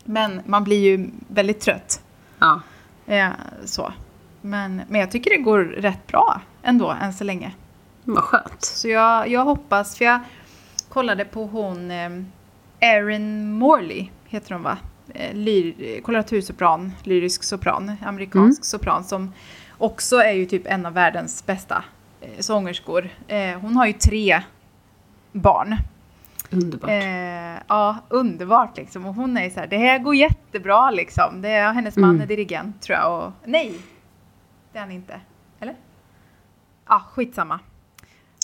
Men 0.05 0.41
man 0.45 0.63
blir 0.63 0.79
ju 0.79 1.09
väldigt 1.27 1.59
trött. 1.59 2.01
Ja. 2.39 2.61
Eh, 3.07 3.29
så. 3.65 3.93
Men, 4.41 4.81
men 4.89 5.01
jag 5.01 5.11
tycker 5.11 5.29
det 5.29 5.37
går 5.37 5.59
rätt 5.63 6.07
bra 6.07 6.41
ändå, 6.63 6.95
än 7.01 7.13
så 7.13 7.23
länge. 7.23 7.51
Vad 8.03 8.23
skönt. 8.23 8.61
Så 8.61 8.87
jag, 8.87 9.27
jag 9.29 9.45
hoppas, 9.45 9.97
för 9.97 10.05
jag 10.05 10.19
kollade 10.89 11.25
på 11.25 11.45
hon 11.45 11.91
eh, 11.91 12.09
Erin 12.79 13.51
Morley, 13.53 14.07
heter 14.27 14.53
hon 14.53 14.63
va? 14.63 14.77
Eh, 15.13 15.33
lyr, 15.35 16.01
koloratursopran, 16.01 16.91
lyrisk 17.03 17.43
sopran, 17.43 17.95
amerikansk 18.05 18.59
Mm. 18.59 18.63
sopran 18.63 19.03
som 19.03 19.33
också 19.77 20.15
är 20.17 20.31
ju 20.31 20.45
typ 20.45 20.67
en 20.67 20.85
av 20.85 20.93
världens 20.93 21.45
bästa 21.45 21.83
eh, 22.21 22.39
sångerskor. 22.39 23.09
Hon 23.61 23.75
har 23.75 23.85
ju 23.85 23.93
tre 23.93 24.41
barn. 25.31 25.75
Underbart. 26.51 26.89
Eh, 26.89 27.61
ja, 27.67 27.95
underbart 28.09 28.77
liksom. 28.77 29.05
Och 29.05 29.13
hon 29.15 29.37
är 29.37 29.49
så 29.49 29.59
här, 29.59 29.67
det 29.67 29.77
här 29.77 29.99
går 29.99 30.15
jättebra 30.15 30.91
liksom. 30.91 31.41
Det 31.41 31.49
är, 31.49 31.73
hennes 31.73 31.97
man 31.97 32.09
Mm. 32.09 32.21
är 32.21 32.25
dirigent 32.25 32.81
tror 32.81 32.97
jag. 32.97 33.25
Och, 33.27 33.31
nej, 33.45 33.73
det 34.71 34.77
är 34.77 34.81
han 34.81 34.91
inte. 34.91 35.19
Eller? 35.59 35.75
Ja, 36.87 36.95
ah, 36.95 36.99
skitsamma. 36.99 37.59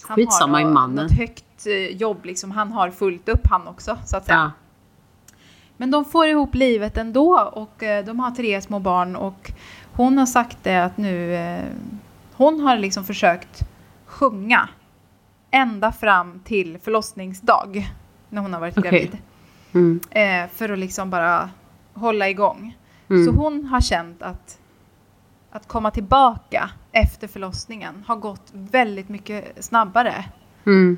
Han 0.08 0.16
Skitsamma 0.16 0.54
har 0.58 0.62
i 0.62 0.64
nå- 0.64 0.70
mannen. 0.74 1.04
Något 1.06 1.18
högt 1.18 1.66
eh, 1.68 1.74
jobb 1.98 2.26
liksom. 2.26 2.52
Han 2.52 2.72
har 2.72 2.92
fullt 2.92 3.30
upp 3.30 3.48
han 3.50 3.68
också 3.68 3.98
så 4.06 4.18
att 4.18 4.26
säga. 4.26 4.38
ja. 4.38 4.52
Men 5.80 5.92
de 5.92 6.06
får 6.06 6.28
ihop 6.28 6.56
livet 6.56 6.98
ändå 6.98 7.40
och 7.54 7.84
eh, 7.84 8.06
de 8.06 8.20
har 8.20 8.32
tre 8.32 8.62
små 8.62 8.80
barn 8.80 9.16
och 9.16 9.52
hon 9.94 10.18
har 10.18 10.26
sagt 10.26 10.58
det 10.64 10.78
att 10.78 10.98
nu, 10.98 11.36
eh, 11.36 11.64
hon 12.34 12.60
har 12.60 12.78
liksom 12.78 13.04
försökt 13.04 13.62
sjunga 14.06 14.70
ända 15.52 15.92
fram 15.92 16.40
till 16.40 16.78
förlossningsdag 16.84 17.92
när 18.30 18.42
hon 18.42 18.54
har 18.54 18.60
varit 18.60 18.78
Okej. 18.78 18.92
gravid. 18.92 19.18
Mm. 19.74 20.00
Eh, 20.12 20.50
för 20.56 20.70
att 20.70 20.80
liksom 20.80 21.10
bara 21.10 21.50
hålla 21.94 22.30
igång. 22.30 22.78
Mm. 23.10 23.26
Så 23.26 23.32
hon 23.32 23.66
har 23.66 23.82
känt 23.82 24.22
att 24.22 24.60
att 25.52 25.68
komma 25.68 25.92
tillbaka 25.92 26.70
efter 26.92 27.28
förlossningen 27.28 28.04
har 28.08 28.16
gått 28.16 28.50
väldigt 28.52 29.10
mycket 29.10 29.64
snabbare. 29.66 30.26
Mm. 30.66 30.98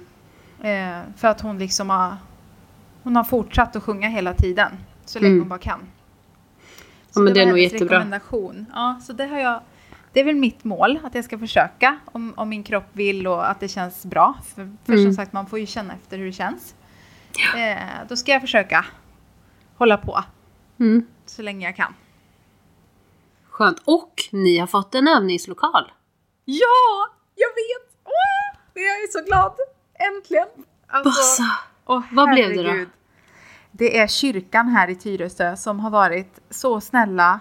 Eh, 0.62 1.00
för 1.18 1.28
att 1.28 1.42
hon 1.42 1.58
liksom 1.60 1.90
har, 1.90 2.16
hon 3.04 3.16
har 3.16 3.24
fortsatt 3.24 3.76
att 3.76 3.84
sjunga 3.84 4.10
hela 4.10 4.34
tiden. 4.34 4.72
Så 5.06 5.20
länge 5.20 5.32
Mm. 5.32 5.40
hon 5.42 5.50
bara 5.50 5.60
kan. 5.60 5.80
Ja, 7.16 7.22
men 7.22 7.34
det 7.34 7.40
är 7.42 7.46
var 7.46 7.50
nog 7.52 7.60
jättebra. 7.60 7.96
rekommendation. 7.98 8.66
Ja, 8.74 9.00
så 9.04 9.14
det 9.14 9.26
har 9.26 9.38
jag. 9.40 9.60
Det 10.14 10.20
är 10.20 10.24
väl 10.24 10.36
mitt 10.36 10.64
mål 10.64 11.00
att 11.04 11.16
jag 11.16 11.26
ska 11.26 11.40
försöka 11.40 12.00
om, 12.06 12.34
om 12.38 12.50
min 12.50 12.64
kropp 12.64 12.86
vill 12.94 13.28
och 13.28 13.50
att 13.50 13.60
det 13.60 13.68
känns 13.68 14.06
bra. 14.06 14.38
För, 14.56 14.72
för 14.86 14.94
Mm. 14.94 15.06
som 15.06 15.14
sagt, 15.14 15.34
man 15.34 15.46
får 15.46 15.60
ju 15.60 15.66
känna 15.66 15.94
efter 15.94 16.18
hur 16.18 16.26
det 16.26 16.32
känns. 16.32 16.76
Eh, 17.58 17.78
då 18.10 18.16
ska 18.16 18.32
jag 18.32 18.42
försöka 18.42 18.86
hålla 19.78 19.98
på 19.98 20.24
Mm. 20.80 21.06
så 21.26 21.42
länge 21.42 21.66
jag 21.68 21.76
kan. 21.76 21.94
Skönt. 23.50 23.82
Och 23.86 24.14
ni 24.32 24.58
har 24.58 24.68
fått 24.68 24.96
en 24.96 25.08
övningslokal. 25.08 25.92
Ja, 26.46 27.08
jag 27.36 27.48
vet! 27.50 27.96
Åh, 28.04 28.60
jag 28.74 28.84
är 28.86 29.12
så 29.12 29.26
glad! 29.26 29.54
Äntligen! 29.94 30.48
Alltså, 30.88 31.10
Bassa. 31.10 31.44
åh, 31.86 32.02
vad 32.12 32.30
blev 32.30 32.50
det 32.56 32.64
då? 32.64 32.86
Det 33.72 33.98
är 34.00 34.08
kyrkan 34.08 34.68
här 34.68 34.90
i 34.90 34.96
Tyresö 34.96 35.58
som 35.58 35.80
har 35.80 35.90
varit 35.90 36.40
så 36.50 36.82
snälla 36.82 37.40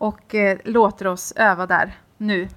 och 0.00 0.34
eh, 0.34 0.58
låter 0.64 1.06
oss 1.06 1.32
öva 1.36 1.66
där 1.66 1.98
nu. 2.16 2.48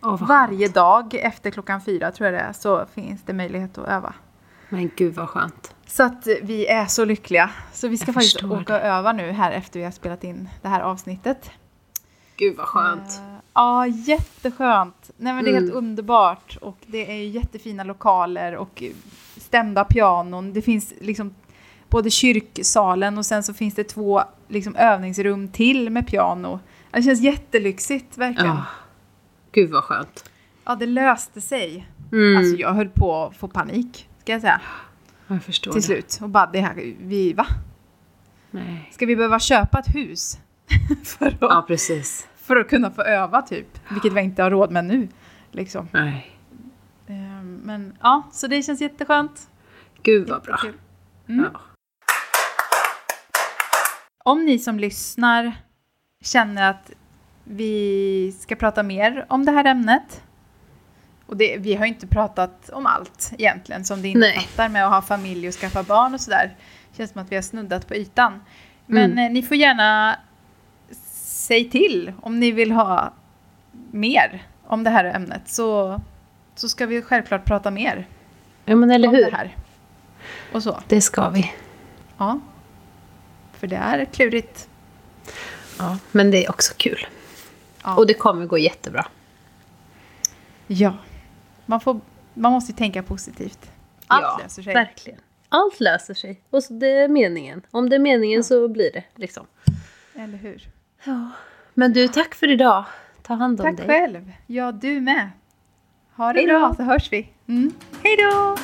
Vad 0.00 0.20
Varje 0.20 0.58
skönt. 0.66 0.74
dag 0.74 1.14
efter 1.14 1.50
klockan 1.50 1.80
fyra 1.80 2.12
tror 2.12 2.26
jag 2.30 2.34
det 2.34 2.40
är 2.44 2.52
så 2.52 2.86
finns 2.94 3.22
det 3.22 3.32
möjlighet 3.32 3.78
att 3.78 3.88
öva. 3.88 4.14
Men 4.68 4.90
gud 4.96 5.14
vad 5.14 5.28
skönt. 5.28 5.74
Så 5.86 6.02
att 6.02 6.26
eh, 6.26 6.34
vi 6.42 6.66
är 6.66 6.86
så 6.86 7.04
lyckliga. 7.04 7.50
Så 7.72 7.88
vi 7.88 7.96
ska 7.96 8.06
Jag 8.06 8.14
faktiskt 8.14 8.44
åka 8.44 8.74
och 8.74 8.80
öva 8.82 9.12
nu 9.12 9.32
här 9.32 9.52
efter 9.52 9.78
vi 9.78 9.84
har 9.84 9.92
spelat 9.92 10.24
in 10.24 10.48
det 10.62 10.68
här 10.68 10.80
avsnittet. 10.80 11.50
Gud 12.36 12.56
vad 12.56 12.66
skönt. 12.66 13.18
Eh, 13.18 13.32
Ja, 13.54 13.86
jätteskönt. 13.86 15.10
Nej, 15.16 15.32
men 15.32 15.44
det 15.44 15.50
är 15.50 15.54
helt 15.54 15.70
Mm. 15.72 15.76
underbart. 15.78 16.56
Och 16.60 16.76
det 16.86 17.10
är 17.12 17.26
jättefina 17.28 17.84
lokaler 17.84 18.56
och 18.56 18.82
stämda 19.36 19.84
pianon. 19.84 20.52
Det 20.52 20.62
finns 20.62 20.92
liksom 21.00 21.34
både 21.92 22.10
kyrksalen 22.10 23.18
och 23.18 23.26
sen 23.26 23.42
så 23.42 23.54
finns 23.54 23.74
det 23.74 23.84
två 23.84 24.22
liksom, 24.48 24.76
övningsrum 24.76 25.48
till 25.48 25.90
med 25.90 26.06
piano. 26.06 26.60
Det 26.90 27.02
känns 27.02 27.20
jättelyxigt, 27.20 28.18
verkligen. 28.18 28.46
Ja. 28.50 28.56
Ja. 28.56 28.64
Gud 29.52 29.70
vad 29.70 29.84
skönt. 29.84 30.30
det 30.78 30.86
löste 30.86 31.40
sig. 31.40 31.88
Mm. 32.12 32.36
Alltså 32.36 32.56
jag 32.56 32.72
höll 32.72 32.88
på 32.88 33.24
att 33.24 33.36
få 33.36 33.48
panik, 33.48 34.08
ska 34.20 34.32
jag 34.32 34.40
säga, 34.40 34.60
jag 35.26 35.42
förstår 35.42 35.72
till 35.72 35.80
det. 35.80 35.86
slut. 35.86 36.18
Och 36.22 36.28
bara, 36.28 36.46
det 36.46 36.60
här, 36.60 36.94
vi, 37.00 37.32
va? 37.32 37.46
Nej. 38.50 38.88
Ska 38.92 39.06
vi 39.06 39.16
behöva 39.16 39.38
köpa 39.40 39.78
ett 39.78 39.94
hus? 39.94 40.38
för, 41.04 41.26
att, 41.26 41.34
Ja, 41.40 41.64
precis. 41.68 42.28
för 42.36 42.56
att 42.56 42.68
kunna 42.68 42.90
få 42.90 43.02
öva, 43.02 43.42
typ. 43.42 43.78
Vilket 43.90 44.12
vi 44.12 44.20
inte 44.20 44.42
har 44.42 44.50
råd 44.50 44.70
med 44.70 44.84
nu. 44.84 45.08
Liksom. 45.50 45.88
Nej. 45.92 46.30
Ehm, 47.06 47.60
Men 47.64 47.96
ja, 48.02 48.22
så 48.32 48.46
det 48.46 48.62
känns 48.62 48.80
jätteskönt. 48.80 49.50
Gud 50.02 50.28
vad 50.28 50.42
bra. 50.42 50.58
Mm. 51.28 51.46
Ja. 51.52 51.60
Om 54.24 54.44
ni 54.44 54.58
som 54.58 54.78
lyssnar 54.78 55.52
känner 56.24 56.70
att 56.70 56.90
vi 57.44 58.34
ska 58.40 58.54
prata 58.56 58.82
mer 58.82 59.26
om 59.28 59.44
det 59.44 59.52
här 59.52 59.64
ämnet. 59.64 60.22
Och 61.26 61.36
det, 61.36 61.56
vi 61.58 61.74
har 61.74 61.84
ju 61.86 61.92
inte 61.92 62.06
pratat 62.06 62.70
om 62.70 62.86
allt 62.86 63.32
egentligen 63.38 63.84
som 63.84 64.02
det 64.02 64.08
innefattar 64.08 64.68
med 64.68 64.86
att 64.86 64.92
ha 64.92 65.02
familj 65.02 65.48
och 65.48 65.54
skaffa 65.54 65.82
barn 65.82 66.14
och 66.14 66.20
sådär. 66.20 66.56
Känns 66.96 67.10
som 67.10 67.22
att 67.22 67.32
vi 67.32 67.34
har 67.34 67.42
snuddat 67.42 67.88
på 67.88 67.94
ytan. 67.94 68.40
Men 68.86 69.12
Mm. 69.12 69.26
eh, 69.26 69.32
ni 69.32 69.42
får 69.42 69.56
gärna 69.56 70.16
säga 71.14 71.70
till 71.70 72.12
om 72.22 72.40
ni 72.40 72.50
vill 72.52 72.72
ha 72.72 73.12
mer 73.90 74.42
om 74.66 74.84
det 74.84 74.90
här 74.90 75.04
ämnet. 75.04 75.48
Så, 75.48 76.00
så 76.54 76.68
ska 76.68 76.86
vi 76.86 77.02
självklart 77.02 77.44
prata 77.44 77.70
mer 77.70 78.06
ja, 78.64 78.76
men 78.76 78.90
eller 78.90 79.08
hur? 79.08 79.30
det 79.30 79.36
här. 79.36 79.56
Och 80.52 80.62
så. 80.62 80.80
Det 80.88 81.00
ska 81.00 81.28
vi. 81.28 81.52
Ja. 82.18 82.40
För 83.62 83.66
det 83.66 83.76
är 83.76 84.04
klurigt. 84.04 84.68
Ja, 85.78 85.98
men 86.12 86.30
det 86.30 86.44
är 86.44 86.50
också 86.50 86.74
kul. 86.76 87.06
Ja. 87.84 87.96
Och 87.96 88.06
det 88.06 88.14
kommer 88.14 88.46
gå 88.46 88.58
jättebra. 88.58 89.06
ja. 90.66 90.94
Man, 91.66 91.80
får, 91.80 92.00
man 92.34 92.52
måste 92.52 92.72
ju 92.72 92.78
tänka 92.78 93.02
positivt. 93.02 93.70
Allt 94.06 94.22
ja, 94.22 94.40
löser 94.42 94.62
sig. 94.62 94.74
Verkligen. 94.74 95.20
Allt 95.48 95.80
löser 95.80 96.14
sig. 96.14 96.40
Och 96.50 96.62
det 96.70 96.86
är 96.86 97.08
meningen. 97.08 97.62
Om 97.70 97.88
det 97.90 97.96
är 97.96 98.00
meningen 98.00 98.44
så 98.44 98.68
blir 98.68 98.92
det. 98.92 99.04
Liksom. 99.16 99.46
Eller 100.14 100.38
hur? 100.38 100.68
Ja. 101.04 101.30
Men 101.74 101.92
du, 101.92 102.08
tack 102.08 102.34
för 102.34 102.50
idag. 102.50 102.84
Ta 103.22 103.34
hand 103.34 103.60
om 103.60 103.66
Tack 103.66 103.76
dig. 103.76 103.86
själv. 103.86 104.32
Ja, 104.46 104.72
du 104.72 105.00
med. 105.00 105.30
Ha 106.16 106.32
det 106.32 106.38
Hej 106.38 106.48
då. 106.48 106.58
bra 106.58 106.74
så 106.76 106.82
hörs 106.82 107.12
vi. 107.12 107.28
Mm. 107.48 107.72
Hej 108.02 108.16
då! 108.16 108.56